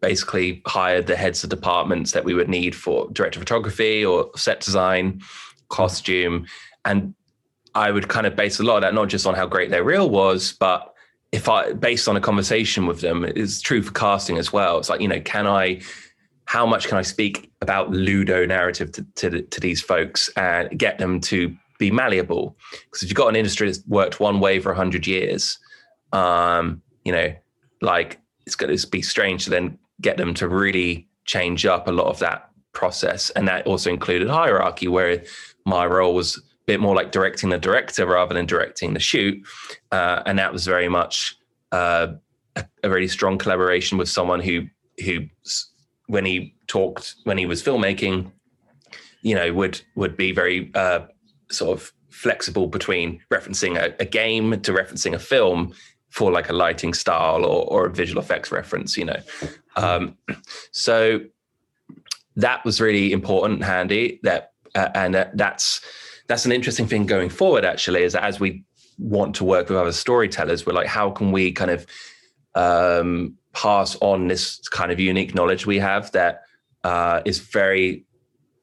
basically 0.00 0.62
hired 0.66 1.06
the 1.06 1.16
heads 1.16 1.42
of 1.42 1.50
departments 1.50 2.12
that 2.12 2.24
we 2.24 2.34
would 2.34 2.48
need 2.48 2.74
for 2.74 3.08
director 3.12 3.38
of 3.38 3.42
photography 3.42 4.04
or 4.04 4.30
set 4.36 4.60
design, 4.60 5.20
costume, 5.68 6.46
and 6.84 7.14
I 7.74 7.90
would 7.90 8.08
kind 8.08 8.26
of 8.26 8.36
base 8.36 8.58
a 8.58 8.62
lot 8.62 8.76
of 8.76 8.82
that 8.82 8.94
not 8.94 9.08
just 9.08 9.26
on 9.26 9.34
how 9.34 9.46
great 9.46 9.70
their 9.70 9.84
reel 9.84 10.08
was, 10.08 10.52
but 10.52 10.94
if 11.32 11.48
I 11.48 11.72
based 11.72 12.08
on 12.08 12.16
a 12.16 12.20
conversation 12.20 12.86
with 12.86 13.00
them, 13.00 13.24
it's 13.24 13.60
true 13.60 13.82
for 13.82 13.92
casting 13.92 14.38
as 14.38 14.52
well. 14.52 14.78
It's 14.78 14.88
like 14.88 15.00
you 15.00 15.08
know, 15.08 15.20
can 15.20 15.46
I? 15.46 15.82
How 16.46 16.64
much 16.64 16.88
can 16.88 16.96
I 16.96 17.02
speak 17.02 17.52
about 17.60 17.90
ludonarrative 17.90 18.90
to, 18.94 19.06
to, 19.16 19.42
to 19.42 19.60
these 19.60 19.82
folks 19.82 20.30
and 20.34 20.78
get 20.78 20.96
them 20.96 21.20
to 21.20 21.54
be 21.78 21.90
malleable? 21.90 22.56
Because 22.84 23.02
if 23.02 23.10
you've 23.10 23.16
got 23.16 23.28
an 23.28 23.36
industry 23.36 23.66
that's 23.66 23.86
worked 23.86 24.18
one 24.18 24.40
way 24.40 24.58
for 24.58 24.72
hundred 24.72 25.06
years, 25.06 25.58
um, 26.14 26.80
you 27.04 27.12
know, 27.12 27.34
like 27.82 28.18
it's 28.48 28.56
going 28.56 28.74
to 28.74 28.86
be 28.88 29.02
strange 29.02 29.44
to 29.44 29.50
then 29.50 29.78
get 30.00 30.16
them 30.16 30.32
to 30.32 30.48
really 30.48 31.06
change 31.26 31.66
up 31.66 31.86
a 31.86 31.92
lot 31.92 32.06
of 32.06 32.18
that 32.20 32.48
process, 32.72 33.28
and 33.30 33.46
that 33.46 33.66
also 33.66 33.90
included 33.90 34.28
hierarchy, 34.28 34.88
where 34.88 35.22
my 35.66 35.84
role 35.84 36.14
was 36.14 36.38
a 36.38 36.40
bit 36.66 36.80
more 36.80 36.96
like 36.96 37.12
directing 37.12 37.50
the 37.50 37.58
director 37.58 38.06
rather 38.06 38.34
than 38.34 38.46
directing 38.46 38.94
the 38.94 39.00
shoot. 39.00 39.46
Uh, 39.92 40.22
and 40.24 40.38
that 40.38 40.50
was 40.50 40.64
very 40.64 40.88
much 40.88 41.36
uh, 41.72 42.08
a, 42.56 42.64
a, 42.82 42.88
really 42.88 43.08
strong 43.08 43.36
collaboration 43.36 43.98
with 43.98 44.08
someone 44.08 44.40
who 44.40 44.62
who 45.04 45.26
when 46.06 46.24
he 46.24 46.54
talked 46.68 47.16
when 47.24 47.36
he 47.36 47.44
was 47.44 47.62
filmmaking, 47.62 48.32
you 49.20 49.34
know, 49.34 49.52
would 49.52 49.82
would 49.94 50.16
be 50.16 50.32
very 50.32 50.70
uh, 50.74 51.00
sort 51.50 51.78
of 51.78 51.92
flexible 52.08 52.66
between 52.66 53.20
referencing 53.30 53.76
a, 53.76 53.94
a, 54.00 54.06
game 54.06 54.58
to 54.62 54.72
referencing 54.72 55.12
a 55.12 55.18
film 55.18 55.74
for 56.08 56.32
like 56.32 56.48
a 56.48 56.52
lighting 56.52 56.94
style 56.94 57.44
or, 57.44 57.64
or 57.66 57.86
a 57.86 57.90
visual 57.90 58.20
effects 58.20 58.50
reference, 58.50 58.96
you 58.96 59.04
know. 59.04 59.20
Um, 59.76 60.16
so 60.72 61.20
that 62.36 62.64
was 62.64 62.80
really 62.80 63.12
important 63.12 63.60
and 63.60 63.64
handy. 63.64 64.20
That 64.22 64.52
uh, 64.74 64.88
and 64.94 65.14
that's 65.34 65.80
that's 66.28 66.44
an 66.44 66.52
interesting 66.52 66.86
thing 66.86 67.06
going 67.06 67.30
forward 67.30 67.64
actually 67.64 68.02
is 68.02 68.12
that 68.12 68.22
as 68.22 68.38
we 68.38 68.64
want 68.98 69.34
to 69.36 69.44
work 69.44 69.68
with 69.68 69.78
other 69.78 69.92
storytellers 69.92 70.66
we're 70.66 70.72
like 70.72 70.86
how 70.86 71.10
can 71.10 71.32
we 71.32 71.52
kind 71.52 71.70
of 71.70 71.86
um, 72.54 73.34
pass 73.54 73.96
on 74.00 74.28
this 74.28 74.58
kind 74.68 74.90
of 74.92 75.00
unique 75.00 75.34
knowledge 75.34 75.66
we 75.66 75.78
have 75.78 76.10
that 76.12 76.42
uh, 76.84 77.20
is 77.24 77.38
very 77.38 78.04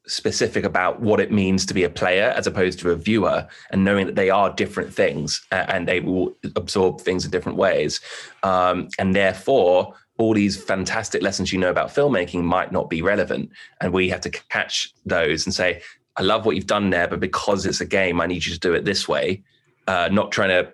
specific 0.08 0.64
about 0.64 1.02
what 1.02 1.20
it 1.20 1.32
means 1.32 1.66
to 1.66 1.74
be 1.74 1.84
a 1.84 1.90
player 1.90 2.34
as 2.36 2.48
opposed 2.48 2.80
to 2.80 2.92
a 2.92 2.96
viewer 2.96 3.48
and 3.72 3.84
knowing 3.84 4.06
that 4.06 4.16
they 4.16 4.30
are 4.30 4.54
different 4.54 4.94
things 4.94 5.46
and 5.52 5.88
they 5.88 6.00
will 6.00 6.36
absorb 6.56 7.02
things 7.02 7.26
in 7.26 7.32
different 7.32 7.58
ways 7.58 8.00
um, 8.44 8.88
and 9.00 9.16
therefore 9.16 9.94
all 10.18 10.34
these 10.34 10.62
fantastic 10.62 11.22
lessons 11.22 11.52
you 11.52 11.60
know 11.60 11.72
about 11.72 11.90
filmmaking 11.90 12.44
might 12.44 12.72
not 12.72 12.90
be 12.90 13.02
relevant 13.02 13.50
and 13.82 13.92
we 13.92 14.08
have 14.10 14.22
to 14.22 14.30
catch 14.30 14.94
those 15.06 15.46
and 15.46 15.54
say 15.54 15.82
I 16.18 16.22
love 16.22 16.46
what 16.46 16.56
you've 16.56 16.68
done 16.68 16.90
there, 16.90 17.08
but 17.08 17.20
because 17.20 17.66
it's 17.66 17.82
a 17.82 17.86
game, 17.86 18.22
I 18.22 18.26
need 18.26 18.46
you 18.46 18.54
to 18.54 18.60
do 18.60 18.74
it 18.74 18.86
this 18.86 19.08
way. 19.08 19.44
Uh, 19.88 20.10
not 20.12 20.32
trying 20.32 20.50
to 20.50 20.74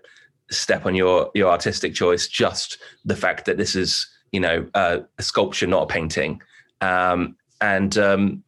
step 0.52 0.86
on 0.86 0.96
your 0.96 1.32
your 1.34 1.50
artistic 1.50 1.94
choice, 1.94 2.28
just 2.28 2.78
the 3.06 3.16
fact 3.16 3.46
that 3.46 3.58
this 3.58 3.76
is 3.76 4.08
you 4.32 4.40
know 4.40 4.68
uh, 4.74 5.00
a 5.18 5.24
sculpture, 5.24 5.68
not 5.68 5.84
a 5.84 5.88
painting. 5.88 6.42
Um, 6.82 7.36
and 7.60 7.98
um, 7.98 8.44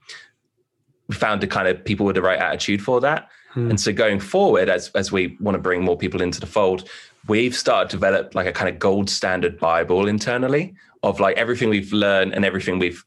found 1.11 1.41
the 1.41 1.47
kind 1.47 1.67
of 1.67 1.83
people 1.83 2.05
with 2.05 2.15
the 2.15 2.21
right 2.21 2.39
attitude 2.39 2.81
for 2.81 3.01
that. 3.01 3.29
Hmm. 3.51 3.71
And 3.71 3.79
so 3.79 3.91
going 3.91 4.19
forward, 4.19 4.69
as 4.69 4.89
as 4.89 5.11
we 5.11 5.37
want 5.39 5.55
to 5.55 5.61
bring 5.61 5.83
more 5.83 5.97
people 5.97 6.21
into 6.21 6.39
the 6.39 6.47
fold, 6.47 6.89
we've 7.27 7.55
started 7.55 7.89
to 7.91 7.97
develop 7.97 8.35
like 8.35 8.47
a 8.47 8.51
kind 8.51 8.69
of 8.69 8.79
gold 8.79 9.09
standard 9.09 9.59
Bible 9.59 10.07
internally 10.07 10.75
of 11.03 11.19
like 11.19 11.37
everything 11.37 11.69
we've 11.69 11.93
learned 11.93 12.33
and 12.33 12.45
everything 12.45 12.79
we've 12.79 13.03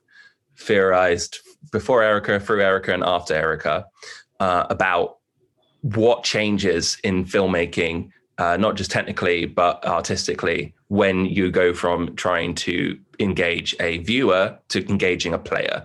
theorized 0.56 1.38
before 1.72 2.02
Erica, 2.02 2.38
through 2.38 2.62
Erica, 2.62 2.92
and 2.92 3.02
after 3.02 3.34
Erica 3.34 3.86
uh, 4.40 4.66
about 4.70 5.18
what 5.82 6.24
changes 6.24 6.98
in 7.04 7.24
filmmaking, 7.24 8.10
uh, 8.38 8.56
not 8.56 8.76
just 8.76 8.90
technically, 8.90 9.46
but 9.46 9.84
artistically, 9.86 10.74
when 10.88 11.26
you 11.26 11.50
go 11.50 11.72
from 11.72 12.14
trying 12.16 12.54
to 12.54 12.98
engage 13.18 13.74
a 13.80 13.98
viewer 13.98 14.58
to 14.68 14.86
engaging 14.88 15.32
a 15.32 15.38
player. 15.38 15.84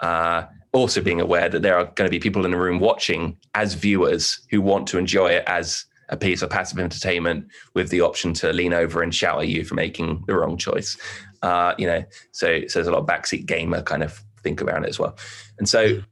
Uh, 0.00 0.44
also, 0.72 1.02
being 1.02 1.20
aware 1.20 1.48
that 1.48 1.62
there 1.62 1.76
are 1.76 1.84
going 1.84 2.08
to 2.08 2.10
be 2.10 2.18
people 2.18 2.44
in 2.44 2.50
the 2.50 2.56
room 2.56 2.78
watching 2.78 3.36
as 3.54 3.74
viewers 3.74 4.40
who 4.50 4.62
want 4.62 4.86
to 4.88 4.98
enjoy 4.98 5.28
it 5.28 5.44
as 5.46 5.84
a 6.08 6.16
piece 6.16 6.42
of 6.42 6.50
passive 6.50 6.78
entertainment 6.78 7.46
with 7.74 7.90
the 7.90 8.00
option 8.00 8.32
to 8.34 8.52
lean 8.52 8.72
over 8.72 9.02
and 9.02 9.14
shout 9.14 9.40
at 9.40 9.48
you 9.48 9.64
for 9.64 9.74
making 9.74 10.24
the 10.26 10.34
wrong 10.34 10.56
choice. 10.56 10.96
Uh, 11.42 11.74
you 11.78 11.86
know, 11.86 12.02
so, 12.30 12.60
so 12.68 12.78
there's 12.78 12.86
a 12.86 12.90
lot 12.90 13.00
of 13.00 13.06
backseat 13.06 13.46
gamer 13.46 13.82
kind 13.82 14.02
of 14.02 14.22
think 14.42 14.62
around 14.62 14.84
it 14.84 14.88
as 14.88 14.98
well. 14.98 15.16
And 15.58 15.68
so 15.68 16.02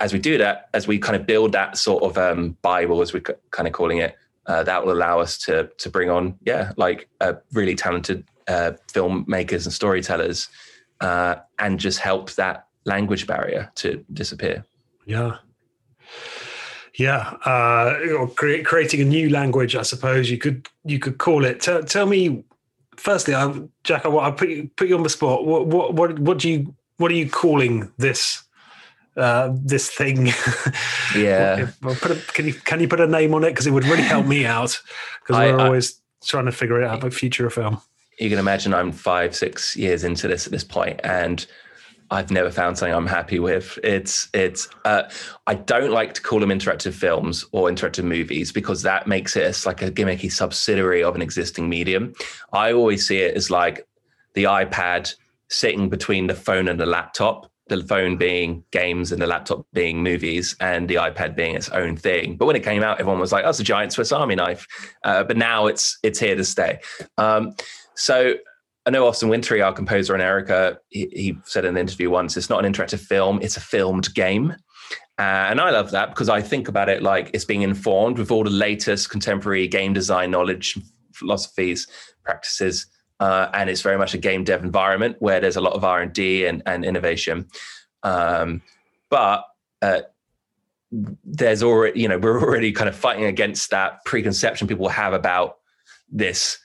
as 0.00 0.12
we 0.12 0.18
do 0.18 0.38
that, 0.38 0.68
as 0.74 0.86
we 0.86 0.98
kind 0.98 1.16
of 1.16 1.26
build 1.26 1.52
that 1.52 1.76
sort 1.76 2.02
of 2.02 2.18
um, 2.18 2.56
Bible, 2.62 3.00
as 3.02 3.12
we're 3.12 3.22
kind 3.50 3.66
of 3.66 3.72
calling 3.72 3.98
it, 3.98 4.16
uh, 4.46 4.62
that 4.64 4.84
will 4.84 4.92
allow 4.92 5.20
us 5.20 5.38
to 5.38 5.70
to 5.78 5.88
bring 5.88 6.10
on, 6.10 6.36
yeah, 6.44 6.72
like 6.76 7.08
a 7.20 7.36
really 7.52 7.76
talented 7.76 8.24
uh, 8.48 8.72
filmmakers 8.92 9.64
and 9.64 9.72
storytellers, 9.72 10.48
uh, 11.00 11.36
and 11.60 11.78
just 11.78 12.00
help 12.00 12.32
that 12.32 12.66
language 12.84 13.26
barrier 13.26 13.70
to 13.76 14.04
disappear. 14.12 14.64
Yeah. 15.06 15.36
Yeah, 16.98 17.36
uh, 17.46 17.98
or 18.18 18.28
create, 18.28 18.66
creating 18.66 19.00
a 19.00 19.04
new 19.04 19.30
language, 19.30 19.74
I 19.74 19.82
suppose 19.82 20.30
you 20.30 20.36
could 20.36 20.68
you 20.84 20.98
could 20.98 21.16
call 21.16 21.44
it. 21.46 21.60
Tell, 21.60 21.82
tell 21.82 22.04
me, 22.04 22.44
firstly, 22.96 23.34
I, 23.34 23.54
Jack, 23.82 24.04
I, 24.04 24.14
I 24.14 24.30
put 24.30 24.50
you 24.50 24.70
put 24.76 24.88
you 24.88 24.96
on 24.96 25.02
the 25.02 25.08
spot. 25.08 25.46
What 25.46 25.66
what 25.66 25.94
what 25.94 26.18
what 26.18 26.38
do 26.38 26.50
you 26.50 26.74
what 26.98 27.10
are 27.10 27.14
you 27.14 27.30
calling 27.30 27.90
this 27.96 28.42
uh, 29.16 29.50
this 29.52 29.90
thing? 29.90 30.32
Yeah, 31.14 31.70
put 31.82 32.10
a, 32.10 32.14
can 32.32 32.46
you 32.46 32.54
can 32.54 32.80
you 32.80 32.88
put 32.88 32.98
a 32.98 33.06
name 33.06 33.34
on 33.34 33.44
it 33.44 33.50
because 33.50 33.66
it 33.66 33.70
would 33.70 33.84
really 33.84 34.02
help 34.02 34.24
me 34.24 34.46
out 34.58 34.80
because 35.20 35.38
we're 35.38 35.60
I, 35.60 35.64
always 35.64 36.00
trying 36.24 36.46
to 36.46 36.52
figure 36.52 36.80
it 36.80 36.86
out 36.86 37.00
about 37.00 37.12
future 37.12 37.46
of 37.46 37.52
film. 37.52 37.82
You 38.18 38.30
can 38.30 38.38
imagine 38.38 38.72
I'm 38.72 38.92
five 38.92 39.36
six 39.36 39.76
years 39.76 40.04
into 40.04 40.26
this 40.26 40.46
at 40.46 40.52
this 40.52 40.64
point, 40.64 41.00
and 41.04 41.46
I've 42.12 42.30
never 42.30 42.50
found 42.50 42.76
something 42.76 42.94
I'm 42.94 43.06
happy 43.06 43.38
with. 43.38 43.78
It's 43.82 44.28
it's 44.34 44.68
uh, 44.84 45.04
I 45.46 45.54
don't 45.54 45.92
like 45.92 46.12
to 46.14 46.22
call 46.22 46.40
them 46.40 46.50
interactive 46.50 46.92
films 46.92 47.46
or 47.52 47.70
interactive 47.70 48.04
movies 48.04 48.52
because 48.52 48.82
that 48.82 49.06
makes 49.06 49.34
it 49.34 49.64
like 49.64 49.80
a 49.80 49.90
gimmicky 49.90 50.30
subsidiary 50.30 51.02
of 51.02 51.14
an 51.14 51.22
existing 51.22 51.70
medium. 51.70 52.12
I 52.52 52.74
always 52.74 53.08
see 53.08 53.18
it 53.18 53.34
as 53.34 53.50
like 53.50 53.88
the 54.34 54.44
iPad 54.44 55.14
sitting 55.48 55.88
between 55.88 56.26
the 56.26 56.34
phone 56.34 56.68
and 56.68 56.78
the 56.78 56.86
laptop. 56.86 57.50
The 57.68 57.82
phone 57.82 58.18
being 58.18 58.64
games 58.72 59.12
and 59.12 59.22
the 59.22 59.26
laptop 59.26 59.64
being 59.72 60.02
movies, 60.02 60.54
and 60.60 60.88
the 60.88 60.96
iPad 60.96 61.34
being 61.34 61.54
its 61.54 61.70
own 61.70 61.96
thing. 61.96 62.36
But 62.36 62.44
when 62.44 62.56
it 62.56 62.64
came 62.64 62.82
out, 62.82 63.00
everyone 63.00 63.20
was 63.20 63.32
like, 63.32 63.44
"Oh, 63.46 63.50
a 63.50 63.54
giant 63.54 63.94
Swiss 63.94 64.12
Army 64.12 64.34
knife." 64.34 64.66
Uh, 65.04 65.24
but 65.24 65.38
now 65.38 65.66
it's 65.66 65.96
it's 66.02 66.18
here 66.18 66.36
to 66.36 66.44
stay. 66.44 66.80
Um, 67.16 67.54
so 67.94 68.34
I 68.84 68.90
know 68.90 69.06
Austin 69.06 69.28
Wintory, 69.28 69.62
our 69.62 69.72
composer 69.72 70.12
and 70.12 70.22
Erica, 70.22 70.78
he, 70.88 71.08
he, 71.12 71.38
said 71.44 71.64
in 71.64 71.76
an 71.76 71.80
interview 71.80 72.10
once, 72.10 72.36
it's 72.36 72.50
not 72.50 72.64
an 72.64 72.72
interactive 72.72 73.00
film, 73.00 73.38
it's 73.40 73.56
a 73.56 73.60
filmed 73.60 74.12
game. 74.14 74.56
Uh, 75.18 75.46
and 75.50 75.60
I 75.60 75.70
love 75.70 75.92
that 75.92 76.08
because 76.08 76.28
I 76.28 76.40
think 76.40 76.68
about 76.68 76.88
it 76.88 77.02
like 77.02 77.30
it's 77.32 77.44
being 77.44 77.62
informed 77.62 78.18
with 78.18 78.30
all 78.30 78.42
the 78.42 78.50
latest 78.50 79.10
contemporary 79.10 79.68
game 79.68 79.92
design 79.92 80.30
knowledge, 80.30 80.78
philosophies, 81.12 81.86
practices. 82.24 82.86
Uh, 83.20 83.48
and 83.54 83.70
it's 83.70 83.82
very 83.82 83.98
much 83.98 84.14
a 84.14 84.18
game 84.18 84.42
dev 84.42 84.64
environment 84.64 85.16
where 85.20 85.38
there's 85.38 85.56
a 85.56 85.60
lot 85.60 85.74
of 85.74 85.84
R&D 85.84 86.46
and, 86.46 86.62
and 86.66 86.84
innovation. 86.84 87.46
Um, 88.02 88.62
but 89.10 89.44
uh, 89.80 90.00
there's 90.90 91.62
already, 91.62 92.00
you 92.00 92.08
know, 92.08 92.18
we're 92.18 92.40
already 92.42 92.72
kind 92.72 92.88
of 92.88 92.96
fighting 92.96 93.24
against 93.24 93.70
that 93.70 94.04
preconception 94.04 94.66
people 94.66 94.88
have 94.88 95.12
about 95.12 95.58
this 96.10 96.58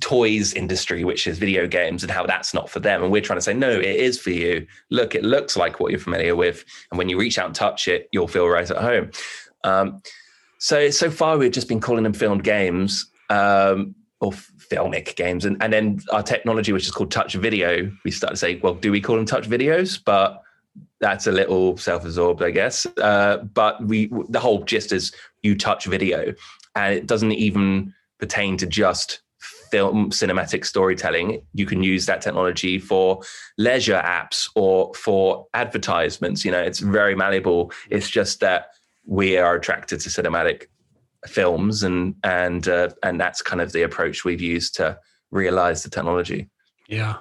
toys 0.00 0.54
industry, 0.54 1.04
which 1.04 1.26
is 1.26 1.38
video 1.38 1.66
games, 1.66 2.02
and 2.02 2.10
how 2.10 2.24
that's 2.24 2.54
not 2.54 2.70
for 2.70 2.80
them. 2.80 3.02
And 3.02 3.12
we're 3.12 3.20
trying 3.20 3.38
to 3.38 3.42
say, 3.42 3.54
no, 3.54 3.70
it 3.70 3.84
is 3.84 4.18
for 4.18 4.30
you. 4.30 4.66
Look, 4.90 5.14
it 5.14 5.24
looks 5.24 5.56
like 5.56 5.78
what 5.78 5.90
you're 5.90 6.00
familiar 6.00 6.34
with. 6.34 6.64
And 6.90 6.98
when 6.98 7.08
you 7.08 7.18
reach 7.18 7.38
out 7.38 7.46
and 7.46 7.54
touch 7.54 7.86
it, 7.88 8.08
you'll 8.10 8.28
feel 8.28 8.48
right 8.48 8.70
at 8.70 8.76
home. 8.78 9.10
Um, 9.62 10.02
so, 10.58 10.90
so 10.90 11.10
far, 11.10 11.36
we've 11.36 11.52
just 11.52 11.68
been 11.68 11.80
calling 11.80 12.04
them 12.04 12.14
filmed 12.14 12.44
games 12.44 13.10
um, 13.28 13.94
or 14.20 14.32
filmic 14.32 15.16
games. 15.16 15.44
And, 15.44 15.62
and 15.62 15.72
then 15.72 16.00
our 16.12 16.22
technology, 16.22 16.72
which 16.72 16.86
is 16.86 16.90
called 16.90 17.10
touch 17.10 17.34
video, 17.34 17.92
we 18.04 18.10
start 18.10 18.32
to 18.32 18.36
say, 18.38 18.56
well, 18.56 18.74
do 18.74 18.90
we 18.90 19.00
call 19.02 19.16
them 19.16 19.26
touch 19.26 19.48
videos? 19.48 20.00
But 20.02 20.40
that's 21.00 21.26
a 21.26 21.32
little 21.32 21.76
self-absorbed, 21.76 22.42
I 22.42 22.50
guess. 22.50 22.86
Uh, 22.96 23.38
but 23.52 23.84
we, 23.84 24.10
the 24.30 24.40
whole 24.40 24.64
gist 24.64 24.92
is 24.92 25.12
you 25.42 25.54
touch 25.54 25.84
video, 25.84 26.32
and 26.74 26.94
it 26.94 27.06
doesn't 27.06 27.32
even 27.32 27.92
pertain 28.18 28.56
to 28.56 28.66
just 28.66 29.20
film 29.74 30.08
cinematic 30.10 30.64
storytelling, 30.64 31.42
you 31.52 31.66
can 31.66 31.82
use 31.82 32.06
that 32.06 32.22
technology 32.22 32.78
for 32.78 33.20
leisure 33.58 34.00
apps 34.04 34.48
or 34.54 34.94
for 34.94 35.48
advertisements. 35.52 36.44
You 36.44 36.52
know, 36.52 36.62
it's 36.62 36.78
very 36.78 37.16
malleable. 37.16 37.72
It's 37.90 38.08
just 38.08 38.38
that 38.38 38.68
we 39.04 39.36
are 39.36 39.56
attracted 39.56 39.98
to 40.02 40.10
cinematic 40.10 40.66
films, 41.26 41.82
and 41.82 42.14
and 42.22 42.68
uh, 42.68 42.90
and 43.02 43.20
that's 43.20 43.42
kind 43.42 43.60
of 43.60 43.72
the 43.72 43.82
approach 43.82 44.24
we've 44.24 44.40
used 44.40 44.76
to 44.76 44.96
realize 45.32 45.82
the 45.82 45.90
technology. 45.90 46.48
Yeah. 46.86 47.16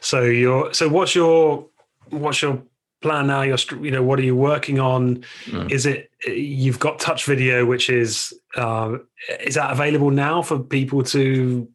So 0.00 0.22
you're 0.22 0.74
so 0.74 0.88
what's 0.88 1.14
your 1.14 1.68
what's 2.08 2.42
your 2.42 2.64
plan 3.00 3.26
now 3.26 3.42
you're 3.42 3.58
you 3.80 3.90
know 3.90 4.02
what 4.02 4.18
are 4.18 4.22
you 4.22 4.36
working 4.36 4.78
on 4.78 5.24
mm. 5.46 5.70
is 5.70 5.86
it 5.86 6.10
you've 6.26 6.78
got 6.78 6.98
touch 6.98 7.24
video 7.24 7.64
which 7.64 7.88
is 7.88 8.34
uh, 8.56 8.96
is 9.40 9.54
that 9.54 9.72
available 9.72 10.10
now 10.10 10.42
for 10.42 10.58
people 10.58 11.02
to 11.02 11.68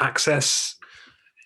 access 0.00 0.76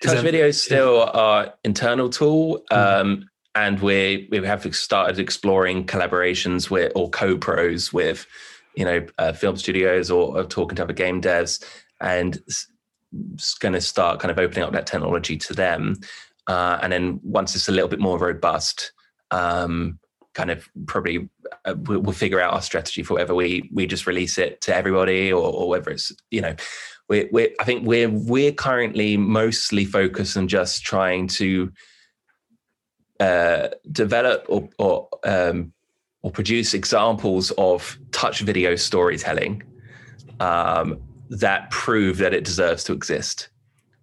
touch 0.03 0.21
video 0.21 0.47
is 0.47 0.61
still 0.61 1.05
our 1.15 1.53
internal 1.65 2.09
tool 2.09 2.63
mm. 2.71 2.77
um, 2.77 3.29
and 3.55 3.81
we 3.81 4.29
we 4.31 4.45
have 4.45 4.75
started 4.75 5.19
exploring 5.19 5.87
collaborations 5.87 6.71
with 6.71 6.93
or 6.95 7.09
co-pros 7.11 7.93
with 7.93 8.27
you 8.75 8.85
know 8.85 9.07
uh, 9.19 9.33
film 9.33 9.57
studios 9.57 10.11
or, 10.11 10.39
or, 10.39 10.45
talking 10.45 10.77
to 10.77 10.83
other 10.83 10.93
game 10.93 11.21
devs 11.21 11.65
and 12.01 12.41
going 13.59 13.73
to 13.73 13.81
start 13.81 14.21
kind 14.21 14.31
of 14.31 14.39
opening 14.39 14.65
up 14.65 14.73
that 14.73 14.87
technology 14.87 15.37
to 15.37 15.53
them 15.53 15.97
uh, 16.47 16.79
and 16.83 16.93
then 16.93 17.21
once 17.23 17.55
it's 17.55 17.69
a 17.69 17.73
little 17.73 17.89
bit 17.89 18.01
more 18.01 18.19
robust 18.19 18.93
um, 19.31 19.99
kind 20.35 20.51
of 20.51 20.69
probably 20.87 21.29
uh, 21.65 21.75
we'll, 21.77 22.13
figure 22.13 22.41
out 22.41 22.55
our 22.55 22.63
strategy 22.63 23.03
for 23.03 23.15
whether 23.15 23.35
we 23.35 23.69
we 23.73 23.87
just 23.87 24.07
release 24.07 24.39
it 24.39 24.61
to 24.61 24.75
everybody 24.75 25.33
or, 25.33 25.53
or 25.53 25.69
whether 25.69 25.91
it's 25.91 26.13
you 26.31 26.41
know 26.41 26.55
we 27.09 27.29
we 27.33 27.55
I 27.61 27.65
think 27.65 27.87
we're 27.87 28.09
we're 28.09 28.53
currently 28.53 29.17
mostly 29.17 29.85
focused 29.85 30.37
on 30.37 30.49
just 30.49 30.85
trying 30.85 31.27
to 31.29 31.73
uh, 33.19 33.69
develop 33.91 34.47
or 34.49 34.69
or 34.79 35.09
um, 35.25 35.73
or 36.23 36.31
produce 36.31 36.75
examples 36.75 37.51
of 37.53 37.99
touch 38.13 38.41
video 38.41 38.77
storytelling 38.77 39.63
um, 40.39 41.01
that 41.29 41.71
prove 41.71 42.19
that 42.19 42.35
it 42.35 42.45
deserves 42.45 42.85
to 42.85 42.93
exist. 42.93 43.49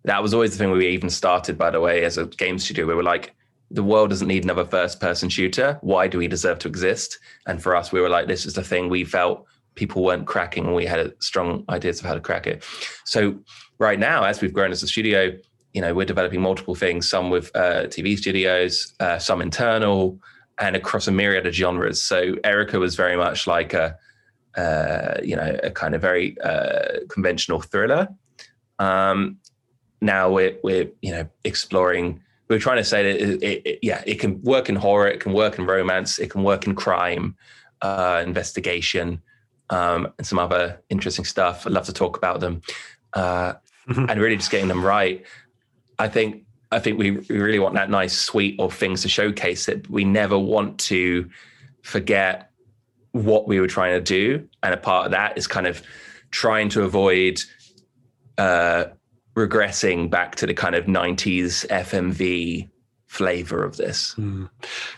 That 0.03 0.21
was 0.21 0.33
always 0.33 0.51
the 0.51 0.57
thing 0.57 0.71
we 0.71 0.87
even 0.87 1.09
started, 1.09 1.57
by 1.57 1.69
the 1.69 1.81
way, 1.81 2.03
as 2.03 2.17
a 2.17 2.25
game 2.25 2.59
studio. 2.59 2.85
We 2.85 2.93
were 2.93 3.03
like, 3.03 3.35
the 3.69 3.83
world 3.83 4.09
doesn't 4.09 4.27
need 4.27 4.43
another 4.43 4.65
first 4.65 4.99
person 4.99 5.29
shooter. 5.29 5.77
Why 5.81 6.07
do 6.07 6.17
we 6.17 6.27
deserve 6.27 6.59
to 6.59 6.67
exist? 6.67 7.19
And 7.45 7.61
for 7.61 7.75
us, 7.75 7.91
we 7.91 7.99
were 7.99 8.09
like, 8.09 8.27
this 8.27 8.45
is 8.45 8.53
the 8.53 8.63
thing 8.63 8.89
we 8.89 9.03
felt 9.03 9.45
people 9.75 10.03
weren't 10.03 10.25
cracking 10.25 10.65
and 10.65 10.75
we 10.75 10.85
had 10.85 11.13
strong 11.21 11.63
ideas 11.69 11.99
of 11.99 12.05
how 12.05 12.13
to 12.13 12.19
crack 12.19 12.47
it. 12.47 12.63
So 13.05 13.37
right 13.77 13.99
now, 13.99 14.23
as 14.23 14.41
we've 14.41 14.53
grown 14.53 14.71
as 14.71 14.83
a 14.83 14.87
studio, 14.87 15.37
you 15.73 15.81
know, 15.81 15.93
we're 15.93 16.05
developing 16.05 16.41
multiple 16.41 16.75
things, 16.75 17.07
some 17.07 17.29
with 17.29 17.55
uh, 17.55 17.83
TV 17.83 18.17
studios, 18.17 18.93
uh, 18.99 19.19
some 19.19 19.41
internal, 19.41 20.19
and 20.59 20.75
across 20.75 21.07
a 21.07 21.11
myriad 21.11 21.45
of 21.45 21.53
genres. 21.53 22.01
So 22.01 22.35
Erica 22.43 22.79
was 22.79 22.95
very 22.95 23.15
much 23.15 23.45
like 23.45 23.73
a, 23.73 23.95
uh, 24.55 25.19
you 25.21 25.35
know, 25.35 25.59
a 25.61 25.69
kind 25.69 25.93
of 25.93 26.01
very 26.01 26.39
uh, 26.41 27.01
conventional 27.09 27.61
thriller. 27.61 28.07
Um, 28.79 29.37
now 30.01 30.31
we're, 30.31 30.57
we're, 30.63 30.89
you 31.01 31.11
know, 31.11 31.29
exploring 31.43 32.23
we're 32.49 32.59
trying 32.59 32.77
to 32.77 32.83
say 32.83 33.03
that 33.03 33.21
it, 33.21 33.43
it, 33.43 33.61
it, 33.65 33.79
yeah, 33.81 34.03
it 34.05 34.19
can 34.19 34.41
work 34.41 34.69
in 34.69 34.75
horror, 34.75 35.07
it 35.07 35.19
can 35.19 35.33
work 35.33 35.59
in 35.59 35.65
romance, 35.65 36.19
it 36.19 36.29
can 36.29 36.43
work 36.43 36.65
in 36.65 36.75
crime, 36.75 37.35
uh, 37.81 38.23
investigation, 38.25 39.21
um, 39.69 40.13
and 40.17 40.25
some 40.25 40.39
other 40.39 40.81
interesting 40.89 41.25
stuff. 41.25 41.67
I'd 41.67 41.73
love 41.73 41.85
to 41.85 41.93
talk 41.93 42.17
about 42.17 42.39
them, 42.39 42.61
uh, 43.13 43.53
mm-hmm. 43.89 44.09
and 44.09 44.21
really 44.21 44.37
just 44.37 44.51
getting 44.51 44.67
them 44.67 44.83
right. 44.83 45.25
I 45.99 46.07
think 46.07 46.43
I 46.71 46.79
think 46.79 46.99
we, 46.99 47.11
we 47.11 47.39
really 47.39 47.59
want 47.59 47.75
that 47.75 47.89
nice 47.89 48.17
suite 48.17 48.59
of 48.59 48.73
things 48.73 49.01
to 49.03 49.09
showcase 49.09 49.67
it. 49.69 49.89
We 49.89 50.03
never 50.03 50.37
want 50.37 50.79
to 50.79 51.29
forget 51.81 52.51
what 53.11 53.47
we 53.47 53.59
were 53.59 53.67
trying 53.67 53.93
to 53.93 54.01
do, 54.01 54.47
and 54.63 54.73
a 54.73 54.77
part 54.77 55.05
of 55.05 55.11
that 55.11 55.37
is 55.37 55.47
kind 55.47 55.67
of 55.67 55.81
trying 56.31 56.69
to 56.69 56.83
avoid 56.83 57.41
uh, 58.37 58.85
regressing 59.37 60.09
back 60.09 60.35
to 60.35 60.47
the 60.47 60.53
kind 60.53 60.73
of 60.73 60.85
90s 60.85 61.65
FMV 61.67 62.67
flavor 63.05 63.63
of 63.63 63.77
this. 63.77 64.15
Mm. 64.15 64.49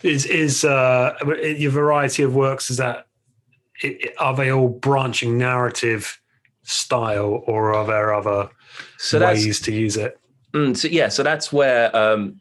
Is 0.01 0.25
is 0.25 0.63
uh, 0.63 1.13
your 1.57 1.71
variety 1.71 2.23
of 2.23 2.33
works 2.33 2.71
is 2.71 2.77
that 2.77 3.05
are 4.17 4.35
they 4.35 4.51
all 4.51 4.69
branching 4.69 5.37
narrative 5.37 6.19
style 6.63 7.43
or 7.45 7.73
are 7.73 7.85
there 7.85 8.13
other 8.13 8.49
so 8.97 9.19
ways 9.19 9.59
to 9.61 9.73
use 9.73 9.97
it? 9.97 10.17
Mm, 10.53 10.75
so 10.75 10.87
yeah, 10.87 11.09
so 11.09 11.21
that's 11.21 11.53
where 11.53 11.95
um, 11.95 12.39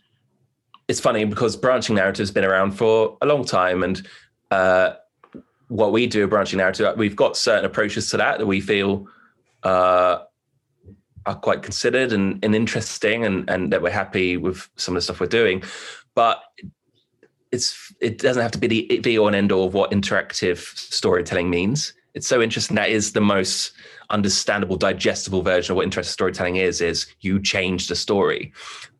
it's 0.87 1.01
funny 1.01 1.25
because 1.25 1.57
branching 1.57 1.97
narrative 1.97 2.23
has 2.23 2.31
been 2.31 2.45
around 2.45 2.73
for 2.73 3.19
a 3.21 3.27
long 3.27 3.45
time 3.45 3.83
and 3.83 4.07
uh, 4.51 4.95
what 5.67 5.93
we 5.93 6.07
do 6.07 6.27
branching 6.27 6.59
narrative 6.59 6.97
we've 6.97 7.17
got 7.17 7.37
certain 7.37 7.67
approaches 7.67 8.09
to 8.11 8.17
that 8.17 8.39
that 8.39 8.47
we 8.47 8.61
feel 8.61 9.07
uh, 9.65 10.21
are 11.29 11.35
quite 11.35 11.63
considered 11.63 12.11
and, 12.13 12.43
and 12.43 12.55
interesting 12.55 13.25
and, 13.25 13.49
and 13.51 13.71
that 13.71 13.83
we're 13.83 13.91
happy 13.91 14.39
with 14.39 14.69
some 14.77 14.95
of 14.95 14.97
the 14.97 15.03
stuff 15.03 15.21
we're 15.21 15.27
doing. 15.27 15.63
But 16.15 16.43
it's 17.53 17.93
it 18.01 18.19
doesn't 18.19 18.43
have 18.43 18.51
to 18.53 18.59
be 18.59 18.67
the 18.67 19.01
be 19.01 19.19
or 19.19 19.33
end 19.35 19.53
all 19.53 19.67
of 19.67 19.75
what 19.75 19.91
interactive 19.91 20.59
storytelling 20.77 21.51
means. 21.51 21.93
it's 22.15 22.27
so 22.27 22.41
interesting. 22.41 22.77
That 22.77 22.89
is 22.91 23.13
the 23.13 23.21
most 23.21 23.73
understandable, 24.11 24.77
digestible 24.77 25.43
version 25.43 25.73
of 25.73 25.77
what 25.77 25.87
interactive 25.87 26.07
storytelling 26.07 26.57
is. 26.57 26.81
Is 26.81 27.07
you 27.21 27.41
change 27.41 27.89
the 27.89 27.97
story, 27.97 28.53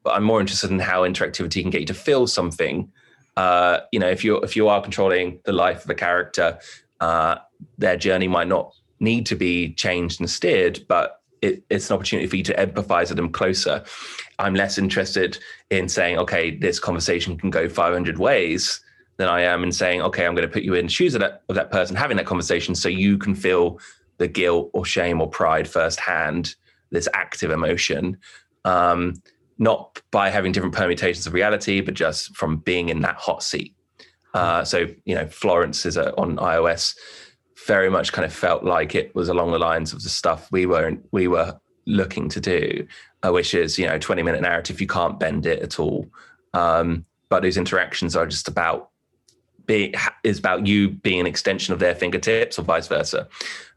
but 0.05 0.15
I'm 0.15 0.25
more 0.25 0.41
interested 0.41 0.71
in 0.71 0.79
how 0.79 1.03
interactivity 1.03 1.63
can 1.63 1.71
get 1.71 1.81
you 1.81 1.87
to 1.87 1.95
feel 1.95 2.27
something. 2.27 2.93
Uh, 3.37 3.81
you 3.91 4.01
know, 4.01 4.09
if 4.09 4.23
you 4.23 4.37
if 4.39 4.55
you 4.55 4.69
are 4.69 4.83
controlling 4.83 5.41
the 5.45 5.53
life 5.53 5.85
of 5.85 5.91
a 5.91 5.95
character, 5.95 6.59
uh, 7.01 7.37
their 7.79 7.97
journey 7.97 8.29
might 8.29 8.49
not 8.49 8.75
need 9.01 9.25
to 9.27 9.37
be 9.37 9.73
changed 9.75 10.21
and 10.21 10.29
steered, 10.29 10.85
but 10.89 11.18
it, 11.43 11.63
it's 11.71 11.91
an 11.91 11.97
opportunity 11.97 12.27
for 12.27 12.37
you 12.37 12.43
to 12.45 12.55
empathize 12.55 13.09
with 13.09 13.17
them 13.17 13.31
closer. 13.31 13.85
I'm 14.39 14.55
less 14.55 14.79
interested 14.79 15.39
in 15.71 15.89
saying, 15.89 16.19
okay, 16.19 16.57
this 16.57 16.79
conversation 16.79 17.37
can 17.37 17.51
go 17.51 17.69
500 17.69 18.19
ways 18.19 18.81
than 19.17 19.29
I 19.29 19.43
am 19.43 19.63
in 19.63 19.73
saying, 19.73 20.01
okay, 20.03 20.25
I'm 20.25 20.35
going 20.35 20.47
to 20.47 20.53
put 20.53 20.63
you 20.63 20.75
in 20.75 20.87
the 20.87 20.93
shoes 20.93 21.15
of 21.15 21.21
that, 21.21 21.43
of 21.49 21.57
that 21.57 21.71
person 21.71 21.97
having 21.97 22.17
that 22.17 22.27
conversation 22.27 22.75
so 22.75 22.89
you 22.89 23.19
can 23.19 23.35
feel 23.35 23.81
the 24.19 24.29
guilt 24.29 24.71
or 24.73 24.85
shame 24.85 25.21
or 25.21 25.29
pride 25.29 25.69
firsthand, 25.69 26.55
this 26.91 27.09
active 27.15 27.51
emotion, 27.51 28.17
um, 28.65 29.15
not 29.59 30.01
by 30.11 30.31
having 30.31 30.53
different 30.53 30.75
permutations 30.75 31.27
of 31.27 31.33
reality, 31.33 31.81
but 31.81 31.95
just 31.95 32.37
from 32.37 32.59
being 32.59 32.89
in 32.89 33.01
that 33.01 33.17
hot 33.17 33.43
seat. 33.43 33.75
Uh, 34.35 34.65
so, 34.65 34.87
you 35.05 35.15
know, 35.15 35.27
Florence 35.27 35.85
is 35.85 35.97
a, 35.97 36.15
on 36.17 36.37
iOS 36.37 36.95
very 37.69 37.91
much 37.91 38.13
kind 38.13 38.25
of 38.25 38.33
felt 38.33 38.65
like 38.65 38.95
it 38.95 39.15
was 39.15 39.29
along 39.29 39.53
the 39.53 39.59
lines 39.59 39.93
of 39.93 40.03
the 40.03 40.09
stuff 40.09 40.51
we 40.51 40.67
were 40.67 40.97
we 41.13 41.29
were 41.29 41.57
looking 41.87 42.29
to 42.31 42.41
do, 42.41 42.87
uh, 43.23 43.31
which 43.31 43.55
is 43.55 43.79
you 43.79 43.87
know 43.87 43.99
20 43.99 44.23
minute 44.23 44.41
narrative. 44.41 44.81
You 44.81 44.87
can't 44.89 45.21
bend 45.21 45.47
it 45.47 45.63
at 45.63 45.79
all, 45.79 46.09
um, 46.55 47.05
but 47.29 47.43
those 47.43 47.59
interactions 47.59 48.17
are 48.17 48.27
just 48.27 48.49
about 48.49 48.91
be 49.67 49.95
is 50.25 50.39
about 50.39 50.67
you 50.67 50.89
being 50.89 51.21
an 51.21 51.27
extension 51.27 51.75
of 51.75 51.79
their 51.79 51.95
fingertips 51.95 52.59
or 52.59 52.63
vice 52.63 52.89
versa. 52.89 53.29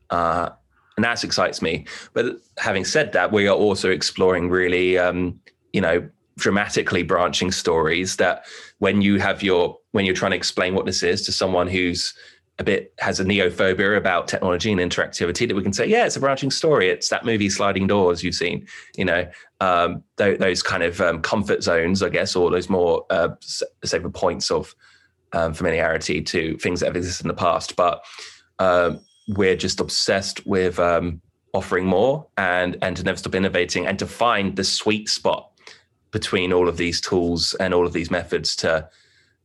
Uh, 0.09 0.49
and 0.95 1.03
that 1.03 1.23
excites 1.23 1.61
me. 1.61 1.85
But 2.13 2.37
having 2.57 2.85
said 2.85 3.11
that, 3.13 3.31
we 3.31 3.47
are 3.47 3.55
also 3.55 3.89
exploring 3.89 4.49
really, 4.49 4.97
um, 4.97 5.39
you 5.73 5.81
know, 5.81 6.07
dramatically 6.37 7.03
branching 7.03 7.51
stories 7.51 8.17
that 8.17 8.45
when 8.79 9.01
you 9.01 9.19
have 9.19 9.43
your 9.43 9.77
when 9.91 10.05
you're 10.05 10.15
trying 10.15 10.31
to 10.31 10.37
explain 10.37 10.75
what 10.75 10.85
this 10.85 11.03
is 11.03 11.23
to 11.23 11.31
someone 11.31 11.67
who's 11.67 12.13
a 12.59 12.63
bit 12.63 12.93
has 12.99 13.19
a 13.19 13.25
neophobia 13.25 13.97
about 13.97 14.27
technology 14.27 14.71
and 14.71 14.79
interactivity 14.79 15.47
that 15.47 15.55
we 15.55 15.63
can 15.63 15.73
say, 15.73 15.85
yeah, 15.85 16.05
it's 16.05 16.15
a 16.15 16.19
branching 16.19 16.51
story. 16.51 16.89
It's 16.89 17.09
that 17.09 17.25
movie 17.25 17.49
Sliding 17.49 17.87
Doors 17.87 18.23
you've 18.23 18.35
seen, 18.35 18.67
you 18.95 19.05
know, 19.05 19.29
um, 19.59 20.03
th- 20.17 20.39
those 20.39 20.61
kind 20.61 20.83
of 20.83 21.01
um, 21.01 21.21
comfort 21.21 21.63
zones, 21.63 22.03
I 22.03 22.09
guess, 22.09 22.35
or 22.35 22.51
those 22.51 22.69
more 22.69 23.05
uh, 23.09 23.29
safer 23.83 24.09
points 24.09 24.51
of 24.51 24.75
um, 25.33 25.53
familiarity 25.53 26.21
to 26.21 26.57
things 26.57 26.79
that 26.79 26.87
have 26.87 26.95
existed 26.95 27.25
in 27.25 27.29
the 27.29 27.33
past. 27.33 27.75
But 27.75 28.03
uh, 28.59 28.95
we're 29.27 29.55
just 29.55 29.79
obsessed 29.79 30.45
with 30.45 30.79
um, 30.79 31.21
offering 31.53 31.85
more 31.85 32.27
and 32.37 32.77
and 32.81 32.95
to 32.97 33.03
never 33.03 33.17
stop 33.17 33.35
innovating 33.35 33.85
and 33.87 33.97
to 33.99 34.07
find 34.07 34.55
the 34.55 34.63
sweet 34.63 35.09
spot 35.09 35.51
between 36.11 36.51
all 36.53 36.67
of 36.67 36.77
these 36.77 37.01
tools 37.01 37.53
and 37.55 37.73
all 37.73 37.85
of 37.85 37.93
these 37.93 38.11
methods 38.11 38.55
to 38.57 38.89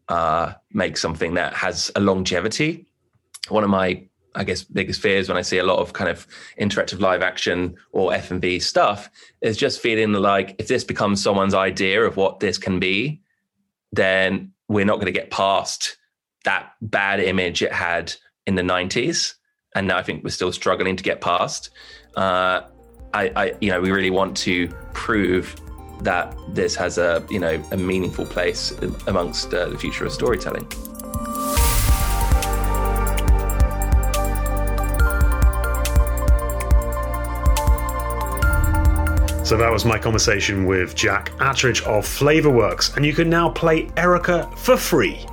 uh, 0.08 0.52
make 0.72 0.96
something 0.96 1.34
that 1.34 1.54
has 1.54 1.90
a 1.96 2.00
longevity. 2.00 2.86
One 3.50 3.64
of 3.64 3.70
my 3.70 4.06
I 4.36 4.44
guess 4.44 4.62
biggest 4.62 5.00
fears 5.00 5.28
when 5.28 5.38
I 5.38 5.42
see 5.42 5.56
a 5.56 5.64
lot 5.64 5.78
of 5.78 5.94
kind 5.94 6.10
of 6.10 6.26
interactive 6.60 7.00
live 7.00 7.22
action 7.22 7.74
or 7.92 8.10
FMV 8.12 8.60
stuff 8.60 9.10
is 9.40 9.56
just 9.56 9.80
feeling 9.80 10.12
like 10.12 10.54
if 10.58 10.68
this 10.68 10.84
becomes 10.84 11.22
someone's 11.22 11.54
idea 11.54 12.02
of 12.02 12.18
what 12.18 12.40
this 12.40 12.58
can 12.58 12.78
be, 12.78 13.22
then 13.92 14.52
we're 14.68 14.84
not 14.84 14.96
going 14.96 15.06
to 15.06 15.12
get 15.12 15.30
past 15.30 15.96
that 16.44 16.72
bad 16.82 17.18
image 17.18 17.62
it 17.62 17.72
had 17.72 18.12
in 18.46 18.54
the 18.54 18.62
90s 18.62 19.34
and 19.74 19.90
i 19.90 20.02
think 20.02 20.22
we're 20.22 20.30
still 20.30 20.52
struggling 20.52 20.96
to 20.96 21.02
get 21.02 21.20
past. 21.20 21.70
Uh, 22.16 22.62
I, 23.12 23.32
I, 23.36 23.52
you 23.60 23.70
know 23.70 23.80
we 23.80 23.90
really 23.90 24.10
want 24.10 24.36
to 24.38 24.68
prove 24.92 25.54
that 26.02 26.36
this 26.50 26.74
has 26.76 26.98
a 26.98 27.24
you 27.30 27.38
know 27.38 27.62
a 27.72 27.76
meaningful 27.76 28.26
place 28.26 28.72
amongst 29.06 29.52
uh, 29.54 29.68
the 29.68 29.78
future 29.78 30.04
of 30.06 30.12
storytelling 30.12 30.66
So 39.46 39.56
that 39.58 39.70
was 39.70 39.84
my 39.84 39.96
conversation 39.96 40.66
with 40.66 40.96
Jack 40.96 41.30
Attridge 41.38 41.80
of 41.82 42.04
Flavourworks, 42.04 42.96
and 42.96 43.06
you 43.06 43.12
can 43.12 43.30
now 43.30 43.48
play 43.48 43.88
Erica 43.96 44.50
for 44.56 44.76
free 44.76 45.24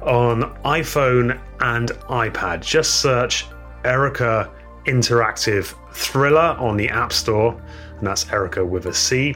on 0.00 0.52
iPhone 0.64 1.40
and 1.60 1.90
iPad. 2.08 2.62
Just 2.62 3.00
search 3.00 3.46
Erica 3.84 4.50
Interactive 4.86 5.76
Thriller 5.92 6.56
on 6.58 6.76
the 6.76 6.88
App 6.88 7.12
Store, 7.12 7.52
and 7.98 8.04
that's 8.04 8.28
Erica 8.32 8.64
with 8.66 8.86
a 8.86 8.92
C, 8.92 9.32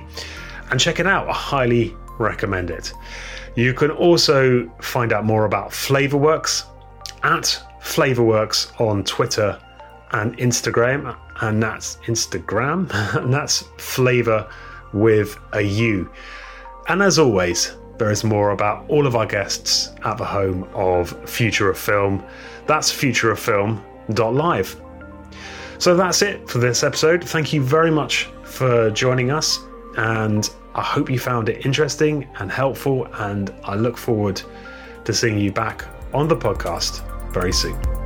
and 0.72 0.80
check 0.80 0.98
it 0.98 1.06
out. 1.06 1.28
I 1.28 1.32
highly 1.32 1.94
recommend 2.18 2.70
it. 2.70 2.92
You 3.54 3.72
can 3.74 3.92
also 3.92 4.68
find 4.80 5.12
out 5.12 5.24
more 5.24 5.44
about 5.44 5.70
Flavourworks 5.70 6.64
at 7.22 7.62
Flavourworks 7.80 8.80
on 8.80 9.04
Twitter 9.04 9.56
and 10.10 10.36
Instagram, 10.38 11.16
and 11.40 11.62
that's 11.62 11.96
Instagram, 12.06 12.90
and 13.16 13.32
that's 13.32 13.62
flavor 13.78 14.48
with 14.92 15.38
a 15.52 15.62
U. 15.62 16.10
And 16.88 17.02
as 17.02 17.18
always, 17.18 17.76
there 17.98 18.10
is 18.10 18.24
more 18.24 18.50
about 18.50 18.88
all 18.88 19.06
of 19.06 19.16
our 19.16 19.26
guests 19.26 19.92
at 20.04 20.18
the 20.18 20.24
home 20.24 20.68
of 20.74 21.28
Future 21.28 21.70
of 21.70 21.78
Film. 21.78 22.24
That's 22.66 22.92
futureoffilm.live. 22.92 24.82
So 25.78 25.96
that's 25.96 26.22
it 26.22 26.48
for 26.48 26.58
this 26.58 26.82
episode. 26.82 27.24
Thank 27.24 27.52
you 27.52 27.62
very 27.62 27.90
much 27.90 28.28
for 28.44 28.90
joining 28.90 29.30
us, 29.30 29.58
and 29.96 30.48
I 30.74 30.82
hope 30.82 31.10
you 31.10 31.18
found 31.18 31.48
it 31.48 31.64
interesting 31.64 32.28
and 32.38 32.50
helpful. 32.50 33.06
And 33.14 33.52
I 33.64 33.74
look 33.74 33.96
forward 33.96 34.40
to 35.04 35.12
seeing 35.12 35.38
you 35.38 35.52
back 35.52 35.84
on 36.14 36.28
the 36.28 36.36
podcast 36.36 37.02
very 37.32 37.52
soon. 37.52 38.05